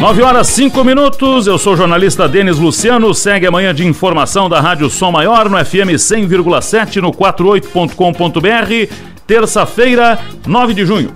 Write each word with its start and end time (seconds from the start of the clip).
9 0.00 0.22
horas 0.22 0.46
5 0.46 0.84
minutos, 0.84 1.48
eu 1.48 1.58
sou 1.58 1.72
o 1.72 1.76
jornalista 1.76 2.28
Denis 2.28 2.56
Luciano. 2.56 3.12
Segue 3.12 3.48
amanhã 3.48 3.74
de 3.74 3.84
informação 3.84 4.48
da 4.48 4.60
Rádio 4.60 4.88
Som 4.88 5.10
Maior 5.10 5.50
no 5.50 5.58
FM 5.58 5.98
100,7 5.98 7.02
no 7.02 7.10
48.com.br, 7.10 8.94
terça-feira, 9.26 10.16
9 10.46 10.72
de 10.72 10.86
junho. 10.86 11.12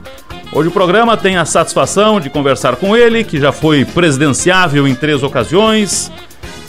Hoje 0.52 0.68
o 0.68 0.72
programa 0.72 1.16
tem 1.16 1.36
a 1.36 1.44
satisfação 1.44 2.18
de 2.18 2.28
conversar 2.28 2.74
com 2.74 2.96
ele, 2.96 3.22
que 3.22 3.38
já 3.38 3.52
foi 3.52 3.84
presidenciável 3.84 4.88
em 4.88 4.96
três 4.96 5.22
ocasiões, 5.22 6.10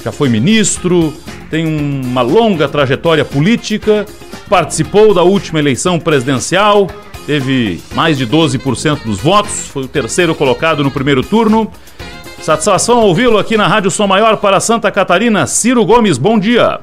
já 0.04 0.12
foi 0.12 0.30
ministro, 0.30 1.12
tem 1.50 1.66
uma 1.66 2.22
longa 2.22 2.70
trajetória 2.70 3.26
política, 3.26 4.06
participou 4.48 5.16
da 5.16 5.24
última 5.24 5.58
eleição 5.58 6.00
presidencial, 6.00 6.88
teve 7.26 7.82
mais 7.94 8.18
de 8.18 8.28
12% 8.28 9.04
dos 9.04 9.20
votos, 9.20 9.68
foi 9.68 9.84
o 9.84 9.88
terceiro 9.88 10.34
colocado 10.36 10.84
no 10.84 10.92
primeiro 10.92 11.24
turno 11.24 11.72
Satisfação 12.44 13.00
ouvi-lo 13.00 13.38
aqui 13.38 13.56
na 13.56 13.68
Rádio 13.68 13.90
Som 13.90 14.06
Maior 14.06 14.36
para 14.36 14.60
Santa 14.60 14.92
Catarina. 14.92 15.48
Ciro 15.48 15.86
Gomes, 15.86 16.18
bom 16.18 16.38
dia. 16.38 16.82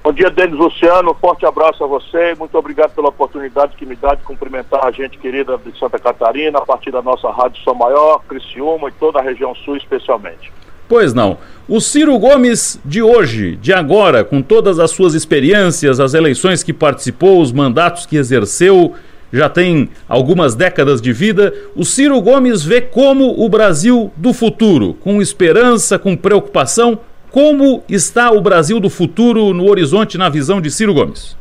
Bom 0.00 0.12
dia, 0.12 0.30
Denis 0.30 0.56
Luciano. 0.56 1.12
Forte 1.14 1.44
abraço 1.44 1.82
a 1.82 1.86
você. 1.88 2.36
Muito 2.38 2.56
obrigado 2.56 2.94
pela 2.94 3.08
oportunidade 3.08 3.74
que 3.76 3.84
me 3.84 3.96
dá 3.96 4.14
de 4.14 4.22
cumprimentar 4.22 4.86
a 4.86 4.92
gente 4.92 5.18
querida 5.18 5.58
de 5.58 5.76
Santa 5.76 5.98
Catarina, 5.98 6.60
a 6.60 6.64
partir 6.64 6.92
da 6.92 7.02
nossa 7.02 7.28
Rádio 7.32 7.60
Som 7.64 7.74
Maior, 7.74 8.22
Criciúma 8.28 8.90
e 8.90 8.92
toda 8.92 9.18
a 9.18 9.22
região 9.22 9.52
sul, 9.56 9.76
especialmente. 9.76 10.52
Pois 10.88 11.14
não. 11.14 11.38
O 11.66 11.80
Ciro 11.80 12.18
Gomes 12.18 12.78
de 12.84 13.00
hoje, 13.00 13.56
de 13.56 13.72
agora, 13.72 14.22
com 14.22 14.42
todas 14.42 14.78
as 14.78 14.90
suas 14.90 15.14
experiências, 15.14 15.98
as 15.98 16.12
eleições 16.12 16.62
que 16.62 16.74
participou, 16.74 17.40
os 17.40 17.52
mandatos 17.52 18.04
que 18.04 18.16
exerceu, 18.16 18.92
já 19.32 19.48
tem 19.48 19.88
algumas 20.08 20.54
décadas 20.54 21.00
de 21.00 21.12
vida, 21.12 21.52
o 21.74 21.84
Ciro 21.84 22.20
Gomes 22.20 22.62
vê 22.62 22.80
como 22.80 23.42
o 23.42 23.48
Brasil 23.48 24.12
do 24.16 24.32
futuro, 24.32 24.94
com 25.00 25.20
esperança, 25.20 25.98
com 25.98 26.16
preocupação. 26.16 26.98
Como 27.30 27.82
está 27.88 28.30
o 28.30 28.40
Brasil 28.40 28.78
do 28.78 28.88
futuro 28.88 29.52
no 29.52 29.68
horizonte, 29.68 30.16
na 30.16 30.28
visão 30.28 30.60
de 30.60 30.70
Ciro 30.70 30.94
Gomes? 30.94 31.36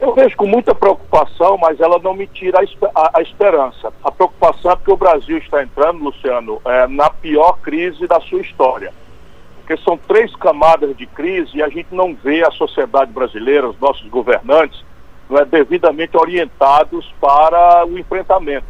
Eu 0.00 0.14
vejo 0.14 0.36
com 0.36 0.46
muita 0.46 0.74
preocupação, 0.74 1.58
mas 1.58 1.80
ela 1.80 1.98
não 1.98 2.14
me 2.14 2.26
tira 2.26 2.60
a, 2.60 3.20
esperança. 3.20 3.92
A 4.04 4.12
preocupação 4.12 4.70
é 4.70 4.76
porque 4.76 4.92
o 4.92 4.96
Brasil 4.96 5.38
está 5.38 5.62
entrando, 5.62 6.04
Luciano, 6.04 6.62
é, 6.64 6.86
na 6.86 7.10
pior 7.10 7.58
crise 7.60 8.06
da 8.06 8.20
sua 8.20 8.40
história. 8.40 8.92
Porque 9.56 9.76
são 9.82 9.96
três 9.96 10.34
camadas 10.36 10.96
de 10.96 11.04
crise 11.04 11.58
e 11.58 11.62
a 11.62 11.68
gente 11.68 11.92
não 11.92 12.14
vê 12.14 12.44
a 12.44 12.50
sociedade 12.52 13.12
brasileira, 13.12 13.68
os 13.68 13.78
nossos 13.80 14.06
governantes, 14.08 14.84
não 15.28 15.38
é, 15.38 15.44
devidamente 15.44 16.16
orientados 16.16 17.12
para 17.20 17.84
o 17.84 17.98
enfrentamento. 17.98 18.66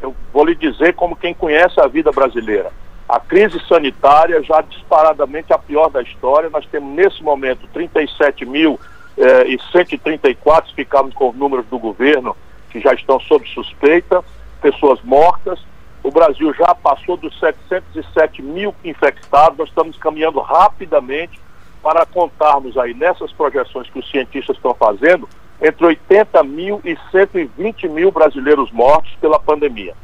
Eu 0.00 0.14
vou 0.32 0.46
lhe 0.46 0.54
dizer 0.54 0.94
como 0.94 1.14
quem 1.14 1.34
conhece 1.34 1.78
a 1.78 1.86
vida 1.86 2.10
brasileira. 2.10 2.72
A 3.06 3.20
crise 3.20 3.60
sanitária 3.68 4.42
já 4.42 4.62
disparadamente 4.62 5.52
a 5.52 5.58
pior 5.58 5.90
da 5.90 6.00
história. 6.00 6.48
Nós 6.48 6.64
temos 6.66 6.94
nesse 6.94 7.22
momento 7.22 7.68
37 7.72 8.46
mil 8.46 8.80
eh, 9.20 9.48
e 9.48 9.60
134, 9.70 10.74
ficamos 10.74 11.14
com 11.14 11.28
os 11.28 11.36
números 11.36 11.66
do 11.66 11.78
governo 11.78 12.34
que 12.70 12.80
já 12.80 12.94
estão 12.94 13.20
sob 13.20 13.46
suspeita, 13.48 14.24
pessoas 14.62 15.00
mortas. 15.02 15.60
O 16.02 16.10
Brasil 16.10 16.54
já 16.54 16.74
passou 16.74 17.18
dos 17.18 17.38
707 17.38 18.40
mil 18.40 18.74
infectados. 18.82 19.58
Nós 19.58 19.68
estamos 19.68 19.98
caminhando 19.98 20.40
rapidamente 20.40 21.38
para 21.82 22.06
contarmos 22.06 22.78
aí 22.78 22.94
nessas 22.94 23.30
projeções 23.32 23.90
que 23.90 23.98
os 23.98 24.10
cientistas 24.10 24.56
estão 24.56 24.74
fazendo 24.74 25.28
entre 25.60 25.84
80 25.84 26.42
mil 26.44 26.80
e 26.82 26.96
120 27.10 27.88
mil 27.88 28.10
brasileiros 28.10 28.70
mortos 28.72 29.14
pela 29.20 29.38
pandemia. 29.38 29.94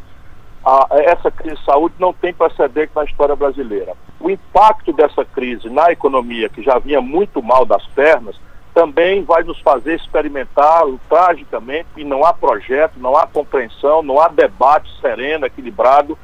essa 0.90 1.30
crise 1.30 1.56
de 1.56 1.64
saúde 1.64 1.94
não 1.98 2.12
tem 2.12 2.34
precedente 2.34 2.92
na 2.94 3.04
história 3.04 3.34
brasileira. 3.34 3.94
O 4.20 4.28
impacto 4.28 4.92
dessa 4.92 5.24
crise 5.24 5.70
na 5.70 5.90
economia, 5.90 6.50
que 6.50 6.62
já 6.62 6.78
vinha 6.78 7.00
muito 7.00 7.42
mal 7.42 7.64
das 7.64 7.86
pernas, 7.88 8.36
também 8.76 9.24
vai 9.24 9.42
nos 9.42 9.58
fazer 9.60 9.94
experimentar 9.94 10.82
tragicamente 11.08 11.88
e 11.96 12.04
não 12.04 12.26
há 12.26 12.34
projeto, 12.34 12.98
não 12.98 13.16
há 13.16 13.26
compreensão, 13.26 14.02
não 14.02 14.20
há 14.20 14.28
debate 14.28 14.86
sereno, 15.00 15.46
equilibrado, 15.46 16.18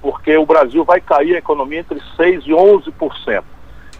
porque 0.00 0.34
o 0.38 0.46
Brasil 0.46 0.86
vai 0.86 1.02
cair 1.02 1.34
a 1.34 1.38
economia 1.38 1.80
entre 1.80 2.00
6% 2.16 2.46
e 2.46 2.50
11%. 2.50 3.42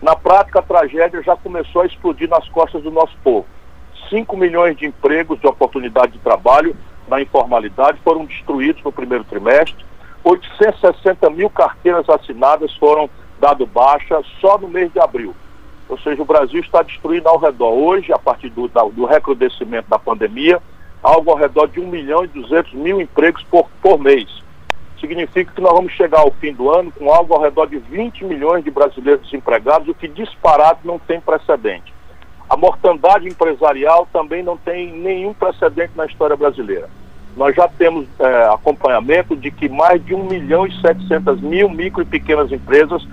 Na 0.01 0.17
prática, 0.17 0.61
a 0.61 0.63
tragédia 0.63 1.23
já 1.23 1.37
começou 1.37 1.83
a 1.83 1.87
explodir 1.87 2.31
nas 2.31 2.49
costas 2.49 2.83
do 2.83 2.91
nosso 2.91 3.15
povo. 3.23 3.47
5 4.09 4.35
milhões 4.39 4.75
de 4.79 4.87
empregos 4.87 5.39
de 5.39 5.47
oportunidade 5.47 6.13
de 6.13 6.19
trabalho 6.21 6.75
na 7.09 7.21
informalidade 7.21 8.01
foram 8.03 8.25
destruídos 8.25 8.83
no 8.83 8.91
primeiro 8.91 9.25
trimestre. 9.25 9.85
860 10.25 11.29
mil 11.29 11.51
carteiras 11.51 12.09
assinadas 12.09 12.75
foram 12.77 13.11
dado 13.39 13.67
baixa 13.67 14.23
só 14.41 14.57
no 14.57 14.67
mês 14.67 14.91
de 14.95 14.99
abril. 14.99 15.35
Ou 15.89 15.99
seja, 15.99 16.21
o 16.21 16.27
Brasil 16.27 16.61
está 16.61 16.83
destruindo 16.83 17.29
ao 17.29 17.39
redor 17.39 17.71
hoje, 17.71 18.13
a 18.13 18.19
partir 18.19 18.51
do, 18.51 18.69
do 18.69 19.07
recrudescimento 19.07 19.89
da 19.89 19.99
pandemia, 19.99 20.61
algo 21.03 21.31
ao 21.31 21.37
redor 21.37 21.67
de 21.69 21.81
1 21.81 21.87
milhão 21.87 22.25
e 22.25 22.29
200 22.29 22.75
mil 22.75 23.01
empregos 23.01 23.43
por, 23.45 23.69
por 23.81 23.99
mês. 23.99 24.29
Significa 25.01 25.53
que 25.53 25.61
nós 25.61 25.73
vamos 25.73 25.93
chegar 25.93 26.21
ao 26.21 26.33
fim 26.33 26.53
do 26.53 26.71
ano 26.71 26.93
com 26.93 27.13
algo 27.13 27.33
ao 27.33 27.41
redor 27.41 27.67
de 27.67 27.79
20 27.79 28.25
milhões 28.25 28.65
de 28.65 28.71
brasileiros 28.71 29.25
desempregados, 29.25 29.89
o 29.89 29.95
que 29.95 30.09
disparado 30.09 30.81
não 30.85 30.99
tem 30.99 31.21
precedente. 31.21 31.95
A 32.51 32.57
mortandade 32.57 33.29
empresarial 33.29 34.09
também 34.13 34.43
não 34.43 34.57
tem 34.57 34.93
nenhum 34.93 35.33
precedente 35.33 35.93
na 35.95 36.07
história 36.07 36.37
brasileira. 36.37 36.89
Nós 37.37 37.55
já 37.55 37.69
temos 37.69 38.09
é, 38.19 38.45
acompanhamento 38.53 39.37
de 39.37 39.51
que 39.51 39.69
mais 39.69 40.05
de 40.05 40.15
1 40.15 40.25
milhão 40.25 40.67
e 40.67 40.81
700 40.81 41.41
mil 41.41 41.69
micro 41.69 42.03
e 42.03 42.07
pequenas 42.07 42.51
empresas 42.51 43.07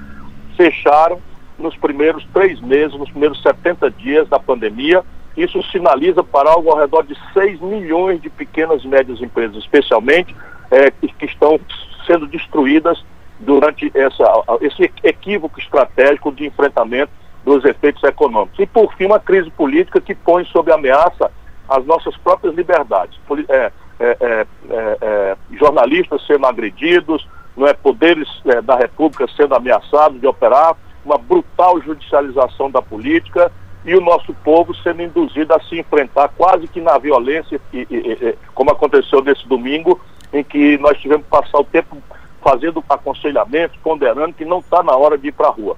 fecharam 0.58 1.20
nos 1.58 1.76
primeiros 1.78 2.26
três 2.34 2.60
meses, 2.62 2.98
nos 2.98 3.10
primeiros 3.10 3.42
70 3.42 3.92
dias 3.92 4.28
da 4.28 4.40
pandemia. 4.40 5.04
Isso 5.36 5.62
sinaliza 5.64 6.24
para 6.24 6.50
algo 6.50 6.72
ao 6.72 6.78
redor 6.78 7.04
de 7.04 7.18
6 7.34 7.60
milhões 7.62 8.22
de 8.22 8.30
pequenas 8.30 8.84
e 8.84 8.88
médias 8.88 9.22
empresas, 9.22 9.58
especialmente, 9.58 10.36
é, 10.72 10.90
que, 10.92 11.08
que 11.08 11.26
estão 11.26 11.60
sendo 12.08 12.28
destruídas 12.28 13.04
durante 13.40 13.92
essa, 13.94 14.24
esse 14.62 14.92
equívoco 15.04 15.60
estratégico 15.60 16.32
de 16.32 16.46
enfrentamento 16.46 17.12
dos 17.44 17.64
efeitos 17.66 18.04
econômicos. 18.04 18.58
E, 18.60 18.66
por 18.66 18.94
fim, 18.96 19.06
uma 19.06 19.20
crise 19.20 19.50
política 19.52 20.02
que 20.02 20.16
põe 20.16 20.46
sob 20.46 20.72
ameaça 20.72 21.32
as 21.70 21.86
nossas 21.86 22.16
próprias 22.18 22.56
liberdades. 22.56 23.20
É, 23.50 23.72
é, 24.00 24.18
é, 24.20 24.48
é, 24.70 24.98
é 25.02 25.38
jornalistas 25.58 26.26
sendo 26.26 26.46
agredidos, 26.46 27.28
não 27.56 27.68
é, 27.68 27.74
poderes 27.74 28.28
é, 28.46 28.62
da 28.62 28.76
República 28.76 29.28
sendo 29.36 29.56
ameaçados 29.56 30.20
de 30.20 30.28
operar, 30.28 30.76
uma 31.06 31.18
brutal 31.18 31.80
judicialização 31.82 32.70
da 32.70 32.82
política 32.82 33.52
e 33.86 33.96
o 33.96 34.02
nosso 34.02 34.34
povo 34.44 34.76
sendo 34.78 35.04
induzido 35.04 35.54
a 35.54 35.60
se 35.62 35.80
enfrentar 35.80 36.30
quase 36.30 36.68
que 36.68 36.82
na 36.82 36.98
violência, 36.98 37.62
e, 37.72 37.88
e, 37.90 37.96
e, 37.96 38.36
como 38.54 38.72
aconteceu 38.72 39.22
nesse 39.22 39.48
domingo, 39.48 40.02
em 40.34 40.44
que 40.44 40.78
nós 40.80 40.98
tivemos 40.98 41.24
que 41.26 41.30
passar 41.30 41.60
o 41.60 41.64
tempo 41.64 41.96
fazendo 42.44 42.84
aconselhamento, 42.90 43.78
ponderando 43.84 44.34
que 44.34 44.44
não 44.44 44.60
está 44.60 44.82
na 44.82 44.96
hora 44.96 45.18
de 45.18 45.28
ir 45.28 45.32
para 45.32 45.48
a 45.48 45.52
rua. 45.52 45.78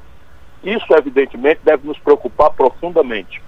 Isso, 0.63 0.85
evidentemente, 0.91 1.59
deve 1.63 1.85
nos 1.85 1.99
preocupar 1.99 2.49
profundamente. 2.51 3.41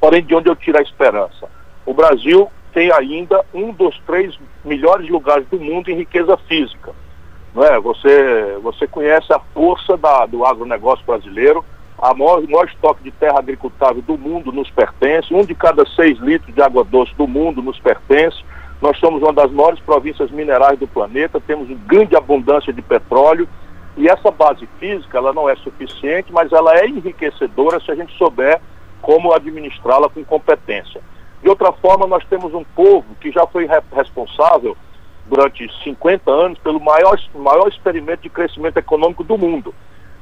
Porém, 0.00 0.22
de 0.22 0.34
onde 0.34 0.48
eu 0.48 0.56
tiro 0.56 0.78
a 0.78 0.82
esperança? 0.82 1.48
O 1.84 1.92
Brasil 1.92 2.48
tem 2.72 2.92
ainda 2.92 3.44
um 3.52 3.72
dos 3.72 3.98
três 4.06 4.38
melhores 4.64 5.08
lugares 5.08 5.46
do 5.48 5.58
mundo 5.58 5.90
em 5.90 5.96
riqueza 5.96 6.36
física. 6.36 6.94
Não 7.54 7.62
é? 7.62 7.78
você, 7.80 8.58
você 8.62 8.86
conhece 8.86 9.32
a 9.32 9.38
força 9.54 9.96
da, 9.96 10.26
do 10.26 10.44
agronegócio 10.44 11.04
brasileiro, 11.04 11.64
a 12.00 12.14
maior, 12.14 12.40
maior 12.42 12.66
estoque 12.66 13.02
de 13.02 13.10
terra 13.10 13.38
agricultável 13.38 14.00
do 14.02 14.16
mundo 14.16 14.52
nos 14.52 14.70
pertence, 14.70 15.34
um 15.34 15.44
de 15.44 15.54
cada 15.54 15.84
seis 15.96 16.18
litros 16.18 16.54
de 16.54 16.62
água 16.62 16.84
doce 16.84 17.12
do 17.16 17.26
mundo 17.26 17.60
nos 17.60 17.78
pertence. 17.80 18.38
Nós 18.80 18.96
somos 18.98 19.20
uma 19.20 19.32
das 19.32 19.50
maiores 19.50 19.80
províncias 19.80 20.30
minerais 20.30 20.78
do 20.78 20.86
planeta, 20.86 21.40
temos 21.40 21.68
uma 21.68 21.78
grande 21.86 22.14
abundância 22.14 22.72
de 22.72 22.80
petróleo 22.80 23.48
e 23.96 24.08
essa 24.08 24.30
base 24.30 24.68
física, 24.78 25.18
ela 25.18 25.32
não 25.32 25.48
é 25.48 25.56
suficiente, 25.56 26.32
mas 26.32 26.52
ela 26.52 26.72
é 26.78 26.86
enriquecedora 26.86 27.80
se 27.80 27.90
a 27.90 27.96
gente 27.96 28.16
souber 28.16 28.60
como 29.02 29.32
administrá-la 29.34 30.08
com 30.08 30.24
competência. 30.24 31.00
De 31.42 31.48
outra 31.48 31.72
forma, 31.72 32.06
nós 32.06 32.24
temos 32.26 32.54
um 32.54 32.62
povo 32.76 33.16
que 33.20 33.32
já 33.32 33.44
foi 33.48 33.68
responsável 33.92 34.76
durante 35.28 35.68
50 35.84 36.30
anos 36.30 36.58
pelo 36.58 36.80
maior, 36.80 37.18
maior 37.34 37.68
experimento 37.68 38.22
de 38.22 38.30
crescimento 38.30 38.76
econômico 38.78 39.22
do 39.22 39.36
mundo. 39.36 39.74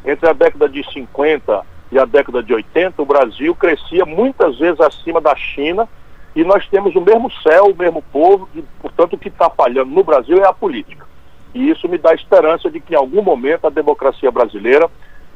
Entre 0.04 0.28
a 0.28 0.32
década 0.32 0.68
de 0.68 0.82
50 0.92 1.62
e 1.92 1.98
a 1.98 2.04
década 2.04 2.42
de 2.42 2.52
80, 2.52 3.00
o 3.00 3.06
Brasil 3.06 3.54
crescia 3.54 4.04
muitas 4.04 4.58
vezes 4.58 4.80
acima 4.80 5.20
da 5.20 5.34
China 5.36 5.88
e 6.34 6.44
nós 6.44 6.68
temos 6.68 6.94
o 6.94 7.00
mesmo 7.00 7.30
céu, 7.42 7.66
o 7.66 7.76
mesmo 7.76 8.02
povo, 8.02 8.48
e, 8.54 8.62
portanto, 8.80 9.14
o 9.14 9.18
que 9.18 9.28
está 9.28 9.48
falhando 9.48 9.90
no 9.90 10.04
Brasil 10.04 10.36
é 10.38 10.46
a 10.46 10.52
política. 10.52 11.06
E 11.54 11.70
isso 11.70 11.88
me 11.88 11.96
dá 11.96 12.12
esperança 12.12 12.70
de 12.70 12.78
que 12.80 12.92
em 12.92 12.96
algum 12.96 13.22
momento 13.22 13.66
a 13.66 13.70
democracia 13.70 14.30
brasileira 14.30 14.90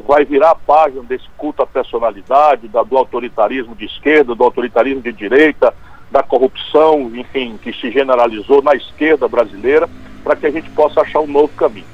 vai 0.06 0.24
virar 0.24 0.50
a 0.50 0.54
página 0.54 1.02
desse 1.02 1.26
culto 1.38 1.62
à 1.62 1.66
personalidade, 1.66 2.68
da, 2.68 2.82
do 2.82 2.98
autoritarismo 2.98 3.74
de 3.74 3.86
esquerda, 3.86 4.34
do 4.34 4.44
autoritarismo 4.44 5.00
de 5.00 5.12
direita, 5.12 5.74
da 6.10 6.22
corrupção, 6.22 7.10
enfim, 7.14 7.58
que 7.62 7.72
se 7.72 7.90
generalizou 7.90 8.62
na 8.62 8.74
esquerda 8.74 9.28
brasileira, 9.28 9.88
para 10.24 10.36
que 10.36 10.46
a 10.46 10.50
gente 10.50 10.68
possa 10.70 11.00
achar 11.00 11.20
um 11.20 11.26
novo 11.26 11.52
caminho. 11.56 11.86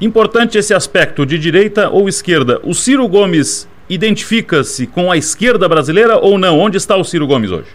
Importante 0.00 0.58
esse 0.58 0.74
aspecto 0.74 1.24
de 1.24 1.38
direita 1.38 1.88
ou 1.88 2.08
esquerda. 2.08 2.60
O 2.62 2.74
Ciro 2.74 3.08
Gomes 3.08 3.66
identifica-se 3.88 4.86
com 4.86 5.10
a 5.10 5.16
esquerda 5.16 5.68
brasileira 5.68 6.18
ou 6.18 6.36
não? 6.36 6.58
Onde 6.58 6.76
está 6.76 6.96
o 6.96 7.04
Ciro 7.04 7.26
Gomes 7.26 7.50
hoje? 7.50 7.70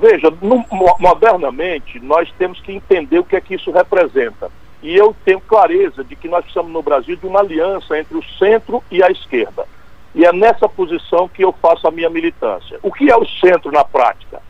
Veja, 0.00 0.32
no, 0.42 0.64
modernamente, 0.98 2.00
nós 2.00 2.28
temos 2.36 2.60
que 2.60 2.72
entender 2.72 3.20
o 3.20 3.24
que 3.24 3.36
é 3.36 3.40
que 3.40 3.54
isso 3.54 3.70
representa. 3.70 4.50
E 4.82 4.94
eu 4.94 5.14
tenho 5.24 5.40
clareza 5.40 6.02
de 6.02 6.16
que 6.16 6.28
nós 6.28 6.42
precisamos 6.42 6.72
no 6.72 6.82
Brasil 6.82 7.16
de 7.16 7.24
uma 7.24 7.40
aliança 7.40 7.96
entre 7.96 8.18
o 8.18 8.24
centro 8.36 8.82
e 8.90 9.02
a 9.02 9.10
esquerda. 9.10 9.64
E 10.14 10.24
é 10.26 10.32
nessa 10.32 10.68
posição 10.68 11.28
que 11.28 11.42
eu 11.42 11.52
faço 11.52 11.86
a 11.86 11.90
minha 11.90 12.10
militância. 12.10 12.78
O 12.82 12.92
que 12.92 13.10
é 13.10 13.16
o 13.16 13.26
centro 13.26 13.70
na 13.72 13.84
prática? 13.84 14.40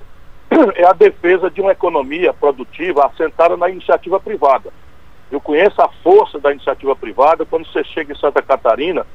É 0.74 0.84
a 0.84 0.92
defesa 0.92 1.50
de 1.50 1.60
uma 1.60 1.72
economia 1.72 2.32
produtiva 2.32 3.06
assentada 3.06 3.56
na 3.56 3.70
iniciativa 3.70 4.20
privada. 4.20 4.70
Eu 5.30 5.40
conheço 5.40 5.80
a 5.80 5.88
força 6.02 6.38
da 6.38 6.52
iniciativa 6.52 6.94
privada. 6.94 7.46
Quando 7.46 7.66
você 7.66 7.82
chega 7.84 8.12
em 8.12 8.16
Santa 8.16 8.42
Catarina, 8.42 9.06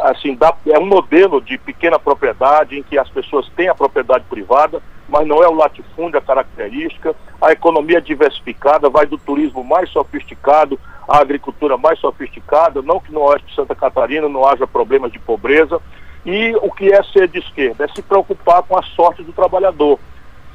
assim, 0.00 0.34
dá, 0.34 0.52
é 0.66 0.78
um 0.78 0.86
modelo 0.86 1.40
de 1.40 1.56
pequena 1.58 1.98
propriedade 1.98 2.78
em 2.78 2.82
que 2.82 2.98
as 2.98 3.08
pessoas 3.08 3.48
têm 3.50 3.68
a 3.68 3.74
propriedade 3.74 4.24
privada, 4.28 4.82
mas 5.08 5.26
não 5.26 5.42
é 5.42 5.48
o 5.48 5.54
latifúndio 5.54 6.18
a 6.18 6.22
característica. 6.22 7.14
A 7.40 7.52
economia 7.52 8.00
diversificada 8.00 8.88
vai 8.88 9.06
do 9.06 9.16
turismo 9.16 9.62
mais 9.62 9.88
sofisticado 9.90 10.78
à 11.10 11.18
agricultura 11.18 11.76
mais 11.76 11.98
sofisticada, 11.98 12.80
não 12.80 13.00
que 13.00 13.12
no 13.12 13.22
oeste 13.22 13.48
de 13.48 13.54
Santa 13.56 13.74
Catarina 13.74 14.28
não 14.28 14.46
haja 14.46 14.64
problemas 14.64 15.10
de 15.10 15.18
pobreza. 15.18 15.80
E 16.24 16.54
o 16.62 16.70
que 16.70 16.92
é 16.92 17.02
ser 17.02 17.26
de 17.26 17.40
esquerda? 17.40 17.84
É 17.84 17.88
se 17.88 18.00
preocupar 18.00 18.62
com 18.62 18.78
a 18.78 18.82
sorte 18.82 19.20
do 19.24 19.32
trabalhador, 19.32 19.98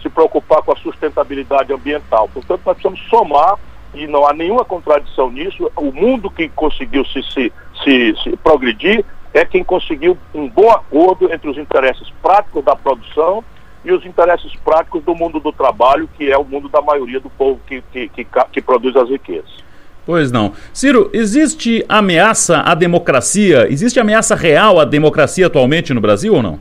se 0.02 0.08
preocupar 0.08 0.62
com 0.62 0.72
a 0.72 0.76
sustentabilidade 0.78 1.74
ambiental. 1.74 2.30
Portanto, 2.34 2.62
nós 2.66 2.78
precisamos 2.78 3.02
somar 3.10 3.60
e 3.94 4.08
não 4.08 4.26
há 4.26 4.32
nenhuma 4.32 4.64
contradição 4.64 5.30
nisso. 5.30 5.70
O 5.76 5.92
mundo 5.92 6.32
que 6.32 6.48
conseguiu 6.48 7.04
se, 7.06 7.22
se, 7.24 7.52
se, 7.84 8.16
se 8.24 8.38
progredir 8.38 9.04
é 9.34 9.44
quem 9.44 9.64
conseguiu 9.64 10.18
um 10.34 10.48
bom 10.48 10.72
acordo 10.72 11.34
entre 11.34 11.50
os 11.50 11.58
interesses 11.58 12.10
práticos 12.22 12.64
da 12.64 12.78
produção 12.78 13.44
e 13.84 13.92
os 13.92 14.06
interesses 14.06 14.56
práticos 14.64 15.04
do 15.04 15.14
mundo 15.14 15.42
do 15.42 15.52
trabalho, 15.52 16.10
que 16.16 16.32
é 16.32 16.38
o 16.38 16.46
mundo 16.46 16.70
da 16.70 16.82
maioria 16.82 17.20
do 17.20 17.30
povo 17.30 17.60
que, 17.68 17.82
que, 17.92 18.08
que, 18.08 18.26
que 18.54 18.62
produz 18.62 18.96
as 18.96 19.10
riquezas. 19.10 19.65
Pois 20.06 20.32
não. 20.32 20.54
Ciro, 20.72 21.10
existe 21.14 21.84
ameaça 21.90 22.62
à 22.62 22.76
democracia? 22.76 23.68
Existe 23.70 24.00
ameaça 24.00 24.36
real 24.36 24.80
à 24.80 24.86
democracia 24.86 25.48
atualmente 25.48 25.94
no 25.94 26.02
Brasil 26.02 26.34
ou 26.36 26.44
não? 26.44 26.60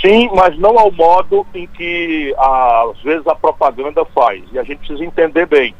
Sim, 0.00 0.30
mas 0.34 0.56
não 0.58 0.78
ao 0.78 0.90
modo 0.90 1.46
em 1.54 1.66
que 1.66 2.34
às 2.38 3.00
vezes 3.02 3.26
a 3.26 3.34
propaganda 3.34 4.04
faz. 4.06 4.42
E 4.52 4.58
a 4.58 4.62
gente 4.62 4.78
precisa 4.78 5.04
entender 5.04 5.46
bem 5.46 5.74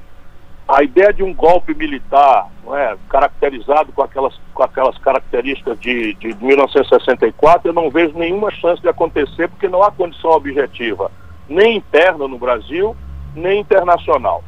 a 0.69 0.83
ideia 0.83 1.13
de 1.13 1.23
um 1.23 1.35
golpe 1.35 1.75
militar, 1.75 2.49
é, 2.73 2.97
caracterizado 3.09 3.93
com 3.93 4.03
aquelas, 4.03 4.39
com 4.55 4.63
aquelas 4.63 4.97
características 4.99 5.79
de, 5.81 6.15
de 6.15 6.35
1964, 6.41 7.69
eu 7.69 7.73
não 7.73 7.91
vejo 7.91 8.17
nenhuma 8.17 8.51
chance 8.51 8.81
de 8.81 8.89
acontecer, 8.89 9.49
porque 9.49 9.69
não 9.69 9.83
há 9.83 9.91
condição 9.91 10.31
objetiva, 10.31 11.11
nem 11.49 11.77
interna 11.77 12.27
no 12.27 12.39
Brasil, 12.39 12.97
nem 13.35 13.61
internacional. 13.61 14.43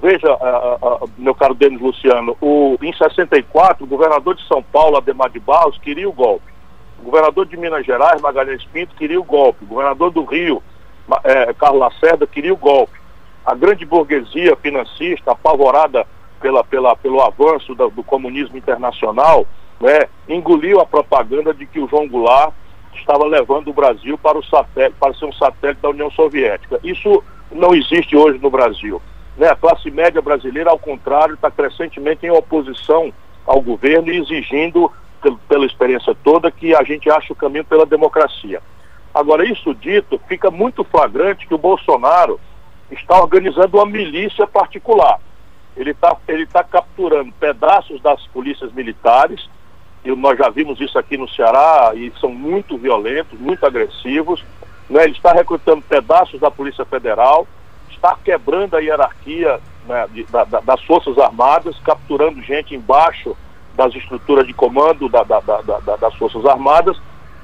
Veja, 0.00 0.32
uh, 0.34 1.04
uh, 1.04 1.10
meu 1.16 1.34
caro 1.34 1.54
Denis 1.54 1.80
Luciano, 1.80 2.36
o, 2.40 2.76
em 2.82 2.92
64, 2.92 3.84
o 3.84 3.86
governador 3.86 4.34
de 4.34 4.46
São 4.46 4.62
Paulo, 4.62 4.96
Ademar 4.96 5.30
de 5.30 5.40
Barros, 5.40 5.78
queria 5.78 6.08
o 6.08 6.12
golpe. 6.12 6.52
O 7.00 7.04
governador 7.04 7.46
de 7.46 7.56
Minas 7.56 7.84
Gerais, 7.84 8.20
Magalhães 8.20 8.64
Pinto, 8.72 8.94
queria 8.94 9.20
o 9.20 9.24
golpe. 9.24 9.64
O 9.64 9.68
governador 9.68 10.10
do 10.10 10.24
Rio, 10.24 10.62
eh, 11.24 11.52
Carlos 11.54 11.80
Lacerda, 11.80 12.26
queria 12.26 12.52
o 12.52 12.56
golpe 12.56 12.98
a 13.46 13.54
grande 13.54 13.86
burguesia 13.86 14.56
financista, 14.56 15.30
apavorada 15.30 16.04
pela, 16.40 16.64
pela, 16.64 16.96
pelo 16.96 17.22
avanço 17.22 17.76
do, 17.76 17.88
do 17.90 18.02
comunismo 18.02 18.58
internacional, 18.58 19.46
né, 19.80 20.00
engoliu 20.28 20.80
a 20.80 20.86
propaganda 20.86 21.54
de 21.54 21.64
que 21.64 21.78
o 21.78 21.88
João 21.88 22.08
Goulart 22.08 22.52
estava 22.96 23.24
levando 23.24 23.68
o 23.68 23.72
Brasil 23.72 24.18
para, 24.18 24.36
o 24.36 24.44
satélite, 24.44 24.96
para 24.98 25.14
ser 25.14 25.26
um 25.26 25.32
satélite 25.32 25.80
da 25.80 25.90
União 25.90 26.10
Soviética. 26.10 26.80
Isso 26.82 27.22
não 27.52 27.72
existe 27.72 28.16
hoje 28.16 28.40
no 28.40 28.50
Brasil. 28.50 29.00
Né? 29.36 29.48
A 29.48 29.56
classe 29.56 29.90
média 29.90 30.22
brasileira, 30.22 30.70
ao 30.70 30.78
contrário, 30.78 31.34
está 31.34 31.50
crescentemente 31.50 32.26
em 32.26 32.30
oposição 32.30 33.12
ao 33.46 33.60
governo 33.60 34.10
e 34.10 34.18
exigindo, 34.18 34.90
pela 35.48 35.66
experiência 35.66 36.16
toda, 36.22 36.50
que 36.50 36.74
a 36.74 36.82
gente 36.82 37.10
ache 37.10 37.32
o 37.32 37.36
caminho 37.36 37.64
pela 37.64 37.86
democracia. 37.86 38.62
Agora, 39.14 39.44
isso 39.50 39.74
dito, 39.74 40.20
fica 40.28 40.50
muito 40.50 40.84
flagrante 40.84 41.46
que 41.46 41.54
o 41.54 41.58
Bolsonaro 41.58 42.38
está 42.90 43.20
organizando 43.20 43.78
uma 43.78 43.86
milícia 43.86 44.46
particular. 44.46 45.18
Ele 45.76 45.90
está 45.90 46.16
ele 46.28 46.46
tá 46.46 46.62
capturando 46.62 47.32
pedaços 47.32 48.00
das 48.00 48.24
polícias 48.28 48.72
militares, 48.72 49.48
e 50.04 50.14
nós 50.14 50.38
já 50.38 50.48
vimos 50.48 50.80
isso 50.80 50.98
aqui 50.98 51.16
no 51.16 51.28
Ceará, 51.28 51.92
e 51.94 52.12
são 52.20 52.30
muito 52.30 52.78
violentos, 52.78 53.38
muito 53.38 53.64
agressivos. 53.66 54.44
Né? 54.88 55.04
Ele 55.04 55.12
está 55.12 55.32
recrutando 55.32 55.82
pedaços 55.82 56.40
da 56.40 56.50
Polícia 56.50 56.84
Federal, 56.84 57.46
está 57.96 58.16
quebrando 58.24 58.76
a 58.76 58.80
hierarquia 58.80 59.60
né, 59.86 60.06
de, 60.12 60.24
da, 60.24 60.44
da, 60.44 60.60
das 60.60 60.82
Forças 60.84 61.18
Armadas, 61.18 61.76
capturando 61.80 62.42
gente 62.42 62.74
embaixo 62.74 63.36
das 63.74 63.94
estruturas 63.94 64.46
de 64.46 64.54
comando 64.54 65.08
da, 65.08 65.22
das 65.22 66.14
Forças 66.14 66.44
Armadas. 66.46 66.96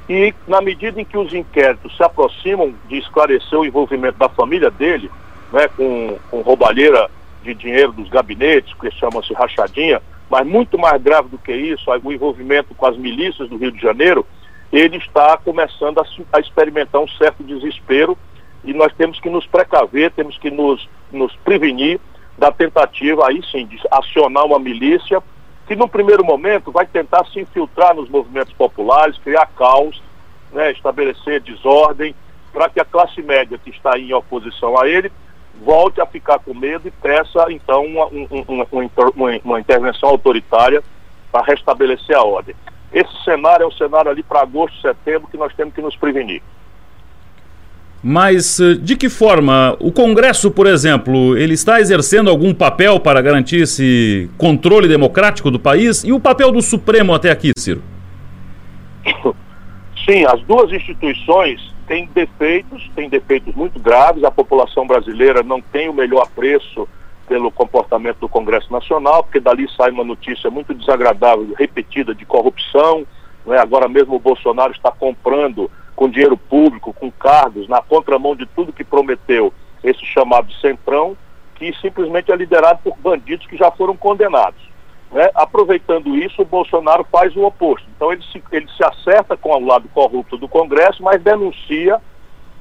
E 0.08 0.34
na 0.46 0.60
medida 0.60 1.00
em 1.00 1.04
que 1.04 1.16
os 1.16 1.32
inquéritos 1.32 1.96
se 1.96 2.02
aproximam 2.02 2.74
de 2.88 2.98
esclarecer 2.98 3.58
o 3.58 3.64
envolvimento 3.64 4.18
da 4.18 4.28
família 4.28 4.70
dele, 4.70 5.10
né, 5.52 5.68
com, 5.76 6.18
com 6.30 6.40
roubalheira 6.40 7.10
de 7.42 7.54
dinheiro 7.54 7.92
dos 7.92 8.08
gabinetes, 8.08 8.72
que 8.74 8.90
chama-se 8.92 9.32
rachadinha, 9.34 10.00
mas 10.30 10.46
muito 10.46 10.78
mais 10.78 11.00
grave 11.02 11.28
do 11.28 11.38
que 11.38 11.52
isso, 11.52 11.90
o 12.02 12.12
envolvimento 12.12 12.74
com 12.74 12.86
as 12.86 12.96
milícias 12.96 13.48
do 13.48 13.56
Rio 13.56 13.70
de 13.70 13.80
Janeiro, 13.80 14.26
ele 14.72 14.96
está 14.96 15.36
começando 15.36 15.98
a, 15.98 16.04
a 16.32 16.40
experimentar 16.40 17.00
um 17.00 17.08
certo 17.08 17.42
desespero 17.42 18.16
e 18.64 18.72
nós 18.72 18.92
temos 18.94 19.18
que 19.20 19.28
nos 19.28 19.46
precaver, 19.46 20.10
temos 20.12 20.38
que 20.38 20.50
nos, 20.50 20.88
nos 21.10 21.34
prevenir 21.36 22.00
da 22.38 22.50
tentativa, 22.50 23.26
aí 23.26 23.40
sim, 23.50 23.66
de 23.66 23.80
acionar 23.90 24.44
uma 24.44 24.58
milícia 24.58 25.22
que, 25.66 25.76
no 25.76 25.88
primeiro 25.88 26.24
momento, 26.24 26.72
vai 26.72 26.86
tentar 26.86 27.24
se 27.26 27.40
infiltrar 27.40 27.94
nos 27.94 28.08
movimentos 28.08 28.52
populares, 28.54 29.18
criar 29.18 29.46
caos, 29.56 30.02
né, 30.52 30.72
estabelecer 30.72 31.40
desordem, 31.40 32.14
para 32.52 32.68
que 32.68 32.80
a 32.80 32.84
classe 32.84 33.22
média 33.22 33.58
que 33.58 33.70
está 33.70 33.98
em 33.98 34.12
oposição 34.12 34.78
a 34.78 34.86
ele 34.88 35.10
volte 35.62 36.00
a 36.00 36.06
ficar 36.06 36.38
com 36.38 36.54
medo 36.54 36.88
e 36.88 36.90
peça, 36.90 37.46
então, 37.50 37.84
uma, 37.84 38.06
uma, 38.06 38.66
uma, 38.70 39.40
uma 39.44 39.60
intervenção 39.60 40.08
autoritária 40.08 40.82
para 41.30 41.44
restabelecer 41.44 42.16
a 42.16 42.22
ordem. 42.22 42.54
Esse 42.92 43.12
cenário 43.24 43.64
é 43.64 43.66
um 43.66 43.72
cenário 43.72 44.10
ali 44.10 44.22
para 44.22 44.42
agosto, 44.42 44.80
setembro, 44.80 45.28
que 45.28 45.36
nós 45.36 45.54
temos 45.54 45.74
que 45.74 45.80
nos 45.80 45.96
prevenir. 45.96 46.42
Mas 48.02 48.58
eh, 48.58 48.74
de 48.74 48.96
que 48.96 49.08
forma 49.08 49.76
o 49.78 49.92
Congresso, 49.92 50.50
por 50.50 50.66
exemplo, 50.66 51.36
ele 51.36 51.54
está 51.54 51.80
exercendo 51.80 52.28
algum 52.28 52.52
papel 52.52 52.98
para 52.98 53.22
garantir 53.22 53.62
esse 53.62 54.28
controle 54.36 54.88
democrático 54.88 55.50
do 55.50 55.60
país? 55.60 56.02
E 56.02 56.12
o 56.12 56.18
papel 56.18 56.50
do 56.50 56.60
Supremo 56.60 57.14
até 57.14 57.30
aqui, 57.30 57.52
Ciro? 57.56 57.80
Sim, 60.04 60.24
as 60.26 60.40
duas 60.42 60.72
instituições 60.72 61.72
tem 61.86 62.08
defeitos, 62.12 62.90
tem 62.94 63.08
defeitos 63.08 63.54
muito 63.54 63.78
graves. 63.78 64.24
A 64.24 64.30
população 64.32 64.84
brasileira 64.84 65.44
não 65.44 65.60
tem 65.60 65.88
o 65.88 65.92
melhor 65.92 66.22
apreço 66.22 66.88
pelo 67.28 67.52
comportamento 67.52 68.18
do 68.18 68.28
Congresso 68.28 68.72
Nacional, 68.72 69.22
porque 69.22 69.38
dali 69.38 69.68
sai 69.76 69.92
uma 69.92 70.02
notícia 70.02 70.50
muito 70.50 70.74
desagradável, 70.74 71.54
repetida, 71.56 72.12
de 72.14 72.26
corrupção. 72.26 73.06
Né? 73.46 73.58
Agora 73.58 73.88
mesmo 73.88 74.16
o 74.16 74.18
Bolsonaro 74.18 74.72
está 74.72 74.90
comprando 74.90 75.70
com 76.02 76.08
dinheiro 76.08 76.36
público, 76.36 76.92
com 76.92 77.12
cargos, 77.12 77.68
na 77.68 77.80
contramão 77.80 78.34
de 78.34 78.44
tudo 78.44 78.72
que 78.72 78.82
prometeu 78.82 79.54
esse 79.84 80.04
chamado 80.04 80.52
Centrão, 80.54 81.16
que 81.54 81.72
simplesmente 81.80 82.32
é 82.32 82.34
liderado 82.34 82.80
por 82.82 82.96
bandidos 82.96 83.46
que 83.46 83.56
já 83.56 83.70
foram 83.70 83.96
condenados. 83.96 84.60
Né? 85.12 85.30
Aproveitando 85.32 86.16
isso, 86.16 86.42
o 86.42 86.44
Bolsonaro 86.44 87.04
faz 87.04 87.36
o 87.36 87.44
oposto. 87.44 87.86
Então 87.94 88.12
ele 88.12 88.20
se, 88.32 88.42
ele 88.50 88.66
se 88.76 88.82
acerta 88.82 89.36
com 89.36 89.50
o 89.50 89.64
lado 89.64 89.88
corrupto 89.94 90.36
do 90.36 90.48
Congresso, 90.48 91.04
mas 91.04 91.22
denuncia 91.22 92.02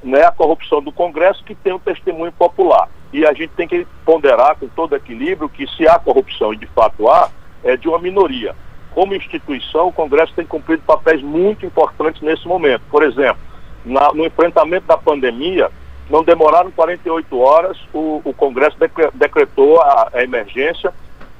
né, 0.04 0.22
a 0.22 0.30
corrupção 0.30 0.80
do 0.80 0.92
Congresso 0.92 1.42
que 1.42 1.56
tem 1.56 1.72
um 1.72 1.80
testemunho 1.80 2.30
popular. 2.30 2.88
E 3.12 3.26
a 3.26 3.32
gente 3.32 3.50
tem 3.56 3.66
que 3.66 3.84
ponderar 4.04 4.54
com 4.54 4.68
todo 4.68 4.94
equilíbrio 4.94 5.48
que 5.48 5.66
se 5.66 5.88
há 5.88 5.98
corrupção, 5.98 6.54
e 6.54 6.56
de 6.56 6.66
fato 6.66 7.10
há, 7.10 7.28
é 7.64 7.76
de 7.76 7.88
uma 7.88 7.98
minoria. 7.98 8.54
Como 8.94 9.14
instituição, 9.14 9.88
o 9.88 9.92
Congresso 9.92 10.34
tem 10.34 10.44
cumprido 10.44 10.82
papéis 10.86 11.22
muito 11.22 11.64
importantes 11.64 12.20
nesse 12.20 12.46
momento. 12.46 12.82
Por 12.90 13.02
exemplo, 13.02 13.40
na, 13.84 14.12
no 14.12 14.26
enfrentamento 14.26 14.86
da 14.86 14.96
pandemia, 14.96 15.70
não 16.10 16.22
demoraram 16.22 16.70
48 16.70 17.38
horas, 17.38 17.78
o, 17.92 18.20
o 18.24 18.34
Congresso 18.34 18.76
decretou 19.14 19.80
a, 19.80 20.10
a 20.12 20.22
emergência 20.22 20.92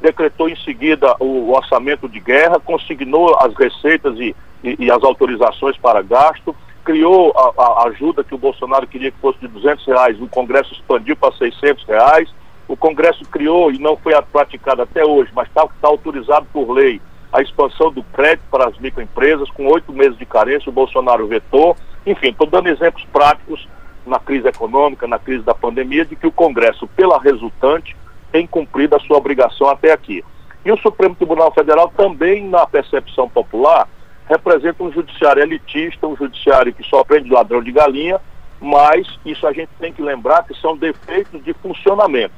decretou 0.03 0.49
em 0.49 0.57
seguida 0.57 1.15
o 1.21 1.53
orçamento 1.53 2.09
de 2.09 2.19
guerra, 2.19 2.61
consignou 2.61 3.37
as 3.39 3.55
receitas 3.55 4.19
e, 4.19 4.35
e, 4.63 4.77
e 4.79 4.91
as 4.91 5.03
autorizações 5.03 5.79
para 5.79 6.03
gasto, 6.03 6.55
criou 6.85 7.33
a, 7.37 7.63
a, 7.63 7.89
ajuda 7.89 8.25
que 8.25 8.35
o 8.35 8.39
Bolsonaro 8.39 8.87
queria 8.89 9.13
que 9.13 9.19
fosse 9.19 9.39
de 9.39 9.47
200 9.47 9.87
reais, 9.87 10.21
o 10.21 10.27
Congresso 10.27 10.75
expandiu 10.75 11.17
para 11.17 11.33
600 11.37 11.85
reais, 11.85 12.29
o 12.67 12.77
Congresso 12.77 13.25
criou 13.27 13.71
e 13.71 13.79
não 13.79 13.97
foi 13.97 14.21
praticado 14.23 14.83
até 14.83 15.05
hoje, 15.05 15.31
mas 15.35 15.47
está 15.47 15.67
tá 15.81 15.89
autorizado 15.89 16.47
por 16.53 16.71
lei 16.73 17.01
a 17.33 17.41
expansão 17.41 17.91
do 17.91 18.03
crédito 18.03 18.45
para 18.51 18.69
as 18.69 18.79
microempresas, 18.79 19.51
com 19.51 19.67
oito 19.69 19.93
meses 19.93 20.19
de 20.19 20.27
carência, 20.27 20.69
o 20.69 20.73
Bolsonaro 20.73 21.27
vetou. 21.27 21.77
Enfim, 22.05 22.29
estou 22.29 22.47
dando 22.47 22.69
exemplos 22.69 23.05
práticos 23.13 23.67
na 24.07 24.19
crise 24.19 24.49
econômica, 24.49 25.07
na 25.07 25.19
crise 25.19 25.43
da 25.43 25.55
pandemia, 25.55 26.05
de 26.05 26.15
que 26.15 26.27
o 26.27 26.33
Congresso, 26.33 26.87
pela 26.89 27.19
resultante, 27.19 27.97
tem 28.31 28.47
cumprido 28.47 28.97
a 28.97 29.01
sua 29.01 29.17
obrigação 29.17 29.69
até 29.69 29.93
aqui. 29.93 30.23
E 30.65 30.71
o 30.71 30.79
Supremo 30.79 31.15
Tribunal 31.15 31.53
Federal 31.53 31.93
também, 31.97 32.49
na 32.49 32.67
percepção 32.67 33.29
popular, 33.29 33.89
representa 34.29 34.83
um 34.83 34.93
judiciário 34.93 35.43
elitista, 35.43 36.07
um 36.07 36.17
judiciário 36.17 36.73
que 36.73 36.83
só 36.85 37.03
prende 37.03 37.31
ladrão 37.31 37.63
de 37.63 37.73
galinha, 37.73 38.21
mas 38.61 39.07
isso 39.25 39.47
a 39.47 39.53
gente 39.53 39.71
tem 39.81 39.93
que 39.93 40.03
lembrar 40.03 40.45
que 40.45 40.55
são 40.61 40.77
defeitos 40.77 41.43
de 41.43 41.53
funcionamento. 41.55 42.35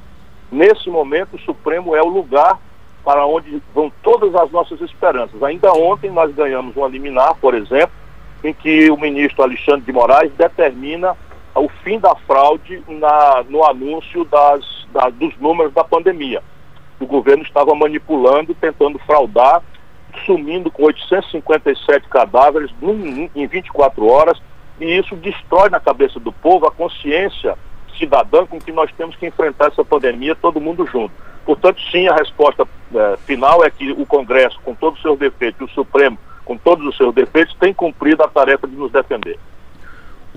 Nesse 0.51 0.89
momento, 0.89 1.35
o 1.35 1.39
Supremo 1.39 1.95
é 1.95 2.01
o 2.01 2.07
lugar 2.07 2.59
para 3.05 3.25
onde 3.25 3.61
vão 3.73 3.91
todas 4.01 4.33
as 4.33 4.51
nossas 4.51 4.81
esperanças. 4.81 5.41
Ainda 5.43 5.71
ontem 5.71 6.09
nós 6.09 6.33
ganhamos 6.33 6.75
uma 6.75 6.87
liminar, 6.87 7.35
por 7.35 7.53
exemplo, 7.53 7.95
em 8.43 8.51
que 8.51 8.89
o 8.89 8.97
ministro 8.97 9.43
Alexandre 9.43 9.85
de 9.85 9.93
Moraes 9.93 10.31
determina 10.33 11.15
o 11.53 11.69
fim 11.83 11.99
da 11.99 12.15
fraude 12.15 12.83
na, 12.87 13.45
no 13.47 13.63
anúncio 13.63 14.25
das, 14.25 14.87
da, 14.91 15.09
dos 15.09 15.37
números 15.37 15.71
da 15.71 15.83
pandemia. 15.83 16.41
O 16.99 17.05
governo 17.05 17.43
estava 17.43 17.75
manipulando, 17.75 18.55
tentando 18.55 18.97
fraudar, 18.99 19.61
sumindo 20.25 20.71
com 20.71 20.83
857 20.83 22.09
cadáveres 22.09 22.71
em 23.35 23.47
24 23.47 24.07
horas, 24.07 24.41
e 24.79 24.97
isso 24.97 25.15
destrói 25.15 25.69
na 25.69 25.79
cabeça 25.79 26.19
do 26.19 26.31
povo 26.31 26.65
a 26.65 26.71
consciência 26.71 27.57
cidadã 27.97 28.45
com 28.45 28.59
que 28.59 28.71
nós 28.71 28.91
temos 28.97 29.15
que 29.15 29.27
enfrentar 29.27 29.67
essa 29.67 29.85
pandemia 29.85 30.35
todo 30.35 30.59
mundo 30.59 30.85
junto. 30.85 31.13
Portanto, 31.45 31.79
sim, 31.91 32.07
a 32.07 32.15
resposta 32.15 32.67
é, 32.93 33.17
final 33.25 33.63
é 33.63 33.69
que 33.69 33.91
o 33.91 34.05
Congresso, 34.05 34.59
com 34.63 34.73
todos 34.73 34.97
os 34.97 35.01
seus 35.03 35.19
defeitos, 35.19 35.61
e 35.61 35.63
o 35.63 35.73
Supremo, 35.73 36.17
com 36.43 36.57
todos 36.57 36.85
os 36.85 36.97
seus 36.97 37.13
defeitos, 37.13 37.55
tem 37.59 37.73
cumprido 37.73 38.23
a 38.23 38.27
tarefa 38.27 38.67
de 38.67 38.75
nos 38.75 38.91
defender. 38.91 39.37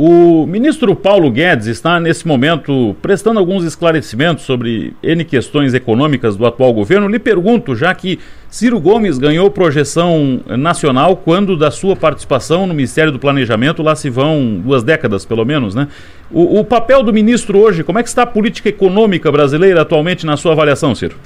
O 0.00 0.46
ministro 0.46 0.94
Paulo 0.94 1.28
Guedes 1.28 1.66
está, 1.66 1.98
nesse 1.98 2.24
momento, 2.24 2.94
prestando 3.02 3.40
alguns 3.40 3.64
esclarecimentos 3.64 4.44
sobre 4.44 4.94
N 5.02 5.24
questões 5.24 5.74
econômicas 5.74 6.36
do 6.36 6.46
atual 6.46 6.72
governo. 6.72 7.08
Lhe 7.08 7.18
pergunto, 7.18 7.74
já 7.74 7.92
que 7.92 8.20
Ciro 8.48 8.78
Gomes 8.78 9.18
ganhou 9.18 9.50
projeção 9.50 10.40
nacional 10.46 11.16
quando 11.16 11.56
da 11.56 11.72
sua 11.72 11.96
participação 11.96 12.64
no 12.64 12.74
Ministério 12.74 13.10
do 13.10 13.18
Planejamento, 13.18 13.82
lá 13.82 13.96
se 13.96 14.08
vão 14.08 14.60
duas 14.64 14.84
décadas, 14.84 15.24
pelo 15.24 15.44
menos, 15.44 15.74
né? 15.74 15.88
O, 16.30 16.60
o 16.60 16.64
papel 16.64 17.02
do 17.02 17.12
ministro 17.12 17.58
hoje, 17.58 17.82
como 17.82 17.98
é 17.98 18.02
que 18.02 18.08
está 18.08 18.22
a 18.22 18.26
política 18.26 18.68
econômica 18.68 19.32
brasileira 19.32 19.82
atualmente 19.82 20.26
na 20.26 20.36
sua 20.36 20.52
avaliação, 20.52 20.94
Ciro? 20.94 21.16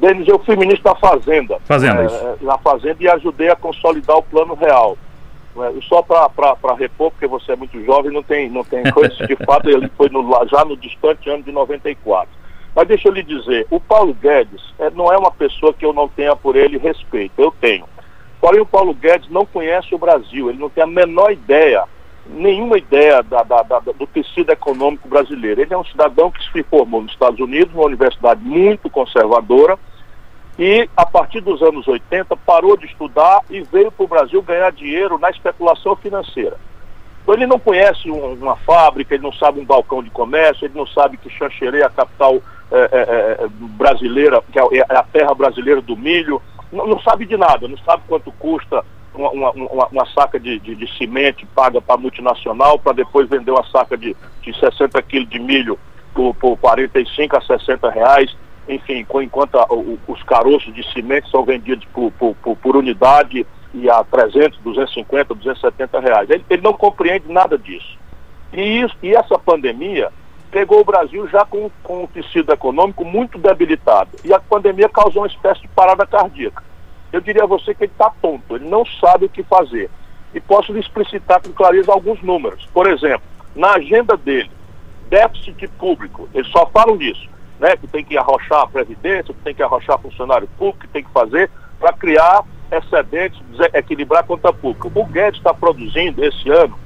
Denis, 0.00 0.26
eu 0.26 0.38
fui 0.40 0.56
ministro 0.56 0.82
da 0.82 0.96
Fazenda. 0.96 1.60
Fazenda, 1.64 2.02
é, 2.02 2.06
isso. 2.06 2.38
Na 2.40 2.58
Fazenda 2.58 2.96
e 3.00 3.08
ajudei 3.08 3.48
a 3.50 3.56
consolidar 3.56 4.16
o 4.16 4.22
Plano 4.22 4.54
Real. 4.54 4.98
É, 5.56 5.80
só 5.82 6.02
para 6.02 6.74
repor, 6.74 7.12
porque 7.12 7.26
você 7.26 7.52
é 7.52 7.56
muito 7.56 7.80
jovem, 7.84 8.10
não 8.10 8.22
tem, 8.22 8.50
não 8.50 8.64
tem 8.64 8.82
coisa. 8.90 9.14
De 9.26 9.36
fato, 9.46 9.70
ele 9.70 9.88
foi 9.96 10.08
no, 10.08 10.28
já 10.50 10.64
no 10.64 10.76
distante 10.76 11.30
ano 11.30 11.44
de 11.44 11.52
94. 11.52 12.28
Mas 12.74 12.88
deixa 12.88 13.08
eu 13.08 13.12
lhe 13.12 13.22
dizer, 13.22 13.66
o 13.70 13.78
Paulo 13.78 14.14
Guedes 14.14 14.62
é, 14.78 14.90
não 14.90 15.12
é 15.12 15.16
uma 15.16 15.30
pessoa 15.30 15.72
que 15.72 15.84
eu 15.84 15.92
não 15.92 16.08
tenha 16.08 16.34
por 16.34 16.56
ele 16.56 16.78
respeito, 16.78 17.34
eu 17.38 17.54
tenho. 17.60 17.84
Porém, 18.40 18.60
o 18.60 18.66
Paulo 18.66 18.94
Guedes 18.94 19.30
não 19.30 19.46
conhece 19.46 19.94
o 19.94 19.98
Brasil, 19.98 20.48
ele 20.48 20.58
não 20.58 20.70
tem 20.70 20.82
a 20.82 20.86
menor 20.86 21.30
ideia, 21.30 21.84
nenhuma 22.26 22.78
ideia 22.78 23.22
da, 23.22 23.42
da, 23.42 23.62
da, 23.62 23.78
do 23.80 24.06
tecido 24.06 24.50
econômico 24.50 25.08
brasileiro. 25.08 25.60
Ele 25.60 25.74
é 25.74 25.78
um 25.78 25.84
cidadão 25.84 26.30
que 26.30 26.42
se 26.50 26.62
formou 26.64 27.02
nos 27.02 27.12
Estados 27.12 27.40
Unidos, 27.40 27.74
numa 27.74 27.86
universidade 27.86 28.42
muito 28.42 28.88
conservadora, 28.88 29.78
e 30.58 30.88
a 30.96 31.06
partir 31.06 31.40
dos 31.40 31.62
anos 31.62 31.88
80 31.88 32.36
parou 32.36 32.76
de 32.76 32.86
estudar 32.86 33.40
e 33.50 33.62
veio 33.62 33.90
para 33.90 34.04
o 34.04 34.08
Brasil 34.08 34.42
ganhar 34.42 34.70
dinheiro 34.70 35.18
na 35.18 35.30
especulação 35.30 35.96
financeira. 35.96 36.56
Então 37.22 37.34
ele 37.34 37.46
não 37.46 37.58
conhece 37.58 38.10
um, 38.10 38.34
uma 38.34 38.56
fábrica, 38.56 39.14
ele 39.14 39.22
não 39.22 39.32
sabe 39.32 39.60
um 39.60 39.64
balcão 39.64 40.02
de 40.02 40.10
comércio, 40.10 40.66
ele 40.66 40.76
não 40.76 40.86
sabe 40.86 41.16
que 41.16 41.30
Xanxerê 41.30 41.80
é 41.80 41.84
a 41.84 41.90
capital 41.90 42.42
é, 42.70 42.88
é, 42.92 43.44
é, 43.44 43.48
brasileira, 43.50 44.42
que 44.50 44.58
é, 44.58 44.62
é 44.78 44.96
a 44.96 45.02
terra 45.02 45.34
brasileira 45.34 45.80
do 45.80 45.96
milho, 45.96 46.42
não, 46.72 46.86
não, 46.86 47.00
sabe 47.00 47.26
de 47.26 47.36
nada, 47.36 47.68
não 47.68 47.76
sabe 47.78 48.02
quanto 48.08 48.32
custa 48.32 48.84
uma, 49.14 49.30
uma, 49.30 49.86
uma 49.86 50.06
saca 50.06 50.38
de, 50.38 50.58
de, 50.58 50.74
de 50.74 50.96
cimento 50.96 51.46
paga 51.54 51.80
para 51.80 51.96
multinacional 51.96 52.78
para 52.78 52.92
depois 52.92 53.28
vender 53.28 53.50
uma 53.50 53.64
saca 53.66 53.96
de, 53.96 54.16
de 54.42 54.58
60 54.58 55.00
quilos 55.02 55.28
de 55.28 55.38
milho 55.38 55.78
por, 56.14 56.34
por 56.34 56.56
45 56.58 57.36
a 57.36 57.40
60 57.40 57.90
reais 57.90 58.34
enfim, 58.68 59.04
enquanto 59.22 59.58
a, 59.58 59.66
o, 59.70 59.98
os 60.06 60.22
caroços 60.22 60.72
de 60.74 60.82
cimento 60.92 61.28
são 61.28 61.44
vendidos 61.44 61.84
por, 61.92 62.10
por, 62.12 62.34
por, 62.36 62.56
por, 62.56 62.76
unidade 62.76 63.46
e 63.74 63.90
a 63.90 64.04
300, 64.04 64.58
250, 64.60 65.34
270 65.34 66.00
reais. 66.00 66.30
Ele, 66.30 66.44
ele 66.48 66.62
não 66.62 66.72
compreende 66.72 67.30
nada 67.30 67.58
disso. 67.58 67.98
E, 68.52 68.80
isso, 68.80 68.94
e 69.02 69.14
essa 69.14 69.38
pandemia 69.38 70.10
pegou 70.50 70.80
o 70.80 70.84
Brasil 70.84 71.26
já 71.28 71.44
com, 71.44 71.70
com 71.82 72.04
um 72.04 72.06
tecido 72.06 72.52
econômico 72.52 73.04
muito 73.04 73.38
debilitado. 73.38 74.10
E 74.24 74.32
a 74.32 74.38
pandemia 74.38 74.88
causou 74.88 75.22
uma 75.22 75.28
espécie 75.28 75.62
de 75.62 75.68
parada 75.68 76.06
cardíaca. 76.06 76.62
Eu 77.12 77.20
diria 77.20 77.44
a 77.44 77.46
você 77.46 77.74
que 77.74 77.84
ele 77.84 77.92
está 77.92 78.10
tonto, 78.22 78.56
ele 78.56 78.68
não 78.68 78.84
sabe 78.86 79.26
o 79.26 79.28
que 79.28 79.42
fazer. 79.42 79.90
E 80.34 80.40
posso 80.40 80.72
lhe 80.72 80.80
explicitar 80.80 81.42
com 81.42 81.52
clareza 81.52 81.92
alguns 81.92 82.22
números. 82.22 82.66
Por 82.72 82.88
exemplo, 82.88 83.22
na 83.54 83.74
agenda 83.74 84.16
dele, 84.16 84.50
déficit 85.10 85.68
público, 85.78 86.28
eles 86.32 86.50
só 86.50 86.66
falam 86.66 86.96
disso 86.96 87.32
né, 87.62 87.76
que 87.76 87.86
tem 87.86 88.04
que 88.04 88.18
arrochar 88.18 88.62
a 88.62 88.66
Previdência, 88.66 89.32
que 89.32 89.40
tem 89.40 89.54
que 89.54 89.62
arrochar 89.62 89.96
funcionário 90.00 90.48
público, 90.58 90.80
que 90.80 90.88
tem 90.88 91.04
que 91.04 91.10
fazer 91.10 91.48
para 91.78 91.92
criar 91.92 92.42
excedentes, 92.72 93.40
equilibrar 93.72 94.22
a 94.22 94.26
conta 94.26 94.52
pública. 94.52 94.88
O 94.92 95.04
Guedes 95.06 95.38
está 95.38 95.54
produzindo 95.54 96.24
esse 96.24 96.50
ano 96.50 96.76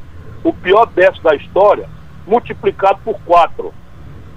o 0.45 0.53
pior 0.53 0.87
déficit 0.87 1.25
da 1.25 1.35
história, 1.35 1.89
multiplicado 2.27 3.01
por 3.03 3.19
quatro. 3.23 3.73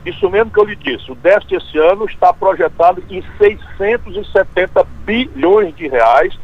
Isso 0.06 0.30
mesmo 0.30 0.52
que 0.52 0.60
eu 0.60 0.66
lhe 0.66 0.76
disse, 0.76 1.12
o 1.12 1.16
déficit 1.16 1.56
esse 1.56 1.78
ano 1.78 2.06
está 2.06 2.34
projetado 2.34 3.04
em 3.10 3.24
670 3.38 4.84
bilhões 5.06 5.76
de 5.76 5.88
reais, 5.88 6.38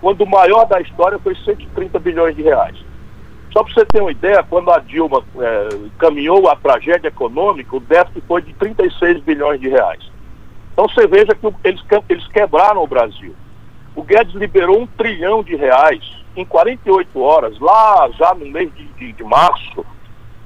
quando 0.00 0.22
o 0.22 0.30
maior 0.30 0.64
da 0.64 0.80
história 0.80 1.18
foi 1.18 1.34
130 1.36 1.98
bilhões 1.98 2.34
de 2.34 2.42
reais. 2.42 2.76
Só 3.52 3.62
para 3.62 3.74
você 3.74 3.84
ter 3.84 4.00
uma 4.00 4.10
ideia, 4.10 4.42
quando 4.42 4.70
a 4.70 4.78
Dilma 4.78 5.22
é, 5.38 5.68
caminhou 5.98 6.48
a 6.48 6.56
tragédia 6.56 7.08
econômica, 7.08 7.76
o 7.76 7.80
déficit 7.80 8.24
foi 8.26 8.40
de 8.40 8.54
36 8.54 9.20
bilhões 9.20 9.60
de 9.60 9.68
reais. 9.68 10.00
Então 10.72 10.88
você 10.88 11.06
veja 11.06 11.34
que 11.34 11.46
eles, 11.62 11.82
eles 12.08 12.26
quebraram 12.28 12.82
o 12.82 12.86
Brasil. 12.86 13.34
O 13.94 14.02
Guedes 14.02 14.34
liberou 14.34 14.80
um 14.80 14.86
trilhão 14.86 15.42
de 15.42 15.54
reais 15.54 16.02
em 16.34 16.46
48 16.46 17.20
horas, 17.20 17.58
lá 17.60 18.08
já 18.18 18.34
no 18.34 18.46
mês 18.46 18.72
de, 18.74 18.86
de, 18.86 19.12
de 19.12 19.22
março, 19.22 19.84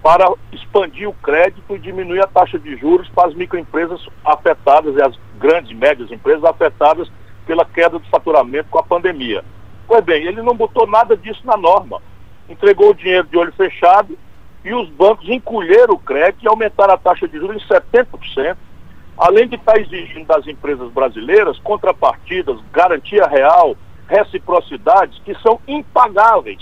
para 0.06 0.32
expandir 0.52 1.08
o 1.08 1.12
crédito 1.14 1.75
e 1.75 1.80
diminuir 1.80 2.20
a 2.20 2.28
taxa 2.28 2.60
de 2.60 2.76
juros 2.76 3.08
para 3.08 3.26
as 3.26 3.34
microempresas 3.34 4.06
afetadas 4.25 4.94
e 4.94 5.02
as 5.02 5.18
grandes 5.36 5.72
e 5.72 5.75
médias 5.75 6.12
empresas 6.12 6.44
afetadas 6.44 7.10
pela 7.44 7.64
queda 7.64 7.98
do 7.98 8.08
faturamento 8.08 8.68
com 8.70 8.78
a 8.78 8.84
pandemia. 8.84 9.44
Pois 9.84 10.04
bem, 10.04 10.25
ele 10.25 10.42
não 10.42 10.54
botou 10.54 10.86
nada 10.86 11.16
disso 11.16 11.40
na 11.44 11.56
norma 11.56 12.00
entregou 12.48 12.90
o 12.90 12.94
dinheiro 12.94 13.26
de 13.26 13.36
olho 13.36 13.52
fechado 13.52 14.16
e 14.64 14.72
os 14.72 14.88
bancos 14.90 15.28
encolheram 15.28 15.94
o 15.94 15.98
crédito 15.98 16.44
e 16.44 16.48
aumentaram 16.48 16.94
a 16.94 16.98
taxa 16.98 17.26
de 17.26 17.36
juros 17.36 17.60
em 17.60 17.66
70%, 17.66 18.56
além 19.18 19.48
de 19.48 19.56
estar 19.56 19.76
exigindo 19.80 20.26
das 20.26 20.46
empresas 20.46 20.88
brasileiras 20.92 21.58
contrapartidas, 21.58 22.60
garantia 22.72 23.26
real, 23.26 23.76
reciprocidades 24.06 25.20
que 25.25 25.34
são 25.40 25.60
impagáveis. 25.66 26.60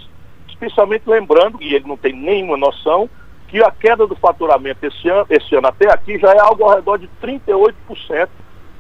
Especialmente 0.49 1.03
lembrando, 1.07 1.59
e 1.61 1.75
ele 1.75 1.87
não 1.87 1.97
tem 1.97 2.15
nenhuma 2.15 2.57
noção, 2.57 3.09
que 3.49 3.63
a 3.63 3.71
queda 3.71 4.07
do 4.07 4.17
faturamento 4.17 4.85
esse 4.87 5.09
ano, 5.09 5.27
esse 5.31 5.55
ano 5.55 5.69
até 5.69 5.93
aqui 5.93 6.19
já 6.19 6.33
é 6.33 6.41
algo 6.41 6.65
ao 6.65 6.77
redor 6.77 6.99
de 6.99 7.09
38% 7.23 8.29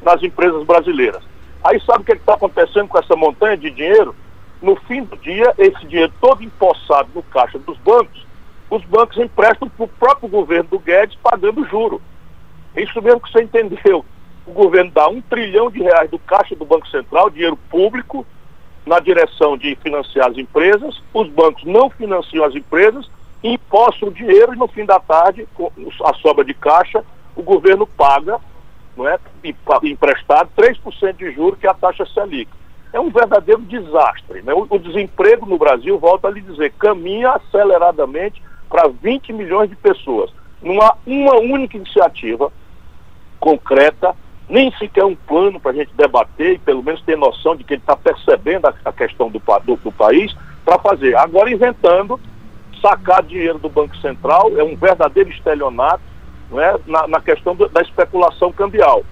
nas 0.02 0.23
empresas 0.23 0.64
brasileiras. 0.64 1.23
Aí 1.62 1.80
sabe 1.80 2.02
o 2.02 2.04
que 2.04 2.12
é 2.12 2.16
está 2.16 2.35
acontecendo 2.35 2.88
com 2.88 2.99
essa 2.99 3.16
montanha 3.16 3.56
de 3.56 3.71
dinheiro? 3.71 4.14
no 4.64 4.76
fim 4.76 5.04
do 5.04 5.16
dia, 5.18 5.52
esse 5.59 5.87
dinheiro 5.87 6.12
todo 6.21 6.42
empossado 6.42 7.11
no 7.14 7.23
caixa 7.23 7.59
dos 7.59 7.76
bancos, 7.78 8.26
os 8.71 8.83
bancos 8.87 9.18
emprestam 9.18 9.68
para 9.68 9.85
o 9.85 9.88
próprio 9.88 10.28
governo 10.28 10.71
do 10.71 10.78
Guedes 10.78 11.16
pagando 11.23 11.68
juro. 11.68 12.00
Isso 12.75 13.00
mesmo 13.02 13.21
que 13.21 13.30
você 13.30 13.42
entendeu. 13.42 14.04
O 14.47 14.52
governo 14.52 14.90
dá 14.90 15.06
um 15.09 15.21
trilhão 15.21 15.71
de 15.71 15.83
reais 15.83 16.11
do 16.11 16.18
caixa 16.18 16.56
do 16.56 16.64
Banco 16.64 16.88
Central, 16.88 17.28
dinheiro 17.28 17.59
público, 17.68 18.26
na 18.87 18.99
direção 18.99 19.56
de 19.56 19.76
financiar 19.76 20.30
as 20.30 20.37
empresas, 20.37 21.02
os 21.12 21.28
bancos 21.28 21.64
não 21.64 21.88
financiam 21.90 22.44
as 22.44 22.54
empresas, 22.54 23.09
impostam 23.45 24.09
o 24.09 24.13
dinheiro 24.13 24.55
e 24.55 24.57
no 24.57 24.67
fim 24.67 24.87
da 24.87 24.99
tarde, 24.99 25.47
com 25.55 25.71
a 26.05 26.15
sobra 26.15 26.45
de 26.45 26.55
caixa, 26.55 27.05
o 27.37 27.43
governo 27.43 27.87
paga, 27.87 28.41
não 28.97 29.07
é, 29.07 29.19
emprestado 29.83 30.49
3% 30.57 31.17
de 31.17 31.31
juros, 31.33 31.59
que 31.59 31.67
é 31.67 31.71
a 31.71 31.75
taxa 31.75 32.07
Selic. 32.07 32.51
é 32.93 32.99
um 32.99 33.11
verdadeiro 33.11 33.61
desastre. 33.63 34.41
Né? 34.43 34.55
O, 34.55 34.67
o 34.71 34.79
desemprego 34.79 35.45
no 35.45 35.59
Brasil, 35.59 35.99
volto 35.99 36.27
a 36.27 36.31
lhe 36.31 36.41
dizer, 36.41 36.73
caminha 36.79 37.33
aceleradamente 37.33 38.43
para 38.69 38.89
20 38.89 39.33
milhões 39.33 39.69
de 39.69 39.77
pessoas. 39.77 40.33
Não 40.63 40.81
há 40.81 40.97
uma 41.07 41.37
única 41.41 41.77
iniciativa 41.77 42.51
concreta, 43.39 44.17
nem 44.49 44.73
sequer 44.79 45.05
um 45.05 45.15
plano 45.15 45.61
para 45.61 45.73
a 45.73 45.75
gente 45.75 45.93
debater 45.95 46.55
e 46.55 46.59
pelo 46.59 46.83
menos 46.83 47.03
ter 47.03 47.17
noção 47.17 47.55
de 47.55 47.65
que 47.65 47.75
ele 47.75 47.83
está 47.83 47.97
percebendo 47.97 48.67
a, 48.67 48.75
a, 48.87 48.93
questão 48.93 49.29
do, 49.29 49.43
do, 49.65 49.77
do 49.77 49.93
país 49.93 50.35
para 50.65 50.79
fazer. 50.79 51.15
Agora 51.17 51.53
inventando 51.53 52.19
sacar 52.85 53.23
dinheiro 53.23 53.59
do 53.59 53.71
Banco 53.71 53.97
Central, 53.97 54.53
é 54.59 54.62
um 54.62 54.76
verdadeiro 54.76 55.31
estelionato 55.31 56.03
não 56.50 56.61
é, 56.61 56.76
na, 56.87 57.09
na 57.09 57.21
questão 57.21 57.57
do, 57.57 57.67
da 57.69 57.81
especulação 57.81 58.53
cambial. 58.53 59.03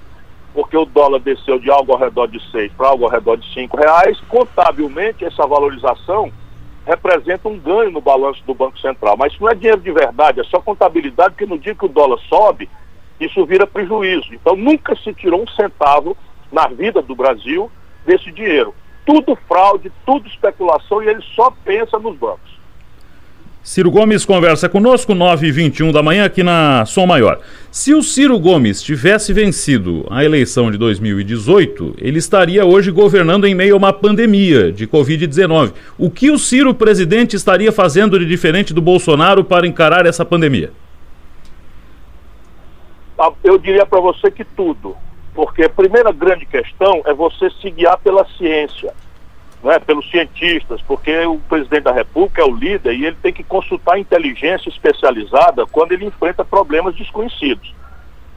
Porque 0.53 0.77
o 0.77 0.85
dólar 0.85 1.21
desceu 1.21 1.59
de 1.59 1.71
algo 1.71 1.93
ao 1.93 1.99
redor 1.99 2.27
de 2.27 2.39
6 2.51 2.73
para 2.75 2.89
algo 2.89 3.07
ao 3.07 3.11
redor 3.11 3.37
de 3.37 3.55
5 3.55 3.75
reais. 3.75 4.21
Contabilmente, 4.29 5.25
essa 5.25 5.47
valorização 5.47 6.31
representa 6.85 7.49
um 7.49 7.59
ganho 7.59 7.91
no 7.91 8.03
balanço 8.03 8.43
do 8.45 8.53
Banco 8.53 8.79
Central. 8.79 9.17
Mas 9.17 9.33
isso 9.33 9.43
não 9.43 9.51
é 9.51 9.55
dinheiro 9.55 9.81
de 9.81 9.91
verdade, 9.91 10.41
é 10.41 10.45
só 10.45 10.61
contabilidade, 10.61 11.31
porque 11.31 11.47
no 11.47 11.59
dia 11.59 11.75
que 11.75 11.87
o 11.87 11.89
dólar 11.89 12.19
sobe, 12.29 12.69
isso 13.19 13.47
vira 13.47 13.67
prejuízo. 13.67 14.35
Então 14.35 14.55
nunca 14.55 14.95
se 14.97 15.15
tirou 15.15 15.43
um 15.43 15.49
centavo 15.49 16.15
na 16.51 16.67
vida 16.67 17.01
do 17.01 17.15
Brasil 17.15 17.71
desse 18.05 18.31
dinheiro. 18.31 18.75
Tudo 19.07 19.39
fraude, 19.49 19.91
tudo 20.05 20.29
especulação 20.29 21.03
e 21.03 21.09
ele 21.09 21.23
só 21.35 21.51
pensa 21.65 21.99
nos 21.99 22.17
bancos. 22.17 22.52
Ciro 23.65 23.93
Gomes 23.93 24.25
conversa 24.25 24.69
conosco, 24.69 25.15
9 25.15 25.47
e 25.47 25.53
21 25.53 25.93
da 25.93 26.03
manhã, 26.03 26.25
aqui 26.25 26.43
na 26.43 26.85
Som 26.85 27.07
Maior. 27.07 27.39
Se 27.71 27.95
o 27.95 28.03
Ciro 28.03 28.37
Gomes 28.37 28.83
tivesse 28.83 29.33
vencido 29.33 30.05
a 30.11 30.25
eleição 30.25 30.69
de 30.69 30.77
2018, 30.77 31.95
ele 31.99 32.19
estaria 32.19 32.65
hoje 32.65 32.91
governando 32.91 33.47
em 33.47 33.55
meio 33.55 33.75
a 33.75 33.79
uma 33.79 33.93
pandemia 33.93 34.73
de 34.73 34.85
Covid-19. 34.89 35.75
O 35.97 36.11
que 36.11 36.29
o 36.29 36.41
Ciro 36.41 36.75
presidente 36.75 37.37
estaria 37.37 37.71
fazendo 37.71 38.19
de 38.19 38.27
diferente 38.27 38.75
do 38.75 38.83
Bolsonaro 38.83 39.45
para 39.45 39.65
encarar 39.65 40.07
essa 40.07 40.25
pandemia? 40.25 40.73
Ah, 43.17 43.31
eu 43.45 43.57
diria 43.59 43.87
para 43.87 44.01
você 44.01 44.29
que 44.29 44.45
tudo. 44.45 44.97
Porque 45.37 45.63
a 45.63 45.71
primeira 45.71 46.11
grande 46.11 46.45
questão 46.47 47.01
é 47.07 47.15
você 47.15 47.49
se 47.63 47.71
guiar 47.71 47.97
pela 47.99 48.27
ciência 48.37 48.93
né, 49.63 49.79
pelos 49.79 50.11
cientistas, 50.11 50.83
porque 50.83 51.25
o 51.25 51.39
presidente 51.49 51.85
da 51.85 51.93
República 51.93 52.43
é 52.43 52.45
o 52.45 52.55
líder 52.55 52.95
e 52.95 53.07
ele 53.07 53.17
tem 53.23 53.33
que 53.33 53.45
consultar 53.45 53.99
inteligência 53.99 54.69
especializada 54.69 55.65
quando 55.67 55.93
ele 55.93 56.07
enfrenta 56.07 56.45
problemas 56.45 56.95
desconhecidos. 56.97 57.73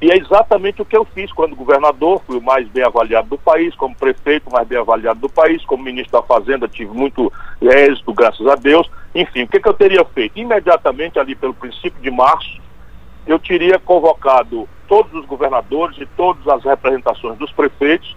E 0.02 0.12
é 0.12 0.18
exatamente 0.18 0.82
o 0.82 0.86
que 0.86 0.96
eu 0.96 1.06
fiz 1.06 1.32
quando 1.32 1.56
governador, 1.56 2.22
fui 2.28 2.38
o 2.38 2.42
mais 2.42 2.68
bem 2.68 2.84
avaliado 2.84 3.30
do 3.30 3.38
país, 3.38 3.74
como 3.76 3.96
prefeito, 3.96 4.52
mais 4.52 4.68
bem 4.68 4.78
avaliado 4.78 5.20
do 5.20 5.30
país, 5.30 5.64
como 5.66 5.84
ministro 5.84 6.20
da 6.20 6.28
Fazenda, 6.28 6.68
tive 6.68 6.94
muito 6.94 7.32
êxito, 7.62 8.14
graças 8.14 8.46
a 8.46 8.56
Deus. 8.56 8.90
Enfim, 9.16 9.44
o 9.44 9.48
que, 9.48 9.60
que 9.60 9.68
eu 9.68 9.74
teria 9.74 10.04
feito? 10.06 10.38
Imediatamente, 10.38 11.18
ali 11.18 11.34
pelo 11.34 11.54
princípio 11.54 12.00
de 12.02 12.12
março, 12.12 12.62
eu 13.26 13.40
teria 13.40 13.80
convocado 13.80 14.68
todos 14.88 15.12
os 15.14 15.26
governadores 15.26 15.98
e 15.98 16.06
todas 16.06 16.46
as 16.48 16.64
representações 16.64 17.38
dos 17.40 17.52
prefeitos 17.52 18.16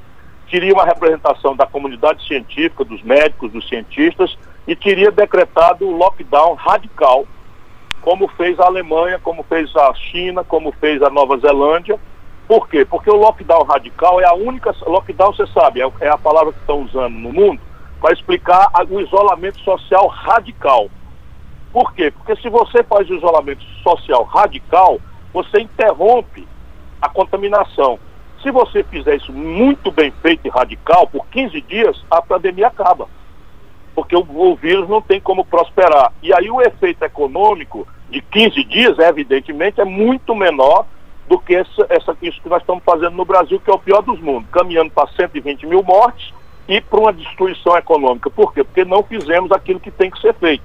teria 0.51 0.73
uma 0.73 0.85
representação 0.85 1.55
da 1.55 1.67
comunidade 1.67 2.27
científica, 2.27 2.85
dos 2.85 3.03
médicos, 3.03 3.53
dos 3.53 3.69
cientistas, 3.69 4.37
e 4.67 4.75
teria 4.75 5.11
decretado 5.11 5.87
o 5.87 5.97
lockdown 5.97 6.55
radical, 6.55 7.27
como 8.01 8.29
fez 8.29 8.59
a 8.61 8.67
Alemanha, 8.67 9.19
como 9.19 9.43
fez 9.43 9.75
a 9.77 9.93
China, 9.95 10.45
como 10.45 10.73
fez 10.73 11.03
a 11.03 11.11
Nova 11.11 11.39
Zelândia. 11.39 11.99
Por 12.47 12.69
quê? 12.69 12.85
Porque 12.85 13.11
o 13.11 13.17
lockdown 13.17 13.65
radical 13.65 14.21
é 14.21 14.25
a 14.25 14.35
única. 14.35 14.75
Lockdown, 14.87 15.33
você 15.33 15.47
sabe, 15.49 15.83
é, 15.83 15.91
é 16.01 16.09
a 16.09 16.17
palavra 16.17 16.53
que 16.53 16.61
estão 16.61 16.83
usando 16.83 17.15
no 17.15 17.33
mundo 17.33 17.61
para 18.01 18.13
explicar 18.13 18.69
o 18.89 19.01
isolamento 19.01 19.59
social 19.61 20.07
radical. 20.07 20.89
Por 21.73 21.93
quê? 21.93 22.11
Porque 22.11 22.41
se 22.41 22.49
você 22.49 22.83
faz 22.83 23.09
o 23.11 23.15
isolamento 23.15 23.63
social 23.83 24.25
radical, 24.25 25.01
você 25.33 25.61
interrompe 25.61 26.47
a 27.01 27.09
contaminação. 27.09 27.99
Se 28.43 28.51
você 28.51 28.85
fizer 28.85 29.17
isso 29.17 29.33
muito 29.33 29.91
bem 29.91 30.13
feito 30.23 30.47
e 30.47 30.51
radical, 30.51 31.07
por 31.09 31.27
15 31.27 31.61
dias, 31.63 32.05
a 32.11 32.23
pandemia 32.23 32.69
acaba. 32.69 33.09
Porque 33.95 34.15
o, 34.15 34.21
o 34.21 34.55
vírus 34.55 34.89
não 34.89 35.03
tem 35.03 35.21
como 35.21 35.45
prosperar. 35.45 36.13
E 36.23 36.33
aí 36.33 36.51
o 36.51 36.61
efeito 36.61 37.03
econômico 37.05 37.87
de 38.09 38.21
15 38.21 38.65
dias, 38.65 38.99
evidentemente, 38.99 39.81
é 39.81 39.85
muito 39.85 40.35
menor 40.35 40.87
do 41.29 41.39
que 41.39 41.55
essa, 41.55 41.87
essa, 41.91 42.17
isso 42.23 42.41
que 42.41 42.49
nós 42.49 42.63
estamos 42.63 42.83
fazendo 42.85 43.11
no 43.11 43.25
Brasil, 43.25 43.61
que 43.61 43.71
é 43.71 43.75
o 43.75 43.79
pior 43.79 44.03
dos 44.03 44.21
mundos, 44.21 44.49
caminhando 44.51 44.91
para 44.91 45.09
120 45.09 45.67
mil 45.67 45.83
mortes 45.83 46.33
e 46.67 46.81
para 46.81 47.01
uma 47.01 47.13
destruição 47.13 47.77
econômica. 47.77 48.31
Por 48.31 48.55
quê? 48.55 48.65
Porque 48.65 48.85
não 48.85 49.03
fizemos 49.03 49.51
aquilo 49.53 49.81
que 49.81 49.91
tem 49.91 50.11
que 50.11 50.21
ser 50.21 50.35
feito. 50.35 50.65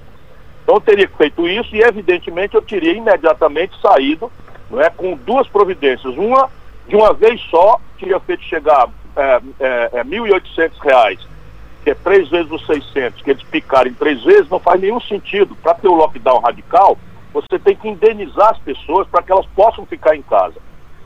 Então 0.64 0.76
eu 0.76 0.82
teria 0.82 1.10
feito 1.10 1.48
isso 1.48 1.76
e, 1.76 1.82
evidentemente, 1.82 2.56
eu 2.56 2.62
teria 2.62 2.94
imediatamente 2.94 3.80
saído 3.82 4.32
não 4.70 4.82
é, 4.82 4.90
com 4.90 5.16
duas 5.16 5.48
providências. 5.48 6.16
Uma 6.18 6.50
de 6.88 6.96
uma 6.96 7.14
vez 7.14 7.42
só, 7.50 7.80
tinha 7.98 8.20
feito 8.20 8.44
chegar 8.44 8.90
é, 9.16 9.42
é, 9.60 9.90
é, 9.94 10.02
R$ 10.02 10.10
1.800, 10.10 11.20
que 11.84 11.90
é 11.90 11.96
três 11.96 12.30
vezes 12.30 12.52
os 12.52 12.66
600, 12.66 13.22
que 13.22 13.32
eles 13.32 13.44
picarem 13.44 13.94
três 13.94 14.24
vezes, 14.24 14.50
não 14.50 14.60
faz 14.60 14.82
nenhum 14.82 15.00
sentido. 15.02 15.56
Para 15.56 15.76
ter 15.76 15.88
o 15.88 15.94
lockdown 15.94 16.40
radical, 16.40 16.98
você 17.34 17.60
tem 17.60 17.76
que 17.76 17.88
indenizar 17.88 18.52
as 18.52 18.60
pessoas 18.60 19.08
para 19.08 19.22
que 19.22 19.32
elas 19.32 19.46
possam 19.56 19.86
ficar 19.86 20.16
em 20.16 20.22
casa. 20.22 20.56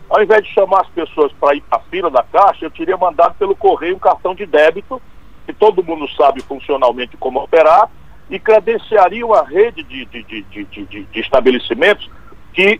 Ao 0.09 0.23
invés 0.23 0.43
de 0.43 0.53
chamar 0.53 0.81
as 0.81 0.89
pessoas 0.89 1.31
para 1.33 1.55
ir 1.55 1.61
para 1.61 1.79
a 1.79 1.81
fila 1.81 2.09
da 2.09 2.23
caixa, 2.23 2.65
eu 2.65 2.71
teria 2.71 2.95
mandado 2.95 3.35
pelo 3.35 3.55
correio 3.55 3.95
um 3.95 3.99
cartão 3.99 4.33
de 4.33 4.45
débito, 4.45 5.01
que 5.45 5.53
todo 5.53 5.83
mundo 5.83 6.07
sabe 6.15 6.41
funcionalmente 6.41 7.17
como 7.17 7.41
operar, 7.41 7.89
e 8.29 8.39
credenciaria 8.39 9.25
uma 9.25 9.43
rede 9.43 9.83
de, 9.83 10.05
de, 10.05 10.23
de, 10.23 10.63
de, 10.65 11.03
de 11.05 11.19
estabelecimentos 11.19 12.09
que 12.53 12.79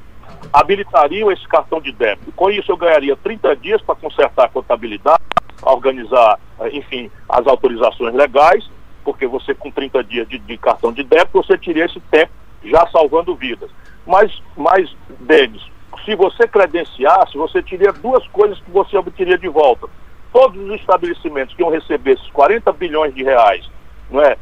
habilitariam 0.52 1.32
esse 1.32 1.48
cartão 1.48 1.82
de 1.82 1.92
débito. 1.92 2.32
Com 2.34 2.50
isso, 2.50 2.72
eu 2.72 2.78
ganharia 2.78 3.16
30 3.16 3.56
dias 3.58 3.82
para 3.82 3.96
consertar 3.96 4.46
a 4.46 4.50
contabilidade, 4.50 5.24
organizar, 5.62 6.40
eh, 6.60 6.70
enfim, 6.74 7.12
as 7.28 7.46
autorizações 7.48 8.14
legais, 8.14 8.70
porque 9.04 9.26
você, 9.26 9.54
com 9.54 9.72
30 9.72 10.04
dias 10.04 10.28
de, 10.28 10.38
de 10.38 10.58
cartão 10.58 10.92
de 10.92 11.04
débito, 11.04 11.42
você 11.42 11.58
teria 11.58 11.86
esse 11.86 12.00
tempo 12.12 12.32
já 12.64 12.86
salvando 12.88 13.36
vidas. 13.36 13.70
Mas, 14.06 14.42
mas 14.56 14.94
Denis, 15.20 15.64
se 16.06 16.16
você 16.16 16.48
credenciasse, 16.48 17.38
você 17.38 17.62
teria 17.62 17.92
duas 17.92 18.26
coisas 18.28 18.60
que 18.60 18.72
você 18.72 18.98
obteria 18.98 19.38
de 19.38 19.48
volta. 19.48 19.88
Todos 20.32 20.62
os 20.62 20.80
estabelecimentos 20.80 21.56
que 21.56 21.62
iam 21.62 21.72
receber 21.72 22.12
esses 22.12 22.30
40 22.32 22.72
bilhões 22.74 23.14
de 23.14 23.24
reais, 23.24 23.70
não 24.10 24.22
é? 24.22 24.38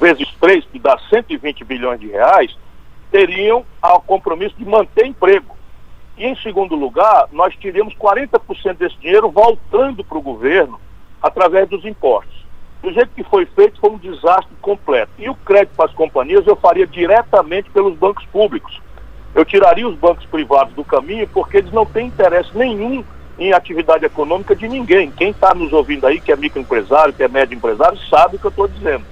vezes 0.00 0.28
3, 0.40 0.64
que 0.66 0.78
dá 0.78 0.98
120 1.08 1.64
bilhões 1.64 2.00
de 2.00 2.08
reais, 2.08 2.56
teriam 3.12 3.64
o 3.82 4.00
compromisso 4.00 4.56
de 4.56 4.64
manter 4.64 5.06
emprego. 5.06 5.54
E, 6.16 6.26
em 6.26 6.34
segundo 6.36 6.74
lugar, 6.74 7.28
nós 7.30 7.54
teríamos 7.56 7.94
40% 7.94 8.76
desse 8.78 8.96
dinheiro 8.96 9.30
voltando 9.30 10.02
para 10.02 10.18
o 10.18 10.22
governo 10.22 10.80
através 11.22 11.68
dos 11.68 11.84
impostos. 11.84 12.42
Do 12.82 12.92
jeito 12.92 13.10
que 13.14 13.22
foi 13.22 13.46
feito, 13.46 13.78
foi 13.78 13.90
um 13.90 13.98
desastre 13.98 14.54
completo. 14.60 15.12
E 15.18 15.28
o 15.28 15.34
crédito 15.34 15.76
para 15.76 15.86
as 15.86 15.94
companhias 15.94 16.46
eu 16.46 16.56
faria 16.56 16.86
diretamente 16.86 17.70
pelos 17.70 17.96
bancos 17.96 18.24
públicos. 18.26 18.80
Eu 19.34 19.44
tiraria 19.44 19.86
os 19.86 19.94
bancos 19.94 20.26
privados 20.26 20.74
do 20.74 20.84
caminho 20.84 21.28
porque 21.28 21.58
eles 21.58 21.72
não 21.72 21.86
têm 21.86 22.08
interesse 22.08 22.50
nenhum 22.56 23.04
em 23.38 23.52
atividade 23.52 24.04
econômica 24.04 24.54
de 24.54 24.68
ninguém. 24.68 25.10
Quem 25.10 25.30
está 25.30 25.54
nos 25.54 25.72
ouvindo 25.72 26.06
aí, 26.06 26.20
que 26.20 26.32
é 26.32 26.36
microempresário, 26.36 27.14
que 27.14 27.22
é 27.22 27.28
médio 27.28 27.56
empresário, 27.56 27.98
sabe 28.10 28.36
o 28.36 28.38
que 28.38 28.46
eu 28.46 28.50
estou 28.50 28.68
dizendo. 28.68 29.04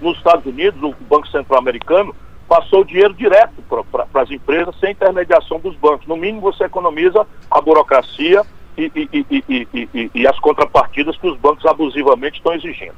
Nos 0.00 0.16
Estados 0.16 0.46
Unidos, 0.46 0.82
o 0.82 0.94
Banco 1.04 1.28
Central 1.28 1.60
Americano 1.60 2.14
passou 2.52 2.82
o 2.82 2.84
dinheiro 2.84 3.14
direto 3.14 3.54
para 3.90 4.22
as 4.22 4.30
empresas 4.30 4.74
sem 4.78 4.90
intermediação 4.90 5.58
dos 5.58 5.74
bancos. 5.76 6.06
No 6.06 6.18
mínimo 6.18 6.42
você 6.42 6.64
economiza 6.64 7.26
a 7.50 7.60
burocracia 7.62 8.42
e, 8.76 8.92
e, 8.94 9.66
e, 9.82 10.10
e, 10.14 10.26
as 10.26 10.38
contrapartidas 10.38 11.16
que 11.16 11.26
os 11.26 11.38
bancos 11.38 11.64
abusivamente 11.64 12.36
estão 12.36 12.52
exigindo. 12.52 12.92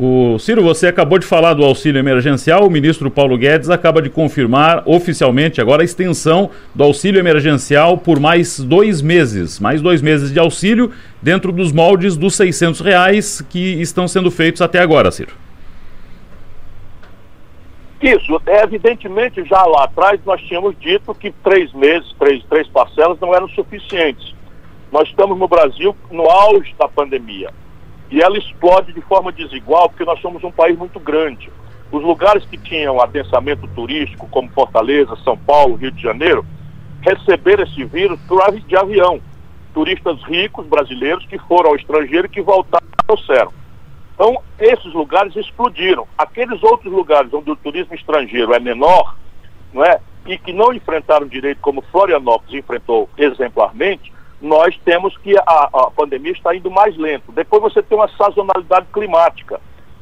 O 0.00 0.38
Ciro, 0.38 0.62
você 0.62 0.86
acabou 0.86 1.18
de 1.18 1.26
falar 1.26 1.52
do 1.52 1.64
auxílio 1.64 1.98
emergencial. 1.98 2.66
O 2.66 2.70
ministro 2.70 3.10
Paulo 3.10 3.36
Guedes 3.36 3.68
acaba 3.68 4.00
de 4.00 4.08
confirmar 4.08 4.82
oficialmente 4.86 5.60
agora 5.60 5.82
a 5.82 5.84
extensão 5.84 6.50
do 6.74 6.82
auxílio 6.82 7.18
emergencial 7.18 7.98
por 7.98 8.18
mais 8.18 8.58
dois 8.58 9.02
meses. 9.02 9.60
Mais 9.60 9.82
dois 9.82 10.00
meses 10.00 10.32
de 10.32 10.38
auxílio 10.38 10.90
dentro 11.20 11.52
dos 11.52 11.72
moldes 11.72 12.16
dos 12.16 12.34
600 12.36 12.80
reais 12.80 13.42
que 13.50 13.80
estão 13.82 14.08
sendo 14.08 14.30
feitos 14.30 14.62
até 14.62 14.80
agora, 14.80 15.10
Ciro. 15.10 15.45
Isso, 18.00 18.40
evidentemente, 18.46 19.42
já 19.44 19.64
lá 19.64 19.84
atrás 19.84 20.20
nós 20.24 20.40
tínhamos 20.42 20.78
dito 20.78 21.14
que 21.14 21.30
três 21.30 21.72
meses, 21.72 22.12
três, 22.18 22.44
três 22.44 22.68
parcelas 22.68 23.18
não 23.20 23.34
eram 23.34 23.48
suficientes. 23.48 24.34
Nós 24.92 25.08
estamos 25.08 25.38
no 25.38 25.48
Brasil 25.48 25.96
no 26.10 26.28
auge 26.30 26.74
da 26.78 26.88
pandemia. 26.88 27.50
E 28.10 28.20
ela 28.20 28.38
explode 28.38 28.92
de 28.92 29.00
forma 29.00 29.32
desigual, 29.32 29.88
porque 29.88 30.04
nós 30.04 30.20
somos 30.20 30.44
um 30.44 30.52
país 30.52 30.78
muito 30.78 31.00
grande. 31.00 31.50
Os 31.90 32.02
lugares 32.02 32.44
que 32.44 32.58
tinham 32.58 33.00
adensamento 33.00 33.66
turístico, 33.68 34.28
como 34.28 34.50
Fortaleza, 34.50 35.16
São 35.24 35.36
Paulo, 35.36 35.76
Rio 35.76 35.90
de 35.90 36.02
Janeiro, 36.02 36.44
receberam 37.00 37.64
esse 37.64 37.84
vírus 37.84 38.18
de 38.66 38.76
avião. 38.76 39.20
Turistas 39.72 40.22
ricos 40.24 40.66
brasileiros 40.66 41.24
que 41.26 41.38
foram 41.38 41.70
ao 41.70 41.76
estrangeiro 41.76 42.26
e 42.26 42.30
que 42.30 42.42
voltaram 42.42 42.86
e 42.86 43.06
trouxeram. 43.06 43.52
Então, 44.16 44.42
esses 44.58 44.94
lugares 44.94 45.36
explodiram. 45.36 46.08
Aqueles 46.16 46.62
outros 46.62 46.90
lugares 46.90 47.32
onde 47.34 47.50
o 47.50 47.56
turismo 47.56 47.94
estrangeiro 47.94 48.54
é 48.54 48.58
menor, 48.58 49.14
não 49.74 49.84
é? 49.84 50.00
E 50.26 50.38
que 50.38 50.54
não 50.54 50.72
enfrentaram 50.72 51.26
direito 51.26 51.60
como 51.60 51.82
Florianópolis 51.92 52.54
enfrentou 52.54 53.10
exemplarmente, 53.18 54.10
nós 54.40 54.74
temos 54.86 55.16
que 55.18 55.36
a, 55.36 55.42
a 55.72 55.90
pandemia 55.94 56.32
está 56.32 56.56
indo 56.56 56.70
mais 56.70 56.96
lento. 56.96 57.30
Depois 57.30 57.62
você 57.62 57.82
tem 57.82 57.96
uma 57.96 58.08
sazonalidade 58.16 58.86
climática. 58.90 59.60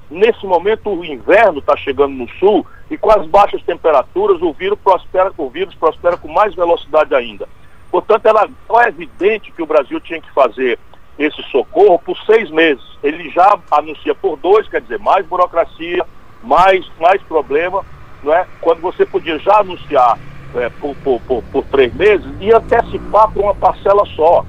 Nesse 0.08 0.46
momento 0.46 0.90
o 0.90 1.04
inverno 1.04 1.58
está 1.58 1.76
chegando 1.76 2.14
no 2.14 2.28
sul 2.38 2.64
e 2.88 2.96
com 2.96 3.10
as 3.10 3.26
baixas 3.26 3.62
temperaturas 3.62 4.40
o 4.40 4.52
vírus 4.52 4.78
prospera, 4.78 5.32
o 5.36 5.50
vírus 5.50 5.74
prospera 5.74 6.16
com 6.16 6.28
mais 6.28 6.54
velocidade 6.54 7.14
ainda. 7.16 7.48
Portanto, 7.90 8.26
era 8.26 8.48
é 8.84 8.88
evidente 8.88 9.50
que 9.50 9.62
o 9.62 9.66
Brasil 9.66 10.00
tinha 10.00 10.20
que 10.20 10.30
fazer 10.32 10.78
esse 11.18 11.42
socorro 11.50 11.98
por 11.98 12.16
seis 12.24 12.50
meses. 12.50 12.84
Ele 13.02 13.30
já 13.30 13.58
anuncia 13.70 14.14
por 14.14 14.36
dois, 14.36 14.68
quer 14.68 14.80
dizer, 14.80 14.98
mais 14.98 15.26
burocracia, 15.26 16.04
mais, 16.42 16.86
mais 17.00 17.22
problema, 17.22 17.84
não 18.22 18.32
é? 18.34 18.46
Quando 18.60 18.80
você 18.80 19.04
podia 19.06 19.38
já 19.38 19.60
anunciar 19.60 20.18
é, 20.54 20.68
por, 20.68 20.94
por, 20.96 21.20
por, 21.22 21.42
por, 21.44 21.64
três 21.64 21.92
meses 21.94 22.26
e 22.40 22.52
antecipar 22.52 23.30
para 23.30 23.42
uma 23.42 23.54
parcela 23.54 24.04
só. 24.14 24.44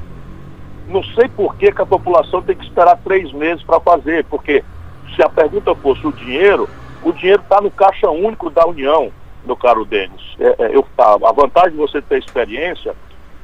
Não 0.88 1.04
sei 1.04 1.28
por 1.28 1.56
que, 1.56 1.71
que 1.71 1.82
a 1.82 1.86
população 1.86 2.41
tem 2.41 2.56
que 2.56 2.63
esperar 2.63 2.97
três 3.04 3.32
meses 3.34 3.63
para 3.63 3.80
fazer, 3.80 4.23
porque 4.25 4.63
se 5.15 5.23
a 5.23 5.30
pergunta 5.30 5.73
fosse 5.75 6.06
o 6.06 6.12
dinheiro, 6.12 6.69
o 7.04 7.12
dinheiro 7.12 7.41
está 7.41 7.60
no 7.60 7.71
caixa 7.71 8.10
único 8.10 8.49
da 8.49 8.65
União, 8.67 9.12
meu 9.45 9.56
caro 9.56 9.84
Denis. 9.84 10.21
É, 10.39 10.56
é, 10.65 10.75
eu, 10.75 10.86
a, 10.97 11.13
a 11.13 11.32
vantagem 11.32 11.71
de 11.71 11.78
você 11.78 12.01
ter 12.01 12.19
experiência, 12.19 12.95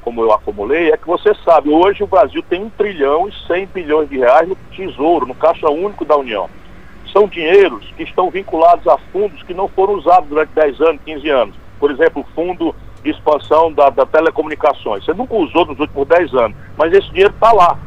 como 0.01 0.21
eu 0.21 0.31
acumulei, 0.31 0.91
é 0.91 0.97
que 0.97 1.07
você 1.07 1.33
sabe, 1.45 1.69
hoje 1.69 2.03
o 2.03 2.07
Brasil 2.07 2.43
tem 2.49 2.63
1 2.63 2.69
trilhão 2.71 3.27
e 3.27 3.47
100 3.47 3.65
bilhões 3.67 4.09
de 4.09 4.17
reais 4.17 4.47
no 4.47 4.55
tesouro, 4.75 5.25
no 5.25 5.35
caixa 5.35 5.69
único 5.69 6.03
da 6.05 6.17
União. 6.17 6.49
São 7.11 7.27
dinheiros 7.27 7.85
que 7.97 8.03
estão 8.03 8.29
vinculados 8.29 8.87
a 8.87 8.97
fundos 9.11 9.43
que 9.43 9.53
não 9.53 9.67
foram 9.67 9.93
usados 9.95 10.29
durante 10.29 10.51
10 10.53 10.81
anos, 10.81 11.01
15 11.05 11.29
anos 11.29 11.61
por 11.81 11.89
exemplo, 11.89 12.21
o 12.21 12.35
fundo 12.35 12.75
de 13.03 13.09
expansão 13.09 13.73
da, 13.73 13.89
da 13.89 14.05
telecomunicações. 14.05 15.03
Você 15.03 15.13
nunca 15.15 15.33
usou 15.33 15.65
nos 15.65 15.79
últimos 15.79 16.07
10 16.07 16.33
anos, 16.35 16.57
mas 16.77 16.93
esse 16.93 17.09
dinheiro 17.09 17.33
está 17.33 17.51
lá. 17.51 17.77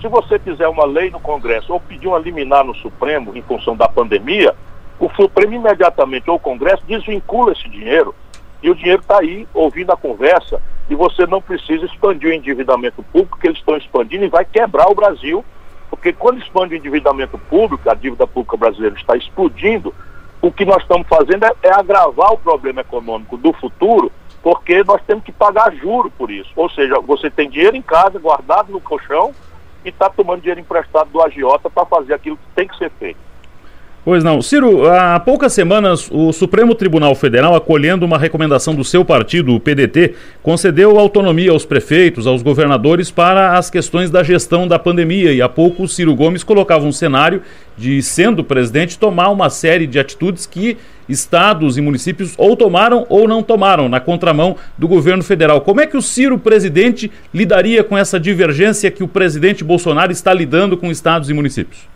Se 0.00 0.06
você 0.06 0.38
fizer 0.38 0.68
uma 0.68 0.86
lei 0.86 1.10
no 1.10 1.18
Congresso 1.18 1.72
ou 1.72 1.80
pedir 1.80 2.06
uma 2.06 2.18
liminar 2.18 2.64
no 2.64 2.74
Supremo 2.76 3.36
em 3.36 3.42
função 3.42 3.76
da 3.76 3.88
pandemia, 3.88 4.54
o 5.00 5.10
Supremo 5.10 5.54
imediatamente 5.54 6.30
ou 6.30 6.36
o 6.36 6.40
Congresso 6.40 6.84
desvincula 6.86 7.52
esse 7.52 7.68
dinheiro 7.68 8.14
e 8.62 8.70
o 8.70 8.74
dinheiro 8.74 9.02
está 9.02 9.18
aí 9.18 9.48
ouvindo 9.52 9.90
a 9.90 9.96
conversa 9.96 10.62
e 10.88 10.94
você 10.94 11.26
não 11.26 11.40
precisa 11.40 11.86
expandir 11.86 12.30
o 12.30 12.32
endividamento 12.32 13.02
público 13.02 13.38
que 13.38 13.46
eles 13.46 13.58
estão 13.58 13.76
expandindo 13.76 14.24
e 14.24 14.28
vai 14.28 14.44
quebrar 14.44 14.88
o 14.90 14.94
Brasil, 14.94 15.44
porque 15.88 16.12
quando 16.12 16.38
expande 16.38 16.74
o 16.74 16.78
endividamento 16.78 17.38
público, 17.38 17.88
a 17.88 17.94
dívida 17.94 18.26
pública 18.26 18.56
brasileira 18.56 18.96
está 18.96 19.16
explodindo, 19.16 19.94
o 20.42 20.52
que 20.52 20.64
nós 20.64 20.82
estamos 20.82 21.08
fazendo 21.08 21.44
é, 21.44 21.52
é, 21.62 21.72
agravar 21.72 22.32
o 22.32 22.38
problema 22.38 22.82
econômico 22.82 23.36
do 23.36 23.52
futuro, 23.54 24.12
porque 24.42 24.84
nós 24.84 25.00
temos 25.06 25.24
que 25.24 25.32
pagar 25.32 25.74
juro 25.74 26.10
por 26.10 26.30
isso. 26.30 26.50
Ou 26.54 26.68
seja, 26.68 27.00
você 27.00 27.30
tem 27.30 27.48
dinheiro 27.48 27.76
em 27.76 27.82
casa, 27.82 28.18
guardado 28.18 28.70
no 28.70 28.80
colchão, 28.80 29.34
e 29.84 29.88
está 29.88 30.10
tomando 30.10 30.40
dinheiro 30.40 30.60
emprestado 30.60 31.08
do 31.08 31.22
agiota 31.22 31.70
para 31.70 31.86
fazer 31.86 32.12
aquilo 32.12 32.36
que 32.36 32.54
tem 32.54 32.68
que 32.68 32.76
ser 32.76 32.90
feito. 32.90 33.18
Pois 34.04 34.22
não. 34.22 34.42
Ciro, 34.42 34.86
há 34.86 35.18
poucas 35.18 35.54
semanas, 35.54 36.10
o 36.12 36.30
Supremo 36.30 36.74
Tribunal 36.74 37.14
Federal, 37.14 37.54
acolhendo 37.54 38.04
uma 38.04 38.18
recomendação 38.18 38.74
do 38.74 38.84
seu 38.84 39.02
partido, 39.02 39.54
o 39.54 39.60
PDT, 39.60 40.12
concedeu 40.42 40.98
autonomia 40.98 41.50
aos 41.50 41.64
prefeitos, 41.64 42.26
aos 42.26 42.42
governadores 42.42 43.10
para 43.10 43.56
as 43.56 43.70
questões 43.70 44.10
da 44.10 44.22
gestão 44.22 44.68
da 44.68 44.78
pandemia. 44.78 45.32
E 45.32 45.40
há 45.40 45.48
pouco, 45.48 45.84
o 45.84 45.88
Ciro 45.88 46.14
Gomes 46.14 46.44
colocava 46.44 46.84
um 46.84 46.92
cenário 46.92 47.40
de, 47.78 48.02
sendo 48.02 48.44
presidente, 48.44 48.98
tomar 48.98 49.30
uma 49.30 49.48
série 49.48 49.86
de 49.86 49.98
atitudes 49.98 50.44
que 50.44 50.76
estados 51.08 51.78
e 51.78 51.80
municípios 51.80 52.34
ou 52.36 52.54
tomaram 52.58 53.06
ou 53.08 53.26
não 53.26 53.42
tomaram, 53.42 53.88
na 53.88 54.00
contramão 54.00 54.54
do 54.76 54.86
governo 54.86 55.22
federal. 55.22 55.62
Como 55.62 55.80
é 55.80 55.86
que 55.86 55.96
o 55.96 56.02
Ciro, 56.02 56.38
presidente, 56.38 57.10
lidaria 57.32 57.82
com 57.82 57.96
essa 57.96 58.20
divergência 58.20 58.90
que 58.90 59.02
o 59.02 59.08
presidente 59.08 59.64
Bolsonaro 59.64 60.12
está 60.12 60.34
lidando 60.34 60.76
com 60.76 60.90
estados 60.90 61.30
e 61.30 61.32
municípios? 61.32 61.93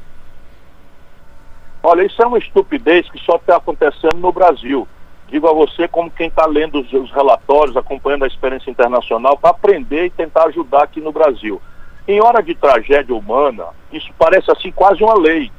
Olha, 1.82 2.04
isso 2.04 2.20
é 2.22 2.26
uma 2.26 2.38
estupidez 2.38 3.08
que 3.10 3.18
só 3.24 3.36
está 3.36 3.56
acontecendo 3.56 4.16
no 4.16 4.32
Brasil. 4.32 4.86
Digo 5.28 5.48
a 5.48 5.52
você, 5.52 5.86
como 5.86 6.10
quem 6.10 6.28
está 6.28 6.46
lendo 6.46 6.80
os, 6.80 6.92
os, 6.92 7.10
relatórios, 7.12 7.76
acompanhando 7.76 8.24
a 8.24 8.28
experiência 8.28 8.70
internacional, 8.70 9.36
para 9.36 9.50
aprender 9.50 10.06
e 10.06 10.10
tentar 10.10 10.44
ajudar 10.46 10.84
aqui 10.84 11.00
no 11.00 11.12
Brasil. 11.12 11.60
Em 12.06 12.20
hora 12.22 12.42
de 12.42 12.54
tragédia 12.54 13.14
humana, 13.14 13.66
isso 13.92 14.10
parece 14.18 14.50
assim 14.50 14.72
quase 14.72 15.02
uma 15.02 15.18
lei. 15.18 15.52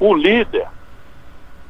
O 0.00 0.12
líder 0.12 0.66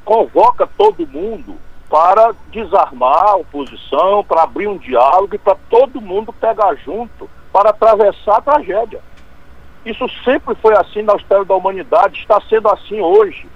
convoca 0.04 0.66
todo 0.66 1.06
mundo 1.06 1.56
para 1.90 2.34
desarmar 2.50 3.30
a 3.30 3.36
oposição, 3.36 4.24
para 4.24 4.42
abrir 4.42 4.66
um 4.66 4.78
diálogo 4.78 5.34
e 5.34 5.38
para 5.38 5.56
todo 5.68 6.00
mundo 6.00 6.32
pegar 6.32 6.74
junto 6.76 7.28
para 7.52 7.70
atravessar 7.70 8.38
a 8.38 8.40
tragédia. 8.40 9.00
Isso 9.86 10.08
sempre 10.24 10.56
foi 10.56 10.74
assim 10.76 11.02
na 11.02 11.14
história 11.14 11.44
da 11.44 11.54
humanidade, 11.54 12.18
está 12.18 12.40
sendo 12.48 12.68
assim 12.68 13.00
hoje. 13.00 13.46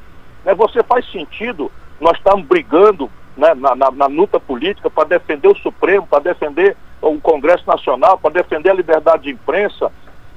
Né? 0.49 0.55
Você 0.55 0.83
faz 0.83 1.05
sentido, 1.13 1.71
nós 2.01 2.17
estamos 2.17 2.47
brigando 2.47 3.11
né, 3.37 3.53
na, 3.55 3.77
na, 3.77 3.91
na 3.91 4.07
luta 4.07 4.41
política 4.41 4.89
para 4.89 5.07
defender 5.07 5.47
o 5.47 5.59
Supremo, 5.59 6.07
para 6.07 6.21
defender 6.21 6.75
o 7.03 7.21
Congresso 7.21 7.65
Nacional, 7.67 8.19
para 8.19 8.31
defender 8.31 8.71
a 8.71 8.75
liberdade 8.75 9.25
de 9.25 9.31
imprensa, 9.31 9.93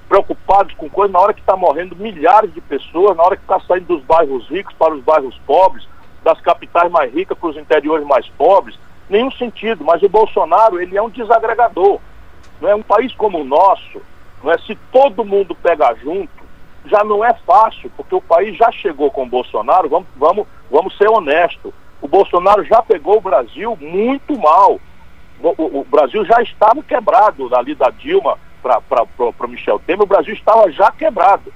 preocupados 0.09 0.73
com 0.73 0.89
coisas, 0.89 1.13
na 1.13 1.19
hora 1.19 1.33
que 1.33 1.39
está 1.39 1.55
morrendo 1.55 1.95
milhares 1.95 2.53
de 2.53 2.59
pessoas, 2.59 3.15
na 3.15 3.23
hora 3.23 3.37
que 3.37 3.43
está 3.43 3.61
saindo 3.61 3.87
dos 3.87 4.03
bairros 4.03 4.49
ricos 4.49 4.75
para 4.77 4.93
os 4.93 5.01
bairros 5.01 5.39
pobres, 5.47 5.87
das 6.21 6.39
capitais 6.41 6.91
mais 6.91 7.11
ricas 7.13 7.37
para 7.37 7.49
os 7.49 7.57
interiores 7.57 8.05
mais 8.05 8.27
pobres, 8.37 8.77
nenhum 9.09 9.31
sentido. 9.31 9.85
Mas 9.85 10.03
o 10.03 10.09
Bolsonaro, 10.09 10.79
ele 10.79 10.97
é 10.97 11.01
um 11.01 11.09
desagregador. 11.09 11.99
Não 12.59 12.69
é 12.69 12.75
um 12.75 12.83
país 12.83 13.13
como 13.15 13.39
o 13.39 13.45
nosso, 13.45 14.01
não 14.43 14.51
é 14.51 14.57
se 14.59 14.75
todo 14.91 15.23
mundo 15.23 15.55
pegar 15.55 15.95
junto, 15.95 16.40
já 16.85 17.03
não 17.03 17.23
é 17.23 17.33
fácil, 17.45 17.91
porque 17.95 18.15
o 18.15 18.21
país 18.21 18.57
já 18.57 18.71
chegou 18.71 19.11
com 19.11 19.23
o 19.23 19.29
Bolsonaro, 19.29 19.89
vamos, 19.89 20.07
vamos, 20.15 20.47
vamos 20.69 20.97
ser 20.97 21.09
honestos. 21.09 21.73
O 22.01 22.07
Bolsonaro 22.07 22.63
já 22.63 22.81
pegou 22.81 23.17
o 23.17 23.21
Brasil 23.21 23.77
muito 23.79 24.37
mal. 24.39 24.79
O, 25.41 25.79
o, 25.79 25.85
Brasil 25.89 26.23
já 26.25 26.41
estava 26.41 26.81
quebrado 26.83 27.53
ali 27.55 27.75
da 27.75 27.89
Dilma 27.89 28.37
para 28.61 29.47
Michel 29.47 29.79
Temer, 29.79 30.03
o 30.03 30.07
Brasil 30.07 30.33
estava 30.33 30.71
já 30.71 30.91
quebrado. 30.91 31.51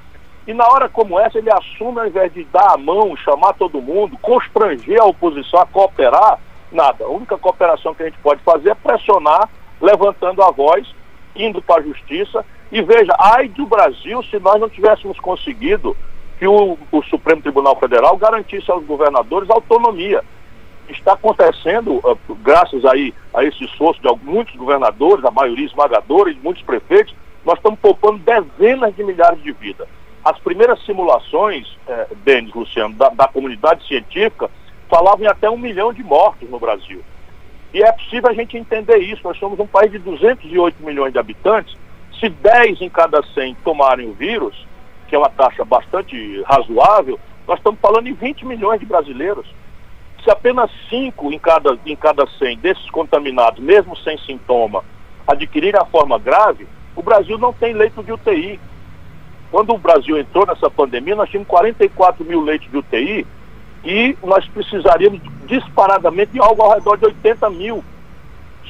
E 0.48 0.54
na 0.54 0.68
hora 0.68 0.88
como 0.88 1.20
essa, 1.20 1.40
ele 1.40 1.52
assume, 1.52 2.00
ao 2.00 2.08
invés 2.08 2.32
de 2.34 2.44
dar 2.46 2.74
a 2.74 2.78
mão, 2.78 3.16
chamar 3.18 3.54
todo 3.54 3.82
mundo, 3.82 4.18
constranger 4.18 5.02
a 5.02 5.06
oposição 5.06 5.60
a 5.60 5.66
cooperar, 5.66 6.40
nada. 6.72 7.06
A 7.06 7.10
única 7.10 7.38
cooperação 7.38 7.96
que 7.96 8.04
a 8.04 8.06
gente 8.06 8.20
pode 8.20 8.42
fazer 8.42 8.70
é 8.70 8.76
pressionar, 8.76 9.50
levantando 9.82 10.44
a 10.44 10.52
voz, 10.52 10.88
indo 11.36 11.62
para 11.62 11.82
a 11.82 11.84
justiça 11.84 12.46
e 12.72 12.82
veja, 12.82 13.16
ai 13.20 13.48
do 13.48 13.66
Brasil 13.66 14.22
se 14.24 14.40
nós 14.40 14.60
não 14.60 14.70
tivéssemos 14.70 15.20
conseguido 15.20 15.96
que 16.38 16.48
o, 16.48 16.78
o 16.92 17.04
Supremo 17.04 17.42
Tribunal 17.42 17.80
Federal 17.80 18.18
garantisse 18.18 18.70
aos 18.70 18.84
governadores 18.86 19.50
autonomia. 19.50 20.24
Está 20.90 21.14
acontecendo, 21.14 21.96
uh, 21.96 22.18
graças 22.44 22.86
aí 22.86 23.14
a 23.34 23.44
esse 23.44 23.64
esforço 23.64 24.02
de 24.02 24.10
muitos 24.24 24.56
governadores, 24.56 25.24
a 25.24 25.32
maioria 25.32 25.66
esmagadora 25.66 26.30
e 26.30 26.36
muitos 26.44 26.64
prefeitos, 26.64 27.16
nós 27.44 27.58
estamos 27.58 27.80
poupando 27.80 28.20
dezenas 28.20 28.96
de 28.96 29.04
milhares 29.04 29.42
de 29.42 29.52
vidas. 29.52 29.88
As 30.24 30.38
primeiras 30.40 30.84
simulações, 30.84 31.78
eh, 31.88 32.08
Denis, 32.24 32.54
Luciano, 32.54 32.96
da, 32.96 33.10
da 33.10 33.28
comunidade 33.28 33.88
científica, 33.88 34.50
falavam 34.90 35.24
em 35.24 35.28
até 35.28 35.48
um 35.50 35.58
milhão 35.58 35.94
de 35.94 36.04
mortos 36.04 36.50
no 36.50 36.60
Brasil. 36.60 37.04
E 37.72 37.84
é 37.84 37.92
possível 37.92 38.32
a 38.32 38.34
gente 38.34 38.58
entender 38.58 38.98
isso. 38.98 39.22
Nós 39.24 39.38
somos 39.38 39.60
um 39.60 39.68
país 39.68 39.92
de 39.92 40.00
208 40.00 40.84
milhões 40.84 41.14
de 41.14 41.20
habitantes 41.20 41.78
se 42.20 42.30
10 42.30 42.82
em 42.82 42.90
cada 42.90 43.22
100 43.34 43.56
tomarem 43.64 44.10
o 44.10 44.14
vírus, 44.14 44.56
que 45.08 45.16
é 45.16 45.18
uma 45.18 45.30
taxa 45.30 45.64
bastante 45.64 46.42
razoável, 46.44 47.20
nós 47.48 47.58
estamos 47.58 47.80
falando 47.80 48.08
em 48.08 48.14
20 48.14 48.46
milhões 48.46 48.80
de 48.80 48.86
brasileiros. 48.86 49.46
Se 50.24 50.30
apenas 50.32 50.72
5 50.90 51.32
em 51.32 51.38
cada, 51.38 51.78
em 51.86 51.96
cada 51.96 52.26
100 52.26 52.58
desses 52.58 52.90
contaminados, 52.90 53.64
mesmo 53.64 53.96
sem 53.98 54.18
sintoma, 54.20 54.84
adquirirem 55.28 55.80
a 55.80 55.86
forma 55.86 56.18
grave, 56.18 56.68
o 56.96 57.04
Brasil 57.04 57.38
não 57.38 57.54
tem 57.54 57.74
leito 57.74 58.02
de 58.04 58.12
UTI. 58.12 58.60
Quando 59.52 59.74
o 59.74 59.78
Brasil 59.78 60.18
entrou 60.18 60.46
nessa 60.46 60.70
pandemia, 60.70 61.16
nós 61.16 61.30
tínhamos 61.30 61.48
44 61.48 62.26
mil 62.26 62.42
leitos 62.42 62.70
de 62.72 62.78
UTI 62.78 63.28
e 63.84 64.18
nós 64.24 64.46
precisaríamos 64.48 65.22
disparadamente 65.46 66.32
de 66.32 66.40
algo 66.40 66.64
ao 66.64 66.74
redor 66.74 66.98
de 66.98 67.06
80 67.06 67.50
mil 67.52 67.84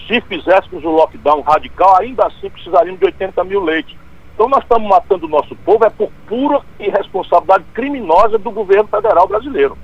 se 0.08 0.21
fizéssemos 0.21 0.84
o 0.84 0.89
um 0.89 0.91
lockdown 0.91 1.41
radical, 1.41 1.97
ainda 1.97 2.25
assim 2.27 2.49
precisaríamos 2.49 2.99
de 2.99 3.05
80 3.05 3.43
mil 3.43 3.63
leitos. 3.63 3.95
Então 4.34 4.49
nós 4.49 4.63
estamos 4.63 4.89
matando 4.89 5.25
o 5.25 5.29
nosso 5.29 5.55
povo 5.55 5.86
é 5.86 5.89
por 5.89 6.12
pura 6.27 6.62
irresponsabilidade 6.79 7.63
criminosa 7.73 8.38
do 8.38 8.51
governo 8.51 8.88
federal 8.88 9.27
brasileiro. 9.27 9.77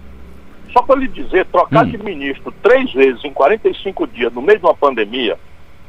Só 0.73 0.81
para 0.81 0.99
lhe 0.99 1.07
dizer, 1.07 1.45
trocar 1.45 1.85
hum. 1.85 1.89
de 1.89 1.97
ministro 1.97 2.53
três 2.61 2.91
vezes 2.93 3.23
em 3.23 3.31
45 3.31 4.07
dias 4.07 4.33
no 4.33 4.41
meio 4.41 4.59
de 4.59 4.65
uma 4.65 4.75
pandemia 4.75 5.37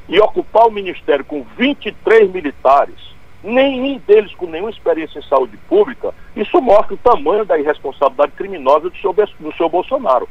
e 0.08 0.18
ocupar 0.20 0.66
o 0.66 0.70
ministério 0.70 1.24
com 1.24 1.44
23 1.56 2.30
militares, 2.30 2.96
nenhum 3.42 3.98
deles 4.06 4.32
com 4.34 4.46
nenhuma 4.46 4.70
experiência 4.70 5.18
em 5.18 5.22
saúde 5.22 5.56
pública, 5.68 6.12
isso 6.36 6.60
mostra 6.60 6.94
o 6.94 6.98
tamanho 6.98 7.44
da 7.44 7.58
irresponsabilidade 7.58 8.32
criminosa 8.32 8.90
do 8.90 8.96
seu, 8.98 9.12
do 9.12 9.52
seu 9.56 9.68
Bolsonaro. 9.68 10.28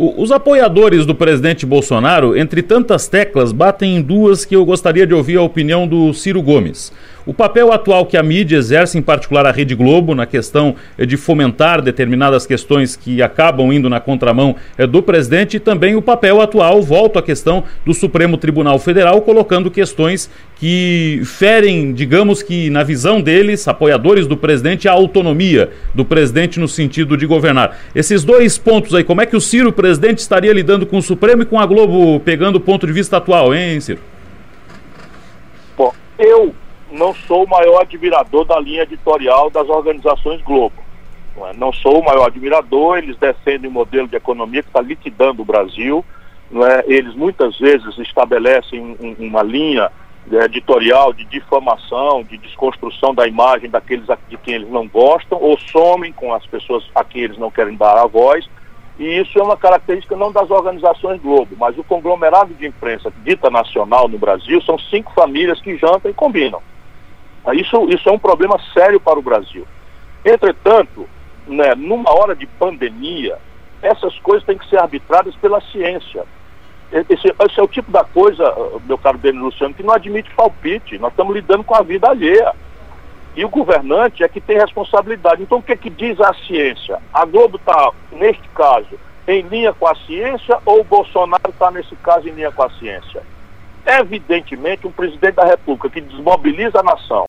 Os 0.00 0.32
apoiadores 0.32 1.04
do 1.04 1.14
presidente 1.14 1.66
Bolsonaro, 1.66 2.34
entre 2.34 2.62
tantas 2.62 3.06
teclas, 3.06 3.52
batem 3.52 3.96
em 3.96 4.00
duas 4.00 4.46
que 4.46 4.56
eu 4.56 4.64
gostaria 4.64 5.06
de 5.06 5.12
ouvir 5.12 5.36
a 5.36 5.42
opinião 5.42 5.86
do 5.86 6.14
Ciro 6.14 6.40
Gomes. 6.40 6.90
O 7.26 7.34
papel 7.34 7.72
atual 7.72 8.06
que 8.06 8.16
a 8.16 8.22
mídia 8.22 8.56
exerce, 8.56 8.96
em 8.96 9.02
particular 9.02 9.46
a 9.46 9.50
Rede 9.50 9.74
Globo, 9.74 10.14
na 10.14 10.24
questão 10.24 10.74
eh, 10.96 11.04
de 11.04 11.16
fomentar 11.16 11.82
determinadas 11.82 12.46
questões 12.46 12.96
que 12.96 13.20
acabam 13.20 13.72
indo 13.72 13.90
na 13.90 14.00
contramão 14.00 14.56
eh, 14.78 14.86
do 14.86 15.02
presidente, 15.02 15.58
e 15.58 15.60
também 15.60 15.94
o 15.94 16.02
papel 16.02 16.40
atual, 16.40 16.80
volto 16.82 17.18
à 17.18 17.22
questão 17.22 17.64
do 17.84 17.92
Supremo 17.92 18.38
Tribunal 18.38 18.78
Federal, 18.78 19.20
colocando 19.20 19.70
questões 19.70 20.30
que 20.56 21.20
ferem, 21.24 21.92
digamos 21.92 22.42
que 22.42 22.70
na 22.70 22.82
visão 22.82 23.20
deles, 23.20 23.68
apoiadores 23.68 24.26
do 24.26 24.36
presidente, 24.36 24.88
a 24.88 24.92
autonomia 24.92 25.70
do 25.94 26.04
presidente 26.04 26.58
no 26.58 26.68
sentido 26.68 27.16
de 27.16 27.26
governar. 27.26 27.78
Esses 27.94 28.24
dois 28.24 28.56
pontos 28.56 28.94
aí, 28.94 29.04
como 29.04 29.20
é 29.20 29.26
que 29.26 29.36
o 29.36 29.40
Ciro, 29.40 29.72
presidente, 29.72 30.18
estaria 30.18 30.52
lidando 30.52 30.86
com 30.86 30.98
o 30.98 31.02
Supremo 31.02 31.42
e 31.42 31.46
com 31.46 31.58
a 31.58 31.66
Globo, 31.66 32.18
pegando 32.20 32.56
o 32.56 32.60
ponto 32.60 32.86
de 32.86 32.92
vista 32.92 33.18
atual, 33.18 33.54
hein, 33.54 33.80
Ciro? 33.80 34.00
Bom, 35.76 35.92
eu 36.18 36.54
não 36.90 37.14
sou 37.14 37.44
o 37.44 37.48
maior 37.48 37.82
admirador 37.82 38.44
da 38.44 38.58
linha 38.58 38.82
editorial 38.82 39.50
das 39.50 39.68
organizações 39.68 40.42
Globo. 40.42 40.76
Não, 41.36 41.48
é? 41.48 41.52
não 41.54 41.72
sou 41.72 42.00
o 42.00 42.04
maior 42.04 42.26
admirador, 42.26 42.98
eles 42.98 43.16
defendem 43.16 43.70
um 43.70 43.72
modelo 43.72 44.08
de 44.08 44.16
economia 44.16 44.62
que 44.62 44.68
está 44.68 44.80
liquidando 44.80 45.42
o 45.42 45.44
Brasil. 45.44 46.04
É? 46.52 46.92
Eles 46.92 47.14
muitas 47.14 47.58
vezes 47.58 47.96
estabelecem 47.98 48.80
um, 48.80 49.16
uma 49.18 49.42
linha 49.42 49.90
é, 50.30 50.44
editorial 50.44 51.12
de 51.12 51.24
difamação, 51.24 52.22
de 52.24 52.36
desconstrução 52.36 53.14
da 53.14 53.26
imagem 53.26 53.70
daqueles 53.70 54.06
de 54.28 54.36
quem 54.36 54.54
eles 54.54 54.68
não 54.68 54.86
gostam, 54.86 55.38
ou 55.40 55.58
somem 55.58 56.12
com 56.12 56.34
as 56.34 56.44
pessoas 56.46 56.84
a 56.94 57.04
quem 57.04 57.22
eles 57.22 57.38
não 57.38 57.50
querem 57.50 57.76
dar 57.76 57.96
a 57.96 58.06
voz. 58.06 58.48
E 58.98 59.18
isso 59.18 59.38
é 59.38 59.42
uma 59.42 59.56
característica 59.56 60.14
não 60.14 60.30
das 60.30 60.50
organizações 60.50 61.22
Globo, 61.22 61.56
mas 61.58 61.78
o 61.78 61.84
conglomerado 61.84 62.52
de 62.52 62.66
imprensa 62.66 63.10
dita 63.24 63.48
nacional 63.48 64.08
no 64.08 64.18
Brasil 64.18 64.60
são 64.60 64.78
cinco 64.78 65.12
famílias 65.14 65.58
que 65.60 65.78
jantam 65.78 66.10
e 66.10 66.14
combinam. 66.14 66.60
Isso, 67.54 67.88
isso 67.88 68.08
é 68.08 68.12
um 68.12 68.18
problema 68.18 68.58
sério 68.72 69.00
para 69.00 69.18
o 69.18 69.22
Brasil. 69.22 69.66
Entretanto, 70.24 71.08
né, 71.46 71.74
numa 71.74 72.10
hora 72.10 72.34
de 72.34 72.46
pandemia, 72.46 73.38
essas 73.82 74.18
coisas 74.20 74.44
têm 74.44 74.58
que 74.58 74.68
ser 74.68 74.78
arbitradas 74.78 75.34
pela 75.36 75.60
ciência. 75.60 76.24
Esse, 76.92 77.28
esse 77.28 77.60
é 77.60 77.62
o 77.62 77.68
tipo 77.68 77.90
da 77.90 78.04
coisa, 78.04 78.52
meu 78.84 78.98
caro 78.98 79.16
Denis 79.16 79.40
Luciano, 79.40 79.74
que 79.74 79.82
não 79.82 79.94
admite 79.94 80.30
palpite. 80.34 80.98
Nós 80.98 81.12
estamos 81.12 81.34
lidando 81.34 81.64
com 81.64 81.74
a 81.74 81.82
vida 81.82 82.08
alheia. 82.08 82.52
E 83.36 83.44
o 83.44 83.48
governante 83.48 84.24
é 84.24 84.28
que 84.28 84.40
tem 84.40 84.58
responsabilidade. 84.58 85.42
Então, 85.42 85.58
o 85.58 85.62
que, 85.62 85.72
é 85.72 85.76
que 85.76 85.88
diz 85.88 86.20
a 86.20 86.34
ciência? 86.34 86.98
A 87.14 87.24
Globo 87.24 87.56
está, 87.56 87.92
neste 88.10 88.46
caso, 88.48 88.98
em 89.26 89.42
linha 89.42 89.72
com 89.72 89.86
a 89.86 89.94
ciência 89.94 90.58
ou 90.66 90.80
o 90.80 90.84
Bolsonaro 90.84 91.48
está, 91.48 91.70
nesse 91.70 91.94
caso, 91.96 92.28
em 92.28 92.32
linha 92.32 92.50
com 92.50 92.64
a 92.64 92.70
ciência? 92.70 93.22
Evidentemente, 93.86 94.86
um 94.86 94.92
presidente 94.92 95.34
da 95.34 95.44
República 95.44 95.90
que 95.90 96.00
desmobiliza 96.00 96.80
a 96.80 96.82
nação, 96.82 97.26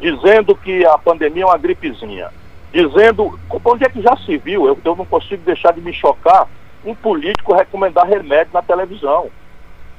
dizendo 0.00 0.54
que 0.54 0.84
a 0.84 0.98
pandemia 0.98 1.44
é 1.44 1.46
uma 1.46 1.58
gripezinha, 1.58 2.30
dizendo. 2.72 3.38
Onde 3.64 3.84
é 3.84 3.88
que 3.88 4.02
já 4.02 4.16
se 4.16 4.36
viu? 4.36 4.66
Eu, 4.66 4.78
eu 4.84 4.96
não 4.96 5.04
consigo 5.04 5.42
deixar 5.44 5.72
de 5.72 5.80
me 5.80 5.92
chocar 5.92 6.48
um 6.84 6.94
político 6.94 7.54
recomendar 7.54 8.06
remédio 8.06 8.52
na 8.52 8.62
televisão. 8.62 9.30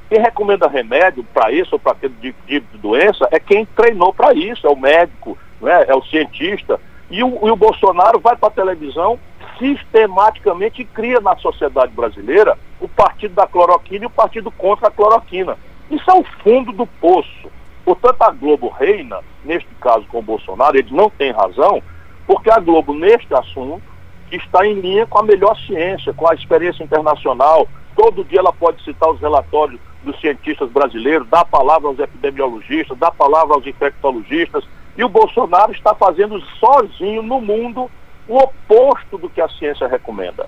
Quem 0.08 0.20
recomenda 0.20 0.68
remédio 0.68 1.24
para 1.34 1.52
isso 1.52 1.70
ou 1.74 1.80
para 1.80 1.92
aquele 1.92 2.16
tipo 2.22 2.48
de 2.48 2.78
doença 2.80 3.28
é 3.32 3.40
quem 3.40 3.66
treinou 3.66 4.12
para 4.14 4.34
isso, 4.34 4.66
é 4.66 4.70
o 4.70 4.76
médico, 4.76 5.38
né? 5.62 5.86
é 5.88 5.96
o 5.96 6.04
cientista. 6.04 6.80
E 7.12 7.24
o, 7.24 7.48
e 7.48 7.52
o 7.52 7.56
Bolsonaro 7.56 8.20
vai 8.20 8.36
para 8.36 8.48
a 8.48 8.52
televisão 8.52 9.20
sistematicamente 9.60 10.86
cria 10.86 11.20
na 11.20 11.36
sociedade 11.36 11.92
brasileira 11.92 12.58
o 12.80 12.88
partido 12.88 13.36
da 13.36 13.46
cloroquina 13.46 14.06
e 14.06 14.08
o 14.08 14.12
partido 14.12 14.50
contra 14.50 14.88
a 14.88 14.92
cloroquina. 14.92 15.58
Isso 15.90 16.10
é 16.10 16.14
o 16.14 16.24
fundo 16.44 16.72
do 16.72 16.86
poço. 16.86 17.52
Portanto, 17.84 18.22
a 18.22 18.32
Globo 18.32 18.70
reina, 18.70 19.20
neste 19.44 19.70
caso 19.82 20.06
com 20.08 20.20
o 20.20 20.24
Bolsonaro, 20.24 20.78
ele 20.78 20.94
não 20.94 21.10
tem 21.10 21.32
razão, 21.32 21.82
porque 22.28 22.52
a 22.52 22.60
Globo, 22.60 22.94
neste 22.94 23.34
assunto, 23.34 23.82
está 24.32 24.66
em 24.66 24.76
linha 24.76 25.08
com 25.08 25.20
a 25.20 25.24
melhor 25.24 25.58
ciência, 25.66 26.14
com 26.14 26.30
a 26.30 26.36
experiência 26.36 26.84
internacional. 26.84 27.68
Todo 27.96 28.24
dia 28.24 28.40
ela 28.40 28.54
pode 28.54 28.84
citar 28.84 29.10
os 29.10 29.20
relatórios 29.20 29.80
dos 30.04 30.20
cientistas 30.22 30.70
brasileiros, 30.70 31.28
dar 31.28 31.46
palavra 31.46 31.88
aos 31.88 32.00
epidemiologistas, 32.00 32.98
dar 32.98 33.12
palavra 33.12 33.56
aos 33.56 33.66
infectologistas. 33.66 34.64
E 34.96 35.04
o 35.04 35.10
Bolsonaro 35.10 35.72
está 35.72 35.96
fazendo 35.96 36.40
sozinho 36.60 37.24
no 37.24 37.42
mundo 37.42 37.90
o 38.28 38.38
oposto 38.38 39.18
do 39.18 39.30
que 39.30 39.42
a 39.42 39.50
ciência 39.50 39.88
recomenda. 39.88 40.48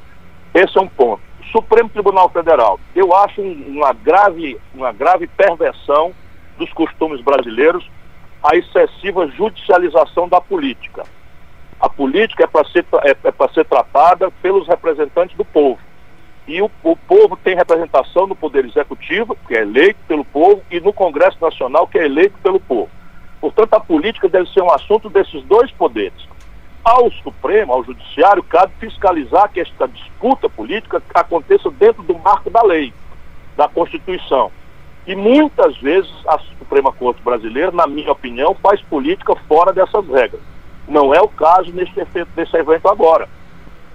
Esse 0.53 0.77
é 0.77 0.81
um 0.81 0.87
ponto. 0.87 1.30
Supremo 1.51 1.89
Tribunal 1.89 2.29
Federal, 2.29 2.79
eu 2.95 3.13
acho 3.13 3.41
uma 3.41 3.91
grave, 3.91 4.57
uma 4.73 4.91
grave 4.91 5.27
perversão 5.27 6.13
dos 6.57 6.71
costumes 6.73 7.21
brasileiros 7.21 7.89
a 8.43 8.55
excessiva 8.55 9.27
judicialização 9.27 10.27
da 10.27 10.41
política. 10.41 11.03
A 11.79 11.89
política 11.89 12.43
é 12.43 12.47
para 12.47 12.67
ser, 12.69 12.85
é, 13.03 13.11
é 13.11 13.53
ser 13.53 13.65
tratada 13.65 14.31
pelos 14.41 14.67
representantes 14.67 15.35
do 15.35 15.45
povo. 15.45 15.79
E 16.47 16.61
o, 16.61 16.71
o 16.83 16.95
povo 16.95 17.37
tem 17.37 17.55
representação 17.55 18.25
no 18.25 18.35
Poder 18.35 18.65
Executivo, 18.65 19.37
que 19.47 19.55
é 19.55 19.61
eleito 19.61 19.99
pelo 20.07 20.25
povo, 20.25 20.63
e 20.71 20.79
no 20.79 20.91
Congresso 20.91 21.37
Nacional, 21.39 21.87
que 21.87 21.99
é 21.99 22.05
eleito 22.05 22.35
pelo 22.41 22.59
povo. 22.59 22.89
Portanto, 23.39 23.73
a 23.73 23.79
política 23.79 24.27
deve 24.27 24.49
ser 24.51 24.61
um 24.61 24.71
assunto 24.71 25.09
desses 25.09 25.43
dois 25.43 25.71
poderes 25.71 26.30
ao 26.83 27.11
Supremo, 27.11 27.73
ao 27.73 27.83
Judiciário, 27.83 28.43
cabe 28.43 28.73
fiscalizar 28.79 29.49
que 29.51 29.59
esta 29.59 29.87
disputa 29.87 30.49
política 30.49 31.01
aconteça 31.13 31.69
dentro 31.69 32.03
do 32.03 32.17
marco 32.17 32.49
da 32.49 32.63
lei, 32.63 32.93
da 33.55 33.67
Constituição. 33.67 34.51
E 35.05 35.15
muitas 35.15 35.77
vezes 35.77 36.11
a 36.27 36.37
Suprema 36.39 36.91
Corte 36.91 37.21
Brasileira, 37.21 37.71
na 37.71 37.87
minha 37.87 38.11
opinião, 38.11 38.55
faz 38.55 38.81
política 38.81 39.35
fora 39.47 39.73
dessas 39.73 40.07
regras. 40.07 40.41
Não 40.87 41.13
é 41.13 41.21
o 41.21 41.27
caso 41.27 41.71
neste 41.71 41.99
evento, 41.99 42.29
nesse 42.35 42.55
evento 42.55 42.87
agora. 42.87 43.27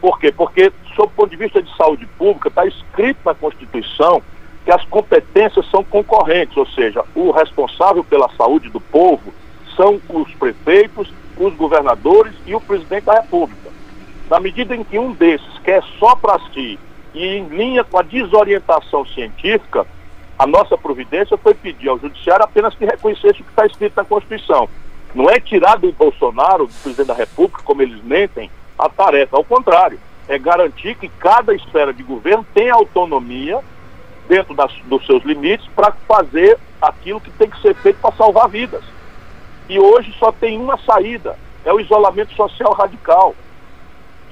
Por 0.00 0.18
quê? 0.18 0.32
Porque, 0.32 0.72
sob 0.94 1.08
o 1.08 1.16
ponto 1.16 1.30
de 1.30 1.36
vista 1.36 1.62
de 1.62 1.74
saúde 1.76 2.06
pública, 2.18 2.48
está 2.48 2.66
escrito 2.66 3.18
na 3.24 3.34
Constituição 3.34 4.22
que 4.64 4.72
as 4.72 4.84
competências 4.86 5.68
são 5.70 5.84
concorrentes, 5.84 6.56
ou 6.56 6.66
seja, 6.66 7.04
o 7.14 7.30
responsável 7.30 8.02
pela 8.02 8.28
saúde 8.30 8.68
do 8.68 8.80
povo 8.80 9.32
são 9.76 10.00
os 10.08 10.32
prefeitos 10.34 11.12
os 11.36 11.54
governadores 11.54 12.34
e 12.46 12.54
o 12.54 12.60
presidente 12.60 13.04
da 13.04 13.20
República. 13.20 13.70
Na 14.30 14.40
medida 14.40 14.74
em 14.74 14.82
que 14.82 14.98
um 14.98 15.12
desses 15.12 15.58
quer 15.64 15.82
só 15.98 16.16
para 16.16 16.38
si 16.52 16.78
e 17.14 17.24
em 17.24 17.48
linha 17.48 17.84
com 17.84 17.98
a 17.98 18.02
desorientação 18.02 19.04
científica, 19.06 19.86
a 20.38 20.46
nossa 20.46 20.76
providência 20.76 21.36
foi 21.36 21.54
pedir 21.54 21.88
ao 21.88 21.98
Judiciário 21.98 22.44
apenas 22.44 22.74
que 22.74 22.84
reconhecesse 22.84 23.40
o 23.40 23.44
que 23.44 23.50
está 23.50 23.66
escrito 23.66 23.96
na 23.96 24.04
Constituição. 24.04 24.68
Não 25.14 25.30
é 25.30 25.40
tirar 25.40 25.78
do 25.78 25.90
Bolsonaro, 25.92 26.66
do 26.66 26.74
presidente 26.82 27.06
da 27.06 27.14
República, 27.14 27.62
como 27.64 27.80
eles 27.80 28.02
mentem, 28.04 28.50
a 28.78 28.88
tarefa. 28.88 29.36
Ao 29.36 29.44
contrário, 29.44 29.98
é 30.28 30.38
garantir 30.38 30.96
que 30.96 31.08
cada 31.08 31.54
esfera 31.54 31.92
de 31.92 32.02
governo 32.02 32.44
tem 32.52 32.68
autonomia 32.68 33.60
dentro 34.28 34.54
das, 34.54 34.72
dos 34.84 35.06
seus 35.06 35.24
limites 35.24 35.66
para 35.68 35.92
fazer 36.06 36.58
aquilo 36.82 37.20
que 37.20 37.30
tem 37.30 37.48
que 37.48 37.60
ser 37.62 37.74
feito 37.76 37.98
para 38.00 38.14
salvar 38.14 38.48
vidas. 38.48 38.82
E 39.68 39.78
hoje 39.78 40.14
só 40.18 40.30
tem 40.30 40.58
uma 40.58 40.78
saída, 40.78 41.36
é 41.64 41.72
o 41.72 41.80
isolamento 41.80 42.34
social 42.34 42.72
radical. 42.72 43.34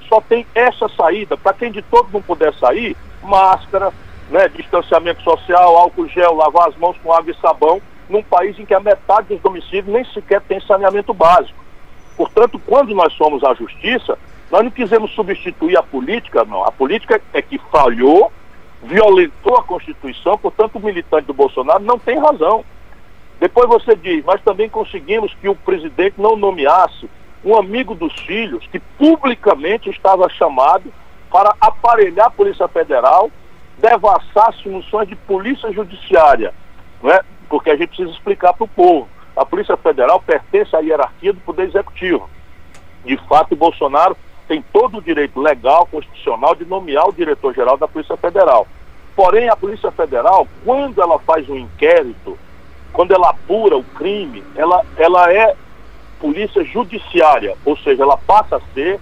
Só 0.07 0.21
tem 0.21 0.45
essa 0.53 0.87
saída. 0.89 1.35
Para 1.35 1.53
quem 1.53 1.71
de 1.71 1.81
todo 1.81 2.09
não 2.13 2.21
puder 2.21 2.53
sair, 2.53 2.95
máscara, 3.23 3.91
né, 4.29 4.47
distanciamento 4.49 5.21
social, 5.23 5.77
álcool 5.77 6.07
gel, 6.07 6.35
lavar 6.35 6.69
as 6.69 6.75
mãos 6.77 6.97
com 7.03 7.11
água 7.11 7.31
e 7.31 7.41
sabão, 7.41 7.81
num 8.07 8.23
país 8.23 8.57
em 8.59 8.65
que 8.65 8.73
a 8.73 8.79
metade 8.79 9.29
dos 9.29 9.41
domicílios 9.41 9.87
nem 9.87 10.05
sequer 10.05 10.41
tem 10.41 10.59
saneamento 10.61 11.13
básico. 11.13 11.63
Portanto, 12.15 12.59
quando 12.65 12.93
nós 12.93 13.11
somos 13.13 13.43
a 13.43 13.53
justiça, 13.53 14.17
nós 14.51 14.63
não 14.63 14.71
quisemos 14.71 15.11
substituir 15.11 15.77
a 15.77 15.83
política, 15.83 16.45
não. 16.45 16.63
A 16.63 16.71
política 16.71 17.21
é 17.33 17.41
que 17.41 17.57
falhou, 17.71 18.31
violentou 18.83 19.57
a 19.57 19.63
Constituição, 19.63 20.37
portanto, 20.37 20.75
o 20.75 20.79
militante 20.79 21.27
do 21.27 21.33
Bolsonaro 21.33 21.83
não 21.83 21.97
tem 21.97 22.17
razão. 22.17 22.63
Depois 23.39 23.67
você 23.67 23.95
diz, 23.95 24.23
mas 24.23 24.41
também 24.41 24.69
conseguimos 24.69 25.33
que 25.35 25.49
o 25.49 25.55
presidente 25.55 26.15
não 26.17 26.35
nomeasse 26.35 27.09
um 27.43 27.55
amigo 27.55 27.93
dos 27.93 28.13
filhos 28.21 28.65
que 28.67 28.79
publicamente 28.79 29.89
estava 29.89 30.27
chamado 30.29 30.91
para 31.29 31.53
aparelhar 31.59 32.27
a 32.27 32.31
Polícia 32.31 32.67
Federal, 32.67 33.29
devassar 33.77 34.49
as 34.49 34.61
funções 34.61 35.07
de 35.07 35.15
polícia 35.15 35.71
judiciária, 35.71 36.53
não 37.03 37.11
é? 37.11 37.21
porque 37.49 37.69
a 37.69 37.75
gente 37.75 37.89
precisa 37.89 38.11
explicar 38.11 38.53
para 38.53 38.63
o 38.63 38.69
povo. 38.69 39.07
A 39.35 39.45
Polícia 39.45 39.75
Federal 39.75 40.21
pertence 40.21 40.75
à 40.75 40.79
hierarquia 40.79 41.33
do 41.33 41.41
Poder 41.41 41.67
Executivo. 41.67 42.29
De 43.03 43.17
fato, 43.27 43.51
o 43.51 43.57
Bolsonaro 43.57 44.15
tem 44.47 44.63
todo 44.73 44.97
o 44.97 45.01
direito 45.01 45.39
legal, 45.39 45.85
constitucional, 45.87 46.55
de 46.55 46.65
nomear 46.65 47.07
o 47.07 47.13
diretor-geral 47.13 47.77
da 47.77 47.87
Polícia 47.87 48.15
Federal. 48.15 48.65
Porém, 49.15 49.49
a 49.49 49.55
Polícia 49.55 49.91
Federal, 49.91 50.47
quando 50.63 51.01
ela 51.01 51.19
faz 51.19 51.47
um 51.49 51.55
inquérito 51.55 52.37
quando 52.95 53.11
ela 53.11 53.29
apura 53.29 53.77
o 53.77 53.83
crime, 53.83 54.41
ela, 54.55 54.83
ela 54.97 55.31
é 55.31 55.53
polícia 56.19 56.63
judiciária, 56.63 57.55
ou 57.65 57.77
seja, 57.77 58.03
ela 58.03 58.17
passa 58.17 58.55
a 58.55 58.61
ser 58.73 58.99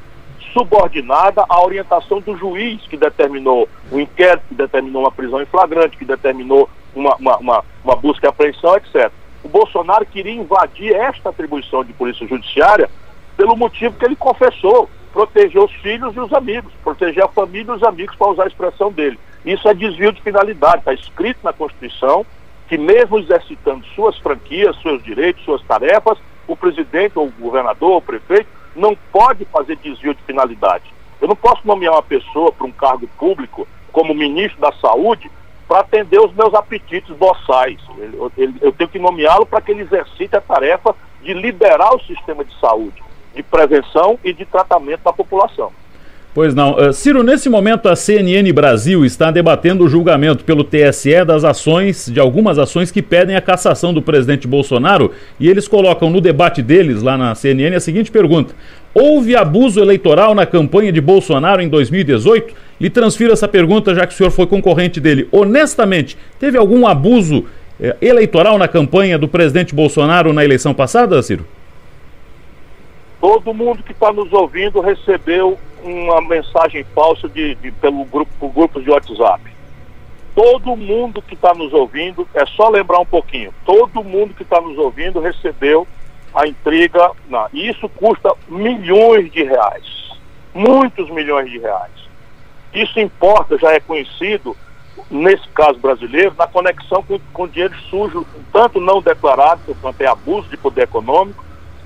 subordinada 0.51 1.45
à 1.47 1.63
orientação 1.63 2.19
do 2.19 2.35
juiz 2.35 2.81
que 2.87 2.97
determinou 2.97 3.69
o 3.91 3.99
inquérito, 3.99 4.45
que 4.49 4.55
determinou 4.55 5.03
uma 5.03 5.11
prisão 5.11 5.41
em 5.41 5.45
flagrante, 5.45 5.95
que 5.95 6.05
determinou 6.05 6.67
uma, 6.95 7.15
uma, 7.15 7.37
uma, 7.37 7.63
uma 7.83 7.95
busca 7.95 8.25
e 8.25 8.29
apreensão, 8.29 8.75
etc. 8.75 9.11
O 9.43 9.47
Bolsonaro 9.47 10.05
queria 10.05 10.33
invadir 10.33 10.93
esta 10.95 11.29
atribuição 11.29 11.83
de 11.83 11.93
polícia 11.93 12.27
judiciária 12.27 12.89
pelo 13.37 13.55
motivo 13.55 13.95
que 13.97 14.05
ele 14.05 14.15
confessou, 14.15 14.89
proteger 15.11 15.61
os 15.61 15.71
filhos 15.73 16.15
e 16.15 16.19
os 16.19 16.33
amigos, 16.33 16.73
proteger 16.83 17.23
a 17.23 17.27
família 17.27 17.71
e 17.71 17.75
os 17.75 17.83
amigos, 17.83 18.15
para 18.15 18.31
usar 18.31 18.43
a 18.43 18.47
expressão 18.47 18.91
dele. 18.91 19.19
Isso 19.45 19.67
é 19.67 19.73
desvio 19.73 20.11
de 20.11 20.21
finalidade, 20.21 20.79
está 20.79 20.93
escrito 20.93 21.39
na 21.43 21.53
Constituição 21.53 22.25
que 22.67 22.77
mesmo 22.77 23.19
exercitando 23.19 23.85
suas 23.95 24.17
franquias, 24.17 24.79
seus 24.81 25.03
direitos, 25.03 25.43
suas 25.43 25.61
tarefas, 25.63 26.17
o 26.47 26.55
presidente 26.55 27.17
ou 27.17 27.27
o 27.27 27.31
governador 27.31 27.91
ou 27.91 27.97
o 27.97 28.01
prefeito 28.01 28.47
não 28.75 28.95
pode 29.11 29.45
fazer 29.45 29.75
desvio 29.77 30.13
de 30.13 30.21
finalidade. 30.23 30.85
Eu 31.21 31.27
não 31.27 31.35
posso 31.35 31.65
nomear 31.65 31.93
uma 31.93 32.03
pessoa 32.03 32.51
para 32.51 32.65
um 32.65 32.71
cargo 32.71 33.07
público 33.17 33.67
como 33.91 34.13
ministro 34.13 34.59
da 34.59 34.71
Saúde 34.73 35.29
para 35.67 35.79
atender 35.79 36.19
os 36.19 36.33
meus 36.33 36.53
apetites 36.53 37.15
boçais. 37.15 37.79
Eu, 37.97 38.31
eu, 38.35 38.53
eu 38.61 38.71
tenho 38.73 38.89
que 38.89 38.99
nomeá-lo 38.99 39.45
para 39.45 39.61
que 39.61 39.71
ele 39.71 39.81
exercite 39.81 40.35
a 40.35 40.41
tarefa 40.41 40.95
de 41.21 41.33
liberar 41.33 41.95
o 41.95 42.01
sistema 42.01 42.43
de 42.43 42.53
saúde, 42.59 43.01
de 43.33 43.41
prevenção 43.41 44.19
e 44.23 44.33
de 44.33 44.45
tratamento 44.45 45.03
da 45.03 45.13
população. 45.13 45.71
Pois 46.33 46.55
não. 46.55 46.75
Uh, 46.75 46.91
Ciro, 46.91 47.21
nesse 47.21 47.47
momento 47.47 47.87
a 47.87 47.95
CNN 47.95 48.51
Brasil 48.51 49.05
está 49.05 49.29
debatendo 49.29 49.83
o 49.83 49.87
julgamento 49.87 50.43
pelo 50.43 50.63
TSE 50.63 51.23
das 51.23 51.43
ações, 51.43 52.09
de 52.11 52.19
algumas 52.19 52.57
ações 52.57 52.89
que 52.89 53.03
pedem 53.03 53.35
a 53.35 53.41
cassação 53.41 53.93
do 53.93 54.01
presidente 54.01 54.47
Bolsonaro, 54.47 55.11
e 55.39 55.47
eles 55.47 55.67
colocam 55.67 56.09
no 56.09 56.19
debate 56.19 56.63
deles 56.63 57.03
lá 57.03 57.15
na 57.15 57.35
CNN 57.35 57.75
a 57.75 57.79
seguinte 57.79 58.09
pergunta: 58.09 58.55
Houve 58.95 59.35
abuso 59.35 59.79
eleitoral 59.79 60.33
na 60.33 60.45
campanha 60.47 60.91
de 60.91 60.99
Bolsonaro 60.99 61.61
em 61.61 61.69
2018? 61.69 62.55
Lhe 62.81 62.89
transfiro 62.89 63.31
essa 63.31 63.47
pergunta, 63.47 63.93
já 63.93 64.07
que 64.07 64.13
o 64.13 64.17
senhor 64.17 64.31
foi 64.31 64.47
concorrente 64.47 64.99
dele. 64.99 65.27
Honestamente, 65.31 66.17
teve 66.39 66.57
algum 66.57 66.87
abuso 66.87 67.45
eh, 67.79 67.95
eleitoral 68.01 68.57
na 68.57 68.67
campanha 68.67 69.19
do 69.19 69.27
presidente 69.27 69.73
Bolsonaro 69.73 70.33
na 70.33 70.43
eleição 70.43 70.73
passada, 70.73 71.21
Ciro? 71.21 71.45
Todo 73.21 73.53
mundo 73.53 73.83
que 73.83 73.93
está 73.93 74.11
nos 74.11 74.33
ouvindo 74.33 74.81
recebeu 74.81 75.57
uma 75.83 76.21
mensagem 76.21 76.83
falsa 76.95 77.27
de, 77.29 77.55
de 77.55 77.71
pelo 77.71 78.05
grupo, 78.05 78.31
por 78.39 78.49
grupos 78.49 78.83
de 78.83 78.89
WhatsApp. 78.89 79.51
Todo 80.35 80.75
mundo 80.75 81.21
que 81.21 81.35
está 81.35 81.53
nos 81.53 81.73
ouvindo, 81.73 82.27
é 82.33 82.45
só 82.45 82.69
lembrar 82.69 82.99
um 82.99 83.05
pouquinho, 83.05 83.53
todo 83.65 84.03
mundo 84.03 84.33
que 84.33 84.43
está 84.43 84.59
nos 84.59 84.77
ouvindo 84.77 85.19
recebeu 85.19 85.87
a 86.33 86.47
intriga. 86.47 87.11
Não, 87.29 87.47
e 87.53 87.69
isso 87.69 87.87
custa 87.89 88.33
milhões 88.47 89.31
de 89.31 89.43
reais. 89.43 90.17
Muitos 90.53 91.09
milhões 91.09 91.49
de 91.51 91.59
reais. 91.59 91.91
Isso 92.73 92.99
importa, 92.99 93.57
já 93.57 93.71
é 93.73 93.79
conhecido, 93.79 94.57
nesse 95.09 95.47
caso 95.49 95.77
brasileiro, 95.77 96.33
na 96.37 96.47
conexão 96.47 97.03
com, 97.03 97.19
com 97.31 97.47
dinheiro 97.47 97.75
sujo, 97.89 98.25
tanto 98.51 98.79
não 98.79 99.01
declarado, 99.01 99.75
quanto 99.81 100.01
é 100.01 100.07
abuso 100.07 100.49
de 100.49 100.57
poder 100.57 100.83
econômico, 100.83 101.43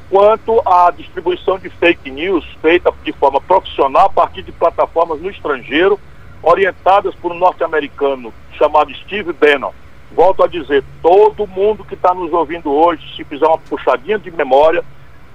quanto 0.09 0.61
à 0.65 0.91
distribuição 0.91 1.59
de 1.59 1.69
fake 1.69 2.09
news 2.09 2.45
feita 2.61 2.93
de 3.03 3.11
forma 3.11 3.41
profissional 3.41 4.05
a 4.05 4.09
partir 4.09 4.41
de 4.41 4.51
plataformas 4.51 5.19
no 5.19 5.29
estrangeiro, 5.29 5.99
orientadas 6.41 7.13
por 7.15 7.31
um 7.31 7.37
norte-americano 7.37 8.33
chamado 8.57 8.93
Steve 8.95 9.33
Bannon. 9.33 9.73
Volto 10.11 10.43
a 10.43 10.47
dizer, 10.47 10.83
todo 11.01 11.45
mundo 11.45 11.83
que 11.83 11.93
está 11.93 12.13
nos 12.13 12.31
ouvindo 12.31 12.71
hoje, 12.71 13.03
se 13.15 13.23
fizer 13.25 13.45
uma 13.45 13.57
puxadinha 13.57 14.17
de 14.17 14.31
memória, 14.31 14.83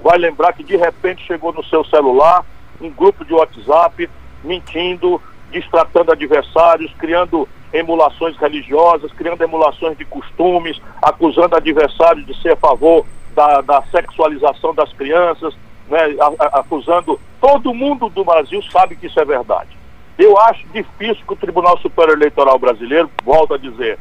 vai 0.03 0.17
lembrar 0.17 0.55
que 0.55 0.65
de 0.65 0.77
repente 0.77 1.25
chegou 1.27 1.53
no 1.53 1.63
seu 1.65 1.85
celular 1.85 2.45
um 2.81 2.89
grupo 2.89 3.25
de 3.25 3.35
WhatsApp 3.35 4.09
mentindo, 4.43 5.21
distratando 5.51 6.11
adversários, 6.11 6.93
criando 6.99 7.47
emulações 7.73 8.37
religiosas, 8.39 9.13
criando 9.13 9.43
emulações 9.43 9.97
de 9.97 10.05
costumes, 10.05 10.81
acusando 11.01 11.55
adversários 11.55 12.27
de 12.27 12.41
ser 12.41 12.53
a 12.53 12.57
favor 12.57 13.05
da, 13.35 13.61
da 13.61 13.83
sexualização 13.90 14.75
das 14.75 14.92
crianças, 14.92 15.55
né, 15.88 16.16
acusando. 16.53 17.21
Todo 17.40 17.75
mundo 17.75 18.09
do 18.09 18.25
Brasil 18.25 18.62
sabe 18.71 18.97
que 18.97 19.07
isso 19.07 19.21
é 19.21 19.25
verdade. 19.25 19.71
Eu 20.18 20.38
acho 20.38 20.66
difícil 20.68 21.25
que 21.27 21.33
o 21.33 21.37
Tribunal 21.37 21.79
Superior 21.79 22.16
Eleitoral 22.16 22.59
Brasileiro, 22.59 23.11
volto 23.25 23.55
a 23.55 23.59
dizer, 23.59 23.99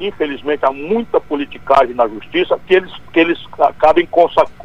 infelizmente 0.00 0.64
há 0.64 0.72
muita 0.72 1.20
politicagem 1.20 1.94
na 1.94 2.08
justiça, 2.08 2.58
que 2.66 2.74
eles, 2.74 2.92
que 3.12 3.20
eles 3.20 3.38
acabem 3.58 4.08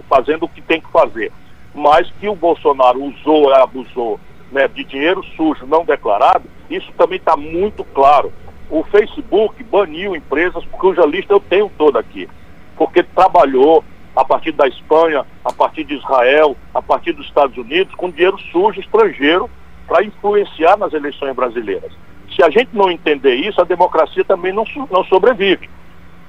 fazendo 0.09 0.43
o 0.43 0.49
que 0.49 0.61
tem 0.61 0.81
que 0.81 0.91
fazer. 0.91 1.31
Mas 1.75 2.09
que 2.19 2.27
o 2.27 2.35
Bolsonaro 2.35 3.03
usou, 3.03 3.53
abusou 3.53 4.19
né, 4.51 4.67
de 4.67 4.83
dinheiro 4.83 5.23
sujo 5.35 5.65
não 5.65 5.85
declarado, 5.85 6.45
isso 6.69 6.91
também 6.97 7.17
está 7.17 7.35
muito 7.35 7.83
claro. 7.83 8.31
O 8.69 8.83
Facebook 8.83 9.63
baniu 9.63 10.15
empresas 10.15 10.63
cuja 10.71 11.05
lista 11.05 11.33
eu 11.33 11.39
tenho 11.39 11.71
toda 11.77 11.99
aqui, 11.99 12.27
porque 12.75 13.03
trabalhou, 13.03 13.83
a 14.17 14.25
partir 14.25 14.51
da 14.51 14.67
Espanha, 14.67 15.23
a 15.45 15.53
partir 15.53 15.83
de 15.83 15.93
Israel, 15.93 16.57
a 16.73 16.81
partir 16.81 17.11
dos 17.11 17.27
Estados 17.27 17.55
Unidos, 17.55 17.93
com 17.93 18.09
dinheiro 18.09 18.37
sujo 18.51 18.79
estrangeiro 18.79 19.47
para 19.87 20.03
influenciar 20.03 20.75
nas 20.75 20.91
eleições 20.91 21.35
brasileiras. 21.35 21.91
Se 22.35 22.43
a 22.43 22.49
gente 22.49 22.69
não 22.73 22.89
entender 22.89 23.35
isso, 23.35 23.61
a 23.61 23.63
democracia 23.63 24.25
também 24.25 24.51
não, 24.51 24.65
não 24.89 25.03
sobrevive. 25.05 25.69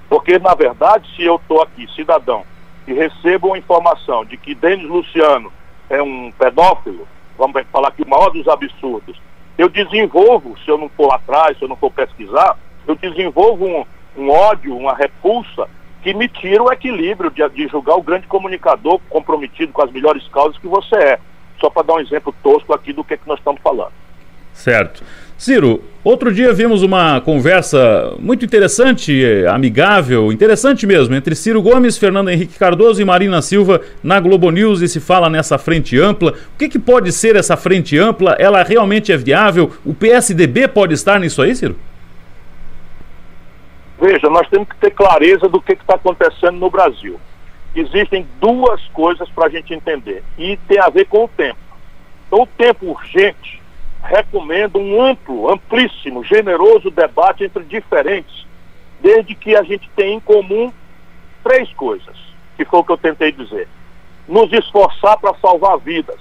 Porque, 0.06 0.38
na 0.38 0.54
verdade, 0.54 1.08
se 1.16 1.24
eu 1.24 1.36
estou 1.36 1.62
aqui, 1.62 1.90
cidadão, 1.94 2.44
e 2.86 2.92
recebo 2.92 3.48
uma 3.48 3.58
informação 3.58 4.22
de 4.22 4.36
que 4.36 4.54
Denis 4.54 4.86
Luciano 4.86 5.50
é 5.88 6.02
um 6.02 6.30
pedófilo, 6.38 7.08
vamos 7.38 7.62
falar 7.72 7.88
aqui 7.88 8.02
o 8.02 8.08
maior 8.08 8.28
dos 8.28 8.46
absurdos, 8.48 9.18
eu 9.56 9.68
desenvolvo, 9.70 10.58
se 10.62 10.70
eu 10.70 10.76
não 10.76 10.90
for 10.90 11.10
atrás, 11.14 11.56
se 11.56 11.64
eu 11.64 11.68
não 11.68 11.76
for 11.76 11.90
pesquisar, 11.90 12.54
eu 12.86 12.94
desenvolvo 12.94 13.66
um, 13.66 13.84
um 14.16 14.30
ódio, 14.30 14.76
uma 14.76 14.94
repulsa 14.94 15.68
que 16.02 16.14
me 16.14 16.28
tira 16.28 16.62
o 16.62 16.72
equilíbrio 16.72 17.30
de, 17.30 17.46
de 17.50 17.68
julgar 17.68 17.96
o 17.96 18.02
grande 18.02 18.26
comunicador 18.26 19.00
comprometido 19.08 19.72
com 19.72 19.82
as 19.82 19.90
melhores 19.90 20.26
causas 20.28 20.58
que 20.58 20.66
você 20.66 20.94
é. 20.96 21.18
Só 21.60 21.68
para 21.68 21.82
dar 21.82 21.94
um 21.94 22.00
exemplo 22.00 22.34
tosco 22.42 22.72
aqui 22.72 22.92
do 22.92 23.02
que, 23.02 23.14
é 23.14 23.16
que 23.16 23.26
nós 23.26 23.38
estamos 23.38 23.60
falando. 23.60 23.92
Certo. 24.54 25.02
Ciro, 25.36 25.84
outro 26.02 26.34
dia 26.34 26.52
vimos 26.52 26.82
uma 26.82 27.20
conversa 27.20 28.12
muito 28.18 28.44
interessante, 28.44 29.24
amigável, 29.48 30.32
interessante 30.32 30.84
mesmo, 30.84 31.14
entre 31.14 31.36
Ciro 31.36 31.62
Gomes, 31.62 31.96
Fernando 31.96 32.28
Henrique 32.28 32.58
Cardoso 32.58 33.00
e 33.00 33.04
Marina 33.04 33.40
Silva 33.40 33.80
na 34.02 34.18
Globo 34.18 34.50
News 34.50 34.80
e 34.80 34.88
se 34.88 34.98
fala 34.98 35.30
nessa 35.30 35.56
frente 35.56 35.96
ampla. 35.96 36.32
O 36.32 36.58
que, 36.58 36.68
que 36.68 36.78
pode 36.78 37.12
ser 37.12 37.36
essa 37.36 37.56
frente 37.56 37.96
ampla? 37.96 38.34
Ela 38.36 38.64
realmente 38.64 39.12
é 39.12 39.16
viável? 39.16 39.70
O 39.84 39.94
PSDB 39.94 40.66
pode 40.66 40.94
estar 40.94 41.20
nisso 41.20 41.40
aí, 41.40 41.54
Ciro? 41.54 41.76
Veja, 44.00 44.30
nós 44.30 44.48
temos 44.48 44.68
que 44.68 44.76
ter 44.76 44.92
clareza 44.92 45.48
do 45.48 45.60
que 45.60 45.72
está 45.72 45.96
acontecendo 45.96 46.58
no 46.58 46.70
Brasil. 46.70 47.20
Existem 47.74 48.26
duas 48.40 48.80
coisas 48.88 49.28
para 49.30 49.46
a 49.46 49.48
gente 49.48 49.74
entender 49.74 50.22
e 50.38 50.56
tem 50.68 50.78
a 50.78 50.88
ver 50.88 51.06
com 51.06 51.24
o 51.24 51.28
tempo. 51.28 51.58
Então, 52.26 52.42
o 52.42 52.46
tempo 52.46 52.86
urgente 52.86 53.60
recomenda 54.02 54.78
um 54.78 55.02
amplo, 55.02 55.52
amplíssimo, 55.52 56.22
generoso 56.22 56.90
debate 56.90 57.44
entre 57.44 57.64
diferentes, 57.64 58.46
desde 59.00 59.34
que 59.34 59.56
a 59.56 59.62
gente 59.62 59.90
tenha 59.96 60.14
em 60.14 60.20
comum 60.20 60.72
três 61.42 61.72
coisas, 61.72 62.16
que 62.56 62.64
foi 62.64 62.78
o 62.78 62.84
que 62.84 62.92
eu 62.92 62.98
tentei 62.98 63.32
dizer. 63.32 63.68
Nos 64.28 64.52
esforçar 64.52 65.18
para 65.18 65.34
salvar 65.34 65.78
vidas. 65.78 66.20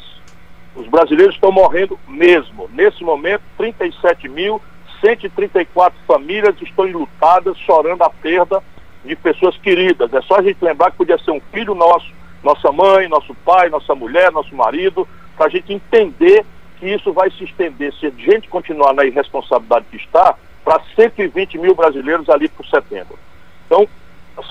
Os 0.75 0.87
brasileiros 0.87 1.35
estão 1.35 1.51
morrendo 1.51 1.99
mesmo. 2.07 2.69
Nesse 2.73 3.03
momento, 3.03 3.43
37 3.57 4.27
mil 4.29 4.61
134 5.07 5.97
famílias 6.05 6.55
estão 6.61 6.87
enlutadas, 6.87 7.57
chorando 7.59 8.01
a 8.01 8.09
perda 8.09 8.61
de 9.05 9.15
pessoas 9.15 9.57
queridas. 9.57 10.13
É 10.13 10.21
só 10.21 10.35
a 10.35 10.41
gente 10.41 10.57
lembrar 10.61 10.91
que 10.91 10.97
podia 10.97 11.17
ser 11.19 11.31
um 11.31 11.39
filho 11.51 11.73
nosso, 11.73 12.11
nossa 12.43 12.71
mãe, 12.71 13.07
nosso 13.07 13.33
pai, 13.45 13.69
nossa 13.69 13.95
mulher, 13.95 14.31
nosso 14.31 14.53
marido, 14.53 15.07
para 15.37 15.47
a 15.47 15.49
gente 15.49 15.71
entender 15.71 16.45
que 16.77 16.87
isso 16.87 17.13
vai 17.13 17.31
se 17.31 17.43
estender, 17.43 17.93
se 17.93 18.07
a 18.07 18.09
gente 18.09 18.49
continuar 18.49 18.93
na 18.93 19.05
irresponsabilidade 19.05 19.85
que 19.89 19.97
está, 19.97 20.35
para 20.63 20.81
120 20.95 21.57
mil 21.57 21.73
brasileiros 21.73 22.29
ali 22.29 22.49
por 22.49 22.65
setembro. 22.65 23.17
Então, 23.65 23.87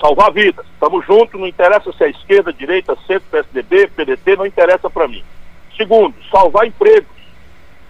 salvar 0.01 0.31
vidas. 0.31 0.65
Estamos 0.73 1.05
juntos, 1.05 1.39
não 1.39 1.47
interessa 1.47 1.91
se 1.93 2.03
é 2.03 2.09
esquerda, 2.09 2.51
direita, 2.51 2.97
centro, 3.05 3.27
PSDB, 3.29 3.87
PDT, 3.87 4.35
não 4.35 4.45
interessa 4.45 4.89
para 4.89 5.07
mim. 5.07 5.23
Segundo, 5.77 6.15
salvar 6.31 6.65
empregos. 6.65 7.16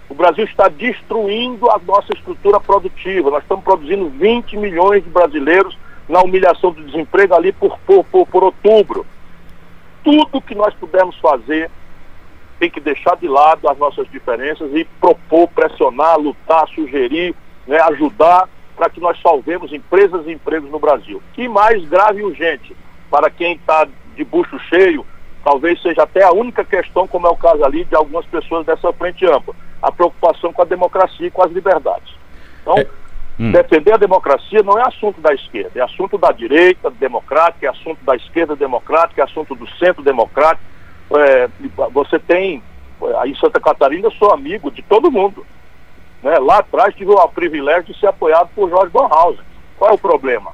O 0.09 0.13
Brasil 0.13 0.45
está 0.45 0.67
destruindo 0.69 1.69
a 1.69 1.79
nossa 1.79 2.13
estrutura 2.13 2.59
produtiva. 2.59 3.29
Nós 3.29 3.43
estamos 3.43 3.63
produzindo 3.63 4.09
20 4.09 4.55
milhões 4.57 5.03
de 5.03 5.09
brasileiros 5.09 5.77
na 6.07 6.21
humilhação 6.21 6.71
do 6.71 6.83
desemprego 6.83 7.33
ali 7.33 7.51
por, 7.51 7.77
por, 7.79 8.03
por, 8.05 8.25
por 8.25 8.43
outubro. 8.43 9.05
Tudo 10.03 10.41
que 10.41 10.55
nós 10.55 10.73
pudermos 10.75 11.17
fazer 11.19 11.69
tem 12.59 12.69
que 12.69 12.79
deixar 12.79 13.17
de 13.17 13.27
lado 13.27 13.69
as 13.69 13.77
nossas 13.77 14.09
diferenças 14.09 14.73
e 14.73 14.85
propor, 14.99 15.47
pressionar, 15.49 16.17
lutar, 16.17 16.67
sugerir, 16.69 17.35
né, 17.67 17.79
ajudar 17.81 18.49
para 18.75 18.89
que 18.89 18.99
nós 18.99 19.19
salvemos 19.21 19.73
empresas 19.73 20.25
e 20.25 20.31
empregos 20.31 20.69
no 20.71 20.79
Brasil. 20.79 21.21
E 21.37 21.47
mais 21.47 21.83
grave 21.87 22.21
e 22.21 22.23
urgente, 22.23 22.75
para 23.11 23.29
quem 23.29 23.53
está 23.53 23.87
de 24.15 24.23
bucho 24.23 24.57
cheio, 24.69 25.05
talvez 25.43 25.81
seja 25.81 26.03
até 26.03 26.23
a 26.23 26.31
única 26.31 26.63
questão, 26.63 27.07
como 27.07 27.27
é 27.27 27.29
o 27.29 27.35
caso 27.35 27.63
ali 27.63 27.83
de 27.83 27.95
algumas 27.95 28.25
pessoas 28.25 28.65
dessa 28.65 28.91
frente 28.93 29.25
ampla, 29.25 29.55
a 29.81 29.91
preocupação 29.91 30.51
com 30.51 30.61
a 30.61 30.65
democracia 30.65 31.27
e 31.27 31.31
com 31.31 31.43
as 31.43 31.51
liberdades. 31.51 32.13
Então, 32.61 32.77
é. 32.77 32.87
hum. 33.39 33.51
defender 33.51 33.93
a 33.93 33.97
democracia 33.97 34.61
não 34.63 34.77
é 34.77 34.87
assunto 34.87 35.21
da 35.21 35.33
esquerda, 35.33 35.79
é 35.79 35.81
assunto 35.81 36.17
da 36.17 36.31
direita 36.31 36.89
democrática, 36.91 37.65
é 37.65 37.69
assunto 37.69 38.03
da 38.03 38.15
esquerda 38.15 38.55
democrática, 38.55 39.21
é 39.21 39.25
assunto 39.25 39.55
do 39.55 39.67
centro 39.77 40.03
democrático. 40.03 40.65
É, 41.15 41.49
você 41.91 42.19
tem, 42.19 42.61
aí 43.19 43.31
em 43.31 43.35
Santa 43.35 43.59
Catarina, 43.59 44.07
eu 44.07 44.11
sou 44.11 44.33
amigo 44.33 44.69
de 44.71 44.81
todo 44.81 45.11
mundo. 45.11 45.45
Né? 46.21 46.37
Lá 46.39 46.57
atrás 46.57 46.93
tive 46.95 47.11
o 47.11 47.27
privilégio 47.29 47.93
de 47.93 47.99
ser 47.99 48.07
apoiado 48.07 48.49
por 48.55 48.69
Jorge 48.69 48.91
Bonhausen. 48.91 49.45
Qual 49.77 49.91
é 49.91 49.93
o 49.93 49.97
problema? 49.97 50.51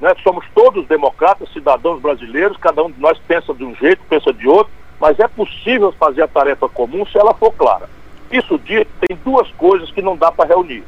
Né? 0.00 0.12
Somos 0.22 0.44
todos 0.54 0.86
democratas, 0.86 1.50
cidadãos 1.52 2.00
brasileiros, 2.00 2.56
cada 2.58 2.82
um 2.82 2.90
de 2.90 3.00
nós 3.00 3.18
pensa 3.26 3.54
de 3.54 3.64
um 3.64 3.74
jeito, 3.76 4.02
pensa 4.08 4.32
de 4.32 4.46
outro, 4.46 4.72
mas 5.00 5.18
é 5.18 5.28
possível 5.28 5.92
fazer 5.92 6.22
a 6.22 6.28
tarefa 6.28 6.68
comum 6.68 7.06
se 7.06 7.16
ela 7.18 7.32
for 7.34 7.52
clara. 7.52 7.88
Isso 8.30 8.58
dito, 8.58 8.90
tem 9.06 9.16
duas 9.24 9.50
coisas 9.52 9.90
que 9.90 10.02
não 10.02 10.16
dá 10.16 10.30
para 10.30 10.48
reunir. 10.48 10.84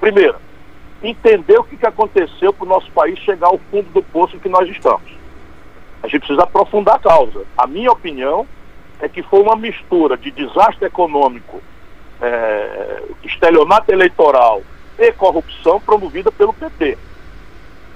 Primeiro, 0.00 0.36
entender 1.02 1.58
o 1.58 1.64
que, 1.64 1.76
que 1.76 1.86
aconteceu 1.86 2.52
para 2.52 2.64
o 2.64 2.68
nosso 2.68 2.90
país 2.90 3.18
chegar 3.20 3.48
ao 3.48 3.58
fundo 3.70 3.88
do 3.90 4.02
poço 4.02 4.36
em 4.36 4.38
que 4.38 4.48
nós 4.48 4.68
estamos. 4.68 5.10
A 6.02 6.08
gente 6.08 6.20
precisa 6.20 6.42
aprofundar 6.42 6.96
a 6.96 6.98
causa. 6.98 7.44
A 7.56 7.66
minha 7.66 7.90
opinião 7.90 8.46
é 9.00 9.08
que 9.08 9.22
foi 9.22 9.40
uma 9.40 9.56
mistura 9.56 10.16
de 10.16 10.30
desastre 10.30 10.86
econômico 10.86 11.60
é, 12.20 13.02
estelionato 13.24 13.92
eleitoral 13.92 14.62
e 14.98 15.12
corrupção 15.12 15.80
promovida 15.80 16.30
pelo 16.30 16.52
PT. 16.52 16.96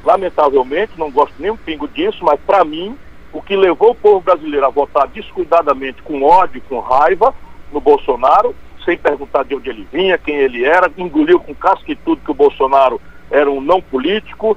Lamentavelmente, 0.04 0.92
não 0.96 1.10
gosto 1.10 1.34
nem 1.38 1.50
um 1.50 1.56
pingo 1.56 1.88
disso, 1.88 2.18
mas 2.22 2.38
para 2.40 2.64
mim, 2.64 2.96
o 3.32 3.42
que 3.42 3.56
levou 3.56 3.90
o 3.90 3.94
povo 3.94 4.20
brasileiro 4.20 4.66
a 4.66 4.70
votar 4.70 5.08
descuidadamente, 5.08 6.02
com 6.02 6.22
ódio, 6.22 6.62
com 6.68 6.78
raiva, 6.80 7.34
no 7.72 7.80
Bolsonaro, 7.80 8.54
sem 8.86 8.96
perguntar 8.96 9.44
de 9.44 9.54
onde 9.54 9.68
ele 9.68 9.86
vinha, 9.92 10.16
quem 10.16 10.36
ele 10.36 10.64
era, 10.64 10.90
engoliu 10.96 11.40
com 11.40 11.54
casca 11.54 11.90
e 11.90 11.96
tudo 11.96 12.22
que 12.24 12.30
o 12.30 12.34
Bolsonaro 12.34 13.00
era 13.30 13.50
um 13.50 13.60
não 13.60 13.82
político. 13.82 14.56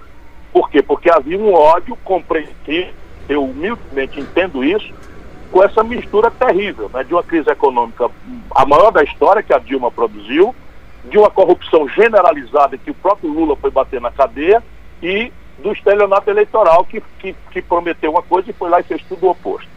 Por 0.53 0.69
quê? 0.69 0.81
Porque 0.81 1.11
havia 1.11 1.37
um 1.37 1.51
ódio 1.51 1.97
compreensivo, 2.05 2.91
eu 3.27 3.43
humildemente 3.43 4.19
entendo 4.19 4.63
isso, 4.63 4.93
com 5.51 5.63
essa 5.63 5.83
mistura 5.83 6.29
terrível 6.29 6.89
né, 6.93 7.03
de 7.03 7.13
uma 7.13 7.23
crise 7.23 7.49
econômica, 7.49 8.09
a 8.55 8.65
maior 8.65 8.91
da 8.91 9.03
história 9.03 9.41
que 9.41 9.53
a 9.53 9.57
Dilma 9.57 9.91
produziu, 9.91 10.55
de 11.05 11.17
uma 11.17 11.29
corrupção 11.29 11.89
generalizada 11.89 12.77
que 12.77 12.91
o 12.91 12.95
próprio 12.95 13.31
Lula 13.31 13.55
foi 13.55 13.71
bater 13.71 13.99
na 13.99 14.11
cadeia 14.11 14.63
e 15.01 15.31
do 15.57 15.71
estelionato 15.71 16.29
eleitoral 16.29 16.85
que, 16.85 17.01
que, 17.19 17.35
que 17.51 17.61
prometeu 17.61 18.11
uma 18.11 18.21
coisa 18.21 18.49
e 18.49 18.53
foi 18.53 18.69
lá 18.69 18.79
e 18.79 18.83
fez 18.83 19.01
tudo 19.03 19.25
o 19.25 19.31
oposto. 19.31 19.67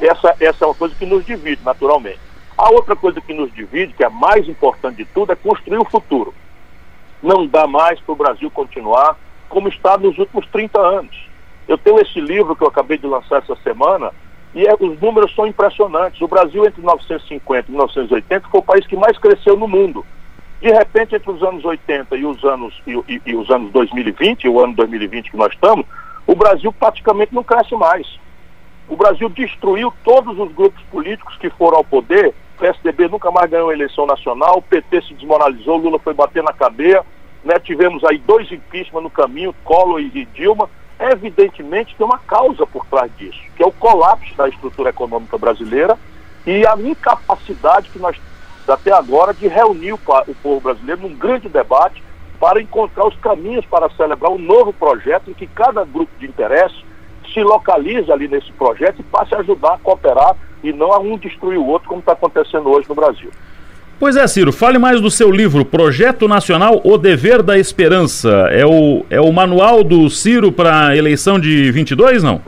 Essa, 0.00 0.34
essa 0.40 0.64
é 0.64 0.68
uma 0.68 0.74
coisa 0.74 0.94
que 0.94 1.06
nos 1.06 1.24
divide, 1.24 1.62
naturalmente. 1.64 2.20
A 2.56 2.70
outra 2.70 2.94
coisa 2.94 3.20
que 3.20 3.34
nos 3.34 3.52
divide, 3.52 3.94
que 3.94 4.02
é 4.02 4.06
a 4.06 4.10
mais 4.10 4.48
importante 4.48 4.98
de 4.98 5.04
tudo, 5.06 5.32
é 5.32 5.36
construir 5.36 5.78
o 5.78 5.84
futuro. 5.84 6.32
Não 7.22 7.46
dá 7.46 7.66
mais 7.66 7.98
para 8.00 8.12
o 8.12 8.16
Brasil 8.16 8.50
continuar 8.50 9.16
como 9.48 9.68
está 9.68 9.96
nos 9.98 10.18
últimos 10.18 10.46
30 10.48 10.80
anos. 10.80 11.28
Eu 11.66 11.78
tenho 11.78 12.00
esse 12.00 12.20
livro 12.20 12.54
que 12.54 12.62
eu 12.62 12.68
acabei 12.68 12.98
de 12.98 13.06
lançar 13.06 13.42
essa 13.42 13.56
semana, 13.56 14.12
e 14.54 14.66
é, 14.66 14.74
os 14.78 15.00
números 15.00 15.34
são 15.34 15.46
impressionantes. 15.46 16.20
O 16.20 16.28
Brasil, 16.28 16.64
entre 16.64 16.80
1950 16.80 17.68
e 17.68 17.70
1980, 17.70 18.48
foi 18.48 18.60
o 18.60 18.62
país 18.62 18.86
que 18.86 18.96
mais 18.96 19.18
cresceu 19.18 19.56
no 19.56 19.66
mundo. 19.66 20.04
De 20.60 20.70
repente, 20.70 21.16
entre 21.16 21.30
os 21.30 21.42
anos 21.42 21.64
80 21.64 22.16
e 22.16 22.24
os 22.24 22.42
anos, 22.44 22.80
e, 22.86 22.92
e, 23.08 23.20
e 23.26 23.36
os 23.36 23.50
anos 23.50 23.72
2020, 23.72 24.48
o 24.48 24.62
ano 24.62 24.74
2020 24.74 25.30
que 25.30 25.36
nós 25.36 25.52
estamos, 25.52 25.84
o 26.26 26.34
Brasil 26.34 26.72
praticamente 26.72 27.34
não 27.34 27.42
cresce 27.42 27.74
mais. 27.74 28.18
O 28.88 28.96
Brasil 28.96 29.28
destruiu 29.28 29.92
todos 30.04 30.38
os 30.38 30.52
grupos 30.52 30.82
políticos 30.84 31.36
que 31.36 31.50
foram 31.50 31.78
ao 31.78 31.84
poder. 31.84 32.34
PSDB 32.58 33.08
nunca 33.08 33.30
mais 33.30 33.50
ganhou 33.50 33.72
eleição 33.72 34.06
nacional, 34.06 34.58
o 34.58 34.62
PT 34.62 35.02
se 35.02 35.14
desmoralizou, 35.14 35.76
Lula 35.76 35.98
foi 35.98 36.14
bater 36.14 36.42
na 36.42 36.52
cadeia. 36.52 37.04
Né? 37.44 37.58
Tivemos 37.58 38.04
aí 38.04 38.18
dois 38.18 38.50
impeachment 38.50 39.02
no 39.02 39.10
caminho, 39.10 39.54
Collor 39.64 40.00
e 40.00 40.24
Dilma 40.26 40.68
evidentemente 40.98 41.94
tem 41.96 42.06
uma 42.06 42.18
causa 42.18 42.66
por 42.66 42.86
trás 42.86 43.10
disso, 43.16 43.40
que 43.56 43.62
é 43.62 43.66
o 43.66 43.72
colapso 43.72 44.34
da 44.36 44.48
estrutura 44.48 44.90
econômica 44.90 45.36
brasileira 45.36 45.98
e 46.46 46.66
a 46.66 46.76
incapacidade 46.78 47.90
que 47.90 47.98
nós 47.98 48.16
até 48.66 48.92
agora 48.92 49.34
de 49.34 49.46
reunir 49.46 49.92
o, 49.92 49.96
o 49.96 50.34
povo 50.36 50.60
brasileiro 50.60 51.02
num 51.02 51.14
grande 51.14 51.48
debate 51.48 52.02
para 52.40 52.62
encontrar 52.62 53.06
os 53.06 53.16
caminhos 53.16 53.64
para 53.66 53.90
celebrar 53.90 54.32
um 54.32 54.38
novo 54.38 54.72
projeto 54.72 55.30
em 55.30 55.34
que 55.34 55.46
cada 55.46 55.84
grupo 55.84 56.12
de 56.18 56.26
interesse 56.26 56.82
se 57.32 57.42
localize 57.42 58.10
ali 58.10 58.26
nesse 58.26 58.50
projeto 58.52 59.00
e 59.00 59.02
passe 59.02 59.34
a 59.34 59.38
ajudar 59.38 59.74
a 59.74 59.78
cooperar 59.78 60.34
e 60.64 60.72
não 60.72 60.90
um 61.00 61.18
destruir 61.18 61.58
o 61.58 61.66
outro, 61.66 61.88
como 61.88 62.00
está 62.00 62.12
acontecendo 62.12 62.68
hoje 62.70 62.88
no 62.88 62.94
Brasil. 62.94 63.30
Pois 63.98 64.16
é, 64.16 64.26
Ciro, 64.26 64.52
fale 64.52 64.78
mais 64.78 65.00
do 65.00 65.10
seu 65.10 65.30
livro, 65.30 65.64
Projeto 65.64 66.26
Nacional 66.26 66.80
O 66.82 66.98
Dever 66.98 67.42
da 67.42 67.56
Esperança. 67.56 68.48
É 68.50 68.66
o, 68.66 69.04
é 69.08 69.20
o 69.20 69.32
manual 69.32 69.84
do 69.84 70.10
Ciro 70.10 70.50
para 70.50 70.88
a 70.88 70.96
eleição 70.96 71.38
de 71.38 71.70
22, 71.70 72.22
não? 72.22 72.40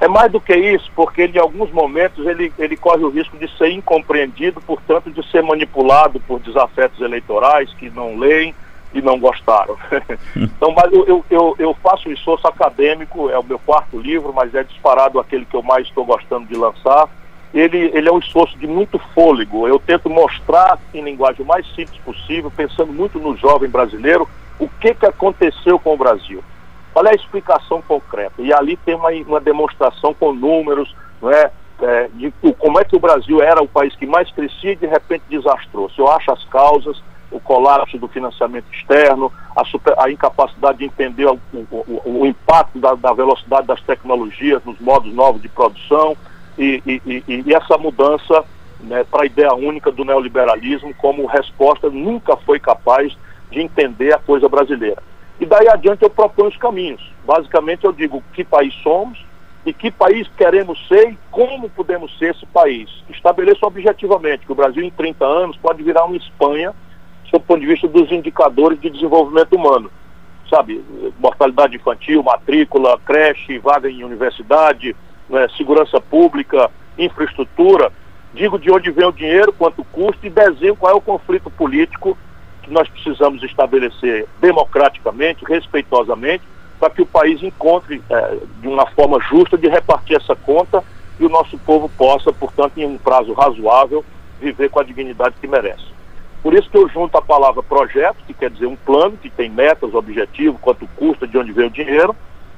É 0.00 0.08
mais 0.08 0.30
do 0.30 0.40
que 0.40 0.54
isso, 0.54 0.90
porque 0.94 1.22
ele, 1.22 1.38
em 1.38 1.40
alguns 1.40 1.70
momentos 1.70 2.26
ele, 2.26 2.52
ele 2.58 2.76
corre 2.76 3.02
o 3.02 3.08
risco 3.10 3.36
de 3.38 3.48
ser 3.56 3.70
incompreendido, 3.70 4.60
portanto, 4.60 5.10
de 5.10 5.26
ser 5.30 5.42
manipulado 5.42 6.20
por 6.20 6.38
desafetos 6.40 7.00
eleitorais 7.00 7.72
que 7.74 7.90
não 7.90 8.18
leem 8.18 8.54
e 8.98 9.02
não 9.02 9.18
gostaram. 9.18 9.76
então, 10.36 10.72
mas 10.72 10.92
eu, 10.92 11.24
eu, 11.30 11.54
eu 11.58 11.74
faço 11.82 12.08
um 12.08 12.12
esforço 12.12 12.46
acadêmico, 12.46 13.30
é 13.30 13.38
o 13.38 13.44
meu 13.44 13.58
quarto 13.58 13.98
livro, 13.98 14.32
mas 14.32 14.54
é 14.54 14.62
disparado 14.62 15.18
aquele 15.18 15.44
que 15.44 15.54
eu 15.54 15.62
mais 15.62 15.86
estou 15.86 16.04
gostando 16.04 16.46
de 16.46 16.54
lançar 16.54 17.08
ele, 17.56 17.90
ele 17.94 18.08
é 18.08 18.12
um 18.12 18.18
esforço 18.18 18.56
de 18.58 18.66
muito 18.66 18.98
fôlego. 19.14 19.66
Eu 19.66 19.78
tento 19.78 20.10
mostrar 20.10 20.78
em 20.92 21.02
linguagem 21.02 21.42
o 21.42 21.48
mais 21.48 21.66
simples 21.74 21.98
possível, 22.04 22.52
pensando 22.54 22.92
muito 22.92 23.18
no 23.18 23.34
jovem 23.36 23.70
brasileiro, 23.70 24.28
o 24.58 24.68
que, 24.68 24.94
que 24.94 25.06
aconteceu 25.06 25.78
com 25.78 25.94
o 25.94 25.96
Brasil. 25.96 26.44
Qual 26.92 27.06
é 27.06 27.10
a 27.10 27.14
explicação 27.14 27.80
concreta? 27.80 28.34
E 28.38 28.52
ali 28.52 28.76
tem 28.76 28.94
uma, 28.94 29.10
uma 29.10 29.40
demonstração 29.40 30.12
com 30.12 30.34
números, 30.34 30.94
não 31.20 31.30
é? 31.30 31.50
É, 31.78 32.08
de 32.14 32.32
como 32.58 32.80
é 32.80 32.84
que 32.84 32.96
o 32.96 33.00
Brasil 33.00 33.42
era 33.42 33.62
o 33.62 33.68
país 33.68 33.94
que 33.96 34.06
mais 34.06 34.30
crescia 34.30 34.72
e 34.72 34.76
de 34.76 34.86
repente 34.86 35.24
desastrou. 35.28 35.90
Se 35.90 35.98
eu 35.98 36.10
acho 36.10 36.32
as 36.32 36.42
causas, 36.44 37.02
o 37.30 37.40
colapso 37.40 37.98
do 37.98 38.08
financiamento 38.08 38.66
externo, 38.72 39.32
a, 39.54 39.64
super, 39.64 39.94
a 39.98 40.10
incapacidade 40.10 40.78
de 40.78 40.84
entender 40.84 41.26
o, 41.26 41.38
o, 41.52 42.20
o 42.22 42.26
impacto 42.26 42.78
da, 42.78 42.94
da, 42.94 43.12
velocidade 43.12 43.66
das 43.66 43.80
tecnologias 43.82 44.64
nos 44.64 44.78
modos 44.80 45.12
novos 45.12 45.42
de 45.42 45.48
produção, 45.48 46.16
e, 46.58 46.82
e, 46.86 47.44
e 47.46 47.54
essa 47.54 47.76
mudança 47.76 48.44
né, 48.80 49.04
para 49.04 49.22
a 49.22 49.26
ideia 49.26 49.54
única 49.54 49.90
do 49.90 50.04
neoliberalismo 50.04 50.94
como 50.94 51.26
resposta 51.26 51.90
nunca 51.90 52.36
foi 52.36 52.58
capaz 52.58 53.16
de 53.50 53.60
entender 53.60 54.14
a 54.14 54.18
coisa 54.18 54.48
brasileira. 54.48 55.02
E 55.38 55.44
daí 55.44 55.68
adiante 55.68 56.02
eu 56.02 56.10
proponho 56.10 56.48
os 56.48 56.56
caminhos. 56.56 57.12
Basicamente 57.26 57.84
eu 57.84 57.92
digo 57.92 58.22
que 58.32 58.42
país 58.42 58.74
somos 58.82 59.22
e 59.66 59.72
que 59.72 59.90
país 59.90 60.28
queremos 60.36 60.78
ser 60.88 61.10
e 61.10 61.18
como 61.30 61.68
podemos 61.68 62.16
ser 62.18 62.34
esse 62.34 62.46
país. 62.46 62.88
Estabeleço 63.10 63.66
objetivamente 63.66 64.46
que 64.46 64.52
o 64.52 64.54
Brasil 64.54 64.82
em 64.82 64.90
30 64.90 65.24
anos 65.24 65.56
pode 65.56 65.82
virar 65.82 66.04
uma 66.04 66.16
Espanha 66.16 66.72
sob 67.36 67.36
o 67.36 67.40
ponto 67.40 67.60
de 67.60 67.66
vista 67.66 67.86
dos 67.86 68.10
indicadores 68.10 68.80
de 68.80 68.90
desenvolvimento 68.90 69.54
humano. 69.54 69.90
Sabe, 70.48 70.82
mortalidade 71.18 71.76
infantil, 71.76 72.22
matrícula, 72.22 72.98
creche, 73.04 73.58
vaga 73.58 73.90
em 73.90 74.04
universidade, 74.04 74.94
né, 75.28 75.48
segurança 75.56 76.00
pública, 76.00 76.70
infraestrutura, 76.96 77.92
digo 78.32 78.58
de 78.58 78.70
onde 78.70 78.90
vem 78.90 79.06
o 79.06 79.12
dinheiro, 79.12 79.52
quanto 79.52 79.84
custa 79.84 80.26
e 80.26 80.30
desenho 80.30 80.76
qual 80.76 80.92
é 80.92 80.96
o 80.96 81.00
conflito 81.00 81.50
político 81.50 82.16
que 82.62 82.70
nós 82.70 82.88
precisamos 82.88 83.42
estabelecer 83.42 84.26
democraticamente, 84.40 85.44
respeitosamente, 85.44 86.44
para 86.78 86.90
que 86.90 87.02
o 87.02 87.06
país 87.06 87.42
encontre 87.42 88.02
é, 88.08 88.36
de 88.60 88.68
uma 88.68 88.86
forma 88.86 89.18
justa 89.28 89.58
de 89.58 89.68
repartir 89.68 90.16
essa 90.16 90.36
conta 90.36 90.84
e 91.18 91.24
o 91.24 91.28
nosso 91.28 91.58
povo 91.58 91.88
possa, 91.88 92.32
portanto, 92.32 92.78
em 92.78 92.86
um 92.86 92.98
prazo 92.98 93.32
razoável, 93.32 94.04
viver 94.40 94.68
com 94.68 94.78
a 94.78 94.84
dignidade 94.84 95.34
que 95.40 95.48
merece. 95.48 95.95
Por 96.46 96.54
isso 96.54 96.70
que 96.70 96.78
eu 96.78 96.88
junto 96.88 97.18
a 97.18 97.20
palavra 97.20 97.60
projeto, 97.60 98.18
que 98.24 98.32
quer 98.32 98.50
dizer 98.50 98.66
um 98.66 98.76
plano, 98.76 99.16
que 99.16 99.28
tem 99.28 99.50
metas, 99.50 99.92
objetivos, 99.92 100.60
quanto 100.60 100.86
custa, 100.94 101.26
de 101.26 101.36
onde 101.36 101.50
vem 101.50 101.66
o 101.66 101.70
dinheiro, 101.70 102.14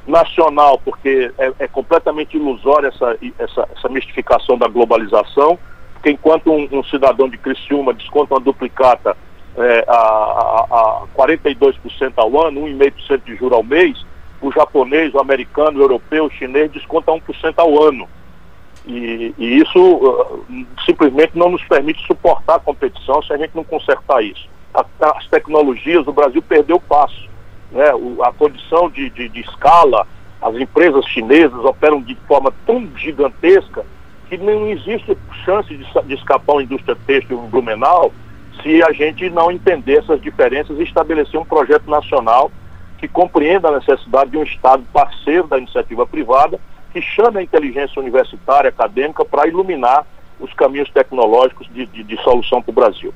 nacional, 0.07 0.78
porque 0.84 1.32
é, 1.39 1.55
é 1.61 1.66
completamente 1.66 2.36
ilusória 2.36 2.89
essa, 2.89 3.16
essa, 3.39 3.66
essa, 3.74 3.89
mistificação 3.89 4.59
da 4.59 4.68
globalização, 4.68 5.59
porque 5.95 6.11
enquanto 6.11 6.53
um, 6.53 6.68
um 6.70 6.84
cidadão 6.84 7.30
de 7.30 7.39
Criciúma 7.39 7.95
desconta 7.95 8.34
uma 8.34 8.41
duplicata 8.41 9.16
é, 9.57 9.84
a, 9.89 9.95
a, 9.95 10.66
a 10.70 11.03
42% 11.16 12.12
ao 12.18 12.47
ano, 12.47 12.66
1,5% 12.66 13.24
de 13.24 13.36
juro 13.36 13.55
ao 13.55 13.62
mês, 13.62 14.05
o 14.43 14.53
japonês, 14.53 15.14
o 15.14 15.18
americano, 15.18 15.78
o 15.78 15.82
europeu, 15.82 16.26
o 16.26 16.30
chinês 16.30 16.70
desconta 16.70 17.11
1% 17.11 17.55
ao 17.57 17.82
ano. 17.82 18.07
E, 18.87 19.35
e 19.37 19.59
isso 19.61 19.79
uh, 19.79 20.45
simplesmente 20.85 21.37
não 21.37 21.51
nos 21.51 21.62
permite 21.64 22.05
suportar 22.07 22.57
a 22.57 22.61
competição 22.61 23.22
se 23.22 23.33
a 23.33 23.37
gente 23.37 23.55
não 23.55 23.64
consertar 23.64 24.22
isso. 24.22 24.49
as 24.74 25.26
tecnologias, 25.29 26.07
o 26.07 26.12
Brasil 26.12 26.43
perdeu 26.43 26.76
o 26.76 26.81
passo. 26.81 27.29
Né? 27.70 27.93
O, 27.95 28.22
a 28.22 28.33
condição 28.33 28.89
de, 28.89 29.11
de, 29.11 29.29
de 29.29 29.41
escala, 29.41 30.07
as 30.41 30.55
empresas 30.57 31.05
chinesas 31.07 31.64
operam 31.64 32.01
de 32.01 32.14
forma 32.26 32.53
tão 32.66 32.89
gigantesca 32.97 33.85
que 34.29 34.37
não 34.37 34.68
existe 34.68 35.16
chance 35.45 35.74
de, 35.74 35.85
de 35.85 36.14
escapar 36.14 36.53
uma 36.55 36.62
indústria 36.62 36.97
têxtil 37.07 37.39
Blumenau 37.43 38.12
se 38.62 38.83
a 38.83 38.93
gente 38.93 39.29
não 39.31 39.51
entender 39.51 39.99
essas 39.99 40.20
diferenças 40.20 40.79
e 40.79 40.83
estabelecer 40.83 41.39
um 41.41 41.45
projeto 41.45 41.89
nacional 41.89 42.51
que 42.99 43.07
compreenda 43.07 43.68
a 43.68 43.79
necessidade 43.79 44.31
de 44.31 44.37
um 44.37 44.43
Estado 44.43 44.83
parceiro 44.93 45.47
da 45.47 45.59
iniciativa 45.59 46.05
privada, 46.05 46.59
que 46.93 47.01
chame 47.01 47.39
a 47.39 47.43
inteligência 47.43 48.01
universitária, 48.01 48.68
acadêmica, 48.68 49.24
para 49.24 49.47
iluminar 49.47 50.07
os 50.41 50.53
caminhos 50.55 50.91
tecnológicos 50.91 51.68
de, 51.72 51.86
de, 51.86 52.03
de 52.03 52.22
solução 52.22 52.62
para 52.62 52.70
o 52.70 52.74
Brasil. 52.74 53.12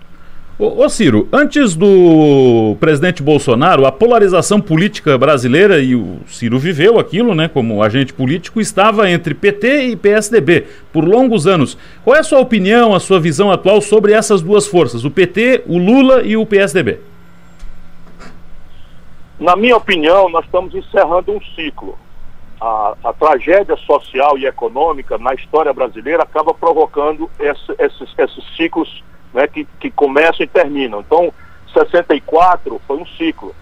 Ô, 0.58 0.84
ô, 0.84 0.88
Ciro, 0.88 1.28
antes 1.32 1.74
do 1.74 2.76
presidente 2.78 3.22
Bolsonaro, 3.22 3.86
a 3.86 3.90
polarização 3.90 4.60
política 4.60 5.16
brasileira, 5.16 5.80
e 5.80 5.96
o 5.96 6.18
Ciro 6.26 6.58
viveu 6.58 6.98
aquilo, 6.98 7.34
né, 7.34 7.48
como 7.48 7.82
agente 7.82 8.12
político, 8.12 8.60
estava 8.60 9.10
entre 9.10 9.34
PT 9.34 9.86
e 9.86 9.96
PSDB 9.96 10.66
por 10.92 11.04
longos 11.04 11.46
anos. 11.46 11.78
Qual 12.04 12.14
é 12.14 12.20
a 12.20 12.22
sua 12.22 12.38
opinião, 12.38 12.94
a 12.94 13.00
sua 13.00 13.18
visão 13.18 13.50
atual 13.50 13.80
sobre 13.80 14.12
essas 14.12 14.42
duas 14.42 14.66
forças, 14.66 15.04
o 15.04 15.10
PT, 15.10 15.64
o 15.66 15.78
Lula 15.78 16.22
e 16.22 16.36
o 16.36 16.44
PSDB? 16.44 17.00
Na 19.40 19.56
minha 19.56 19.76
opinião, 19.76 20.28
nós 20.28 20.44
estamos 20.44 20.74
encerrando 20.74 21.32
um 21.32 21.40
ciclo. 21.56 21.98
A, 22.62 22.94
a 23.02 23.12
tragédia 23.12 23.76
social 23.76 24.38
e 24.38 24.46
econômica 24.46 25.18
na 25.18 25.34
história 25.34 25.72
brasileira 25.72 26.22
acaba 26.22 26.54
provocando 26.54 27.28
esse, 27.40 27.74
esses, 27.76 28.14
esses 28.16 28.56
ciclos 28.56 29.02
né, 29.34 29.48
que, 29.48 29.66
que 29.80 29.90
começam 29.90 30.44
e 30.44 30.46
terminam. 30.46 31.00
Então, 31.00 31.34
64 31.74 32.80
foi 32.86 32.98
um 32.98 33.06
ciclo. 33.06 33.52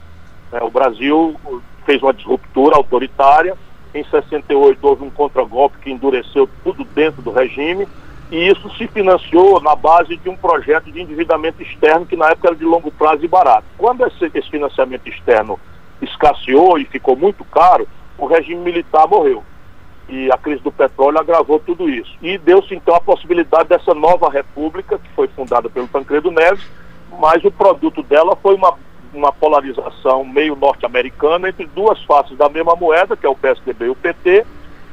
Né? 0.53 0.61
O 0.63 0.71
Brasil 0.71 1.41
fez 1.87 2.03
uma 2.03 2.13
disruptura 2.13 2.77
autoritária. 2.77 3.57
Em 3.95 4.05
68 4.05 4.87
houve 4.87 5.03
um 5.03 5.11
contragolpe 5.11 5.79
que 5.79 5.91
endureceu 5.91 6.47
tudo 6.63 6.85
dentro 6.85 7.23
do 7.23 7.33
regime 7.33 7.89
e 8.31 8.49
isso 8.49 8.71
se 8.77 8.87
financiou 8.87 9.61
na 9.61 9.75
base 9.75 10.17
de 10.17 10.29
um 10.29 10.37
projeto 10.37 10.93
de 10.93 11.01
endividamento 11.01 11.63
externo 11.63 12.07
que 12.07 12.17
na 12.17 12.29
época 12.29 12.49
era 12.49 12.57
de 12.57 12.65
longo 12.65 12.91
prazo 12.91 13.25
e 13.25 13.29
barato. 13.29 13.65
Quando 13.77 14.07
esse, 14.07 14.31
esse 14.33 14.49
financiamento 14.51 15.09
externo 15.09 15.59
escasseou 16.01 16.79
e 16.79 16.85
ficou 16.85 17.17
muito 17.17 17.45
caro, 17.45 17.89
o 18.21 18.27
regime 18.27 18.61
militar 18.61 19.09
morreu 19.09 19.43
e 20.09 20.31
a 20.31 20.37
crise 20.37 20.61
do 20.63 20.73
petróleo 20.73 21.19
agravou 21.19 21.59
tudo 21.61 21.89
isso. 21.89 22.13
E 22.21 22.37
deu-se 22.37 22.75
então 22.75 22.95
a 22.95 23.01
possibilidade 23.01 23.69
dessa 23.69 23.95
nova 23.95 24.29
república, 24.29 24.99
que 24.99 25.09
foi 25.11 25.29
fundada 25.29 25.71
pelo 25.71 25.87
Tancredo 25.87 26.31
Neves, 26.31 26.69
mas 27.19 27.45
o 27.45 27.51
produto 27.51 28.03
dela 28.03 28.37
foi 28.37 28.57
uma, 28.57 28.75
uma 29.15 29.33
polarização 29.33 30.25
meio 30.25 30.57
norte-americana 30.57 31.49
entre 31.49 31.65
duas 31.67 32.03
faces 32.05 32.37
da 32.37 32.49
mesma 32.49 32.75
moeda, 32.75 33.17
que 33.17 33.25
é 33.25 33.29
o 33.29 33.37
PSDB 33.37 33.87
e 33.87 33.91
o 33.91 33.95
PT, 33.95 34.45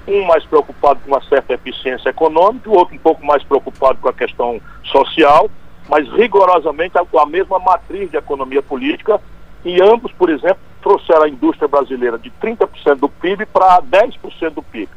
um 0.07 0.23
mais 0.25 0.45
preocupado 0.45 0.99
com 1.01 1.11
uma 1.11 1.21
certa 1.23 1.53
eficiência 1.53 2.09
econômica, 2.09 2.69
o 2.69 2.78
outro 2.78 2.95
um 2.95 2.99
pouco 2.99 3.25
mais 3.25 3.43
preocupado 3.43 3.99
com 3.99 4.07
a 4.07 4.13
questão 4.13 4.61
social, 4.84 5.49
mas 5.89 6.07
rigorosamente 6.13 6.97
a, 6.97 7.21
a 7.21 7.25
mesma 7.25 7.59
matriz 7.59 8.09
de 8.09 8.17
economia 8.17 8.61
política, 8.61 9.19
e 9.65 9.82
ambos, 9.82 10.11
por 10.13 10.30
exemplo, 10.30 10.59
trouxeram 10.82 11.23
a 11.23 11.30
indústria 11.30 11.67
brasileira 11.67 12.17
de 12.17 12.32
30% 12.41 12.95
do 12.95 13.09
PIB 13.09 13.45
para 13.47 13.82
10% 13.82 14.51
do 14.51 14.63
PIB 14.63 14.89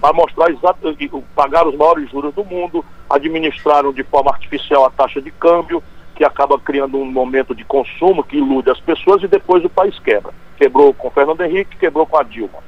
para 0.00 0.14
mostrar 0.14 0.50
exatamente, 0.50 1.10
pagar 1.34 1.68
os 1.68 1.76
maiores 1.76 2.10
juros 2.10 2.34
do 2.34 2.44
mundo, 2.44 2.84
administraram 3.08 3.92
de 3.92 4.02
forma 4.02 4.30
artificial 4.30 4.86
a 4.86 4.90
taxa 4.90 5.20
de 5.20 5.30
câmbio, 5.30 5.82
que 6.16 6.24
acaba 6.24 6.58
criando 6.58 6.98
um 6.98 7.04
momento 7.04 7.54
de 7.54 7.64
consumo 7.64 8.24
que 8.24 8.38
ilude 8.38 8.70
as 8.70 8.80
pessoas 8.80 9.22
e 9.22 9.28
depois 9.28 9.64
o 9.64 9.68
país 9.68 9.98
quebra. 9.98 10.32
Quebrou 10.56 10.94
com 10.94 11.10
Fernando 11.10 11.42
Henrique, 11.42 11.76
quebrou 11.76 12.06
com 12.06 12.16
a 12.16 12.22
Dilma. 12.22 12.58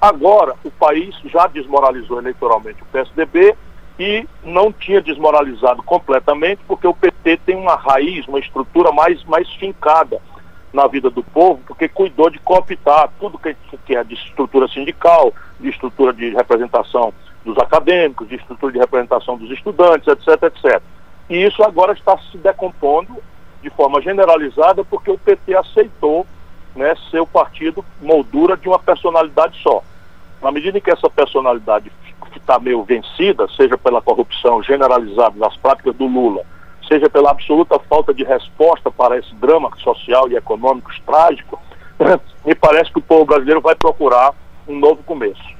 Agora, 0.00 0.54
o 0.62 0.70
país 0.70 1.14
já 1.24 1.46
desmoralizou 1.46 2.18
eleitoralmente 2.18 2.82
o 2.82 2.86
PSDB 2.86 3.56
e 3.98 4.26
não 4.44 4.70
tinha 4.70 5.00
desmoralizado 5.00 5.82
completamente, 5.82 6.60
porque 6.68 6.86
o 6.86 6.94
PT 6.94 7.38
tem 7.46 7.56
uma 7.56 7.76
raiz, 7.76 8.26
uma 8.28 8.38
estrutura 8.38 8.92
mais, 8.92 9.24
mais 9.24 9.48
fincada 9.54 10.20
na 10.76 10.86
vida 10.86 11.08
do 11.08 11.22
povo, 11.22 11.60
porque 11.66 11.88
cuidou 11.88 12.28
de 12.28 12.38
cooptar 12.38 13.10
tudo 13.18 13.38
que 13.38 13.96
é 13.96 14.04
de 14.04 14.14
estrutura 14.14 14.68
sindical, 14.68 15.32
de 15.58 15.70
estrutura 15.70 16.12
de 16.12 16.30
representação 16.30 17.14
dos 17.42 17.56
acadêmicos, 17.56 18.28
de 18.28 18.34
estrutura 18.34 18.72
de 18.72 18.78
representação 18.78 19.38
dos 19.38 19.50
estudantes, 19.50 20.06
etc, 20.06 20.42
etc. 20.42 20.82
E 21.30 21.44
isso 21.44 21.62
agora 21.62 21.94
está 21.94 22.18
se 22.30 22.36
decompondo 22.36 23.16
de 23.62 23.70
forma 23.70 24.02
generalizada 24.02 24.84
porque 24.84 25.10
o 25.10 25.18
PT 25.18 25.56
aceitou 25.56 26.26
né, 26.76 26.94
ser 27.10 27.20
o 27.20 27.26
partido 27.26 27.82
moldura 28.02 28.54
de 28.54 28.68
uma 28.68 28.78
personalidade 28.78 29.58
só. 29.62 29.82
Na 30.42 30.52
medida 30.52 30.76
em 30.76 30.80
que 30.80 30.90
essa 30.90 31.08
personalidade 31.08 31.90
está 32.36 32.58
meio 32.58 32.84
vencida, 32.84 33.48
seja 33.56 33.78
pela 33.78 34.02
corrupção 34.02 34.62
generalizada 34.62 35.34
nas 35.36 35.56
práticas 35.56 35.96
do 35.96 36.06
Lula, 36.06 36.44
seja 36.86 37.08
pela 37.08 37.30
absoluta 37.30 37.78
falta 37.78 38.12
de 38.12 38.24
resposta 38.24 38.90
para 38.90 39.18
esse 39.18 39.34
drama 39.36 39.70
social 39.78 40.28
e 40.30 40.36
econômico 40.36 40.90
trágico, 41.04 41.60
me 42.44 42.54
parece 42.54 42.92
que 42.92 42.98
o 42.98 43.02
povo 43.02 43.24
brasileiro 43.24 43.60
vai 43.60 43.74
procurar 43.74 44.34
um 44.68 44.78
novo 44.78 45.02
começo. 45.02 45.56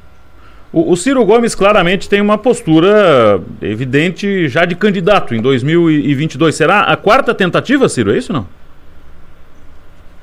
O, 0.73 0.93
o, 0.93 0.97
Ciro 0.97 1.25
Gomes 1.25 1.55
claramente 1.55 2.09
tem 2.09 2.21
uma 2.21 2.37
postura 2.37 3.41
evidente 3.63 4.49
já 4.49 4.65
de 4.65 4.75
candidato 4.75 5.35
em 5.35 5.41
2022. 5.41 6.55
Será 6.55 6.81
a 6.81 6.97
quarta 6.97 7.35
tentativa, 7.35 7.89
Ciro? 7.89 8.13
É 8.13 8.19
isso 8.19 8.33
não? 8.33 8.47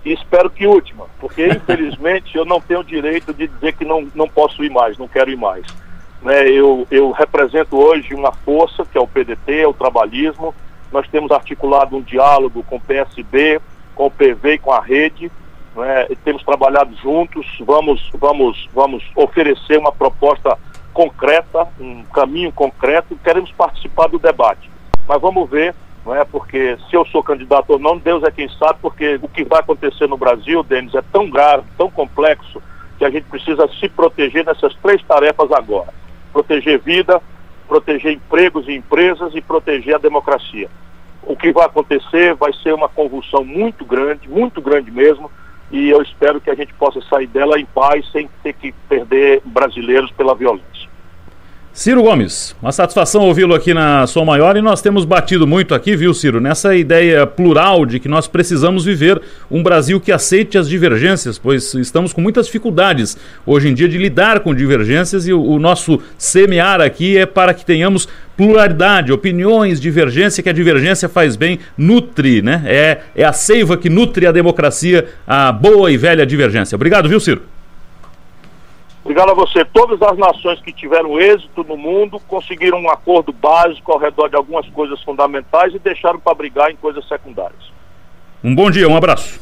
espero 0.06 0.50
que 0.50 0.68
última, 0.68 1.06
porque 1.20 1.48
infelizmente 1.48 2.36
eu 2.36 2.46
não 2.46 2.60
tenho 2.60 2.82
o 2.82 2.84
direito 2.84 3.34
de 3.34 3.48
dizer 3.48 3.74
que 3.74 3.86
não, 3.86 4.08
não 4.14 4.28
posso 4.28 4.64
ir 4.64 4.70
mais, 4.70 4.98
não 4.98 5.08
quero 5.08 5.32
ir 5.32 5.38
mais. 5.38 5.66
Né, 6.22 6.50
eu, 6.50 6.88
eu 6.90 7.12
represento 7.12 7.78
hoje 7.78 8.14
uma 8.14 8.32
força 8.32 8.86
que 8.86 8.98
é 8.98 9.02
o 9.02 9.08
PDT, 9.08 9.60
é 9.60 9.68
o 9.68 9.74
trabalhismo, 9.74 10.54
nós 10.94 11.08
temos 11.08 11.32
articulado 11.32 11.98
um 11.98 12.02
diálogo 12.02 12.64
com 12.64 12.76
o 12.76 12.80
PSB, 12.80 13.60
com 13.96 14.06
o 14.06 14.12
PV 14.12 14.54
e 14.54 14.58
com 14.60 14.72
a 14.72 14.80
rede. 14.80 15.32
Né? 15.76 16.08
Temos 16.24 16.44
trabalhado 16.44 16.96
juntos, 16.98 17.48
vamos, 17.62 18.12
vamos, 18.14 18.70
vamos 18.72 19.04
oferecer 19.16 19.80
uma 19.80 19.92
proposta 19.92 20.58
concreta, 20.94 21.68
um 21.80 22.04
caminho 22.04 22.52
concreto, 22.52 23.18
queremos 23.24 23.52
participar 23.52 24.08
do 24.08 24.20
debate. 24.20 24.70
Mas 25.08 25.20
vamos 25.20 25.50
ver, 25.50 25.74
é? 26.06 26.24
porque 26.26 26.78
se 26.88 26.96
eu 26.96 27.04
sou 27.08 27.24
candidato 27.24 27.72
ou 27.72 27.80
não, 27.80 27.98
Deus 27.98 28.24
é 28.24 28.30
quem 28.30 28.48
sabe, 28.48 28.78
porque 28.80 29.20
o 29.20 29.28
que 29.28 29.44
vai 29.44 29.62
acontecer 29.62 30.08
no 30.08 30.16
Brasil, 30.16 30.62
Denis, 30.62 30.94
é 30.94 31.02
tão 31.12 31.28
grave, 31.28 31.64
tão 31.76 31.90
complexo, 31.90 32.62
que 33.00 33.04
a 33.04 33.10
gente 33.10 33.24
precisa 33.24 33.68
se 33.80 33.90
proteger 33.90 34.46
nessas 34.46 34.76
três 34.76 35.02
tarefas 35.02 35.52
agora. 35.52 35.92
Proteger 36.32 36.80
vida, 36.80 37.20
proteger 37.74 38.12
empregos 38.12 38.68
e 38.68 38.74
empresas 38.74 39.34
e 39.34 39.42
proteger 39.42 39.96
a 39.96 39.98
democracia. 39.98 40.70
O 41.24 41.36
que 41.36 41.52
vai 41.52 41.66
acontecer 41.66 42.36
vai 42.36 42.54
ser 42.62 42.72
uma 42.72 42.88
convulsão 42.88 43.44
muito 43.44 43.84
grande, 43.84 44.30
muito 44.30 44.62
grande 44.62 44.92
mesmo, 44.92 45.32
e 45.72 45.90
eu 45.90 46.00
espero 46.04 46.40
que 46.40 46.52
a 46.52 46.54
gente 46.54 46.72
possa 46.76 47.02
sair 47.10 47.26
dela 47.26 47.60
em 47.60 47.66
paz 47.66 48.08
sem 48.12 48.30
ter 48.44 48.54
que 48.54 48.72
perder 48.88 49.42
brasileiros 49.44 50.12
pela 50.12 50.36
violência. 50.36 50.73
Ciro 51.76 52.04
Gomes, 52.04 52.56
uma 52.62 52.72
satisfação 52.72 53.24
ouvi-lo 53.24 53.56
aqui 53.56 53.74
na 53.74 54.06
Som 54.06 54.26
Maior 54.26 54.56
e 54.56 54.62
nós 54.62 54.80
temos 54.80 55.06
batido 55.06 55.48
muito 55.48 55.74
aqui, 55.74 55.96
viu, 55.96 56.14
Ciro, 56.14 56.40
nessa 56.40 56.76
ideia 56.76 57.26
plural 57.26 57.84
de 57.84 58.00
que 58.00 58.08
nós 58.08 58.28
precisamos 58.28 58.86
viver 58.86 59.20
um 59.50 59.64
Brasil 59.64 60.00
que 60.00 60.12
aceite 60.12 60.56
as 60.56 60.70
divergências, 60.70 61.40
pois 61.40 61.74
estamos 61.74 62.14
com 62.14 62.22
muitas 62.22 62.46
dificuldades 62.46 63.18
hoje 63.44 63.70
em 63.70 63.74
dia 63.74 63.90
de 63.90 63.98
lidar 63.98 64.42
com 64.42 64.54
divergências 64.54 65.28
e 65.28 65.34
o, 65.34 65.42
o 65.42 65.58
nosso 65.58 66.00
semear 66.16 66.80
aqui 66.80 67.18
é 67.18 67.26
para 67.26 67.56
que 67.56 67.66
tenhamos 67.66 68.08
pluralidade, 68.38 69.12
opiniões, 69.12 69.82
divergência, 69.82 70.44
que 70.44 70.50
a 70.50 70.54
divergência 70.54 71.10
faz 71.10 71.36
bem, 71.36 71.58
nutre, 71.76 72.44
né? 72.44 72.62
É, 72.68 73.00
é 73.16 73.24
a 73.24 73.34
seiva 73.34 73.78
que 73.78 73.90
nutre 73.90 74.28
a 74.28 74.32
democracia, 74.32 75.08
a 75.26 75.52
boa 75.52 75.92
e 75.92 75.98
velha 75.98 76.24
divergência. 76.24 76.76
Obrigado, 76.76 77.10
viu, 77.10 77.20
Ciro? 77.20 77.42
Obrigado 79.04 79.32
a 79.32 79.34
você. 79.34 79.66
Todas 79.66 80.02
as 80.02 80.18
nações 80.18 80.62
que 80.62 80.72
tiveram 80.72 81.20
êxito 81.20 81.64
no 81.64 81.76
mundo 81.76 82.20
conseguiram 82.22 82.80
um 82.80 82.90
acordo 82.90 83.34
básico 83.34 83.92
ao 83.92 84.00
redor 84.00 84.30
de 84.30 84.36
algumas 84.36 84.68
coisas 84.70 85.02
fundamentais 85.04 85.74
e 85.74 85.80
deixaram 85.80 86.20
para 86.20 86.34
brigar 86.34 86.72
em 86.72 86.76
coisas 86.78 87.06
secundárias. 87.08 87.72
Um 88.42 88.56
bom 88.56 88.72
dia, 88.72 88.88
um 88.88 88.96
abraço. 88.96 89.40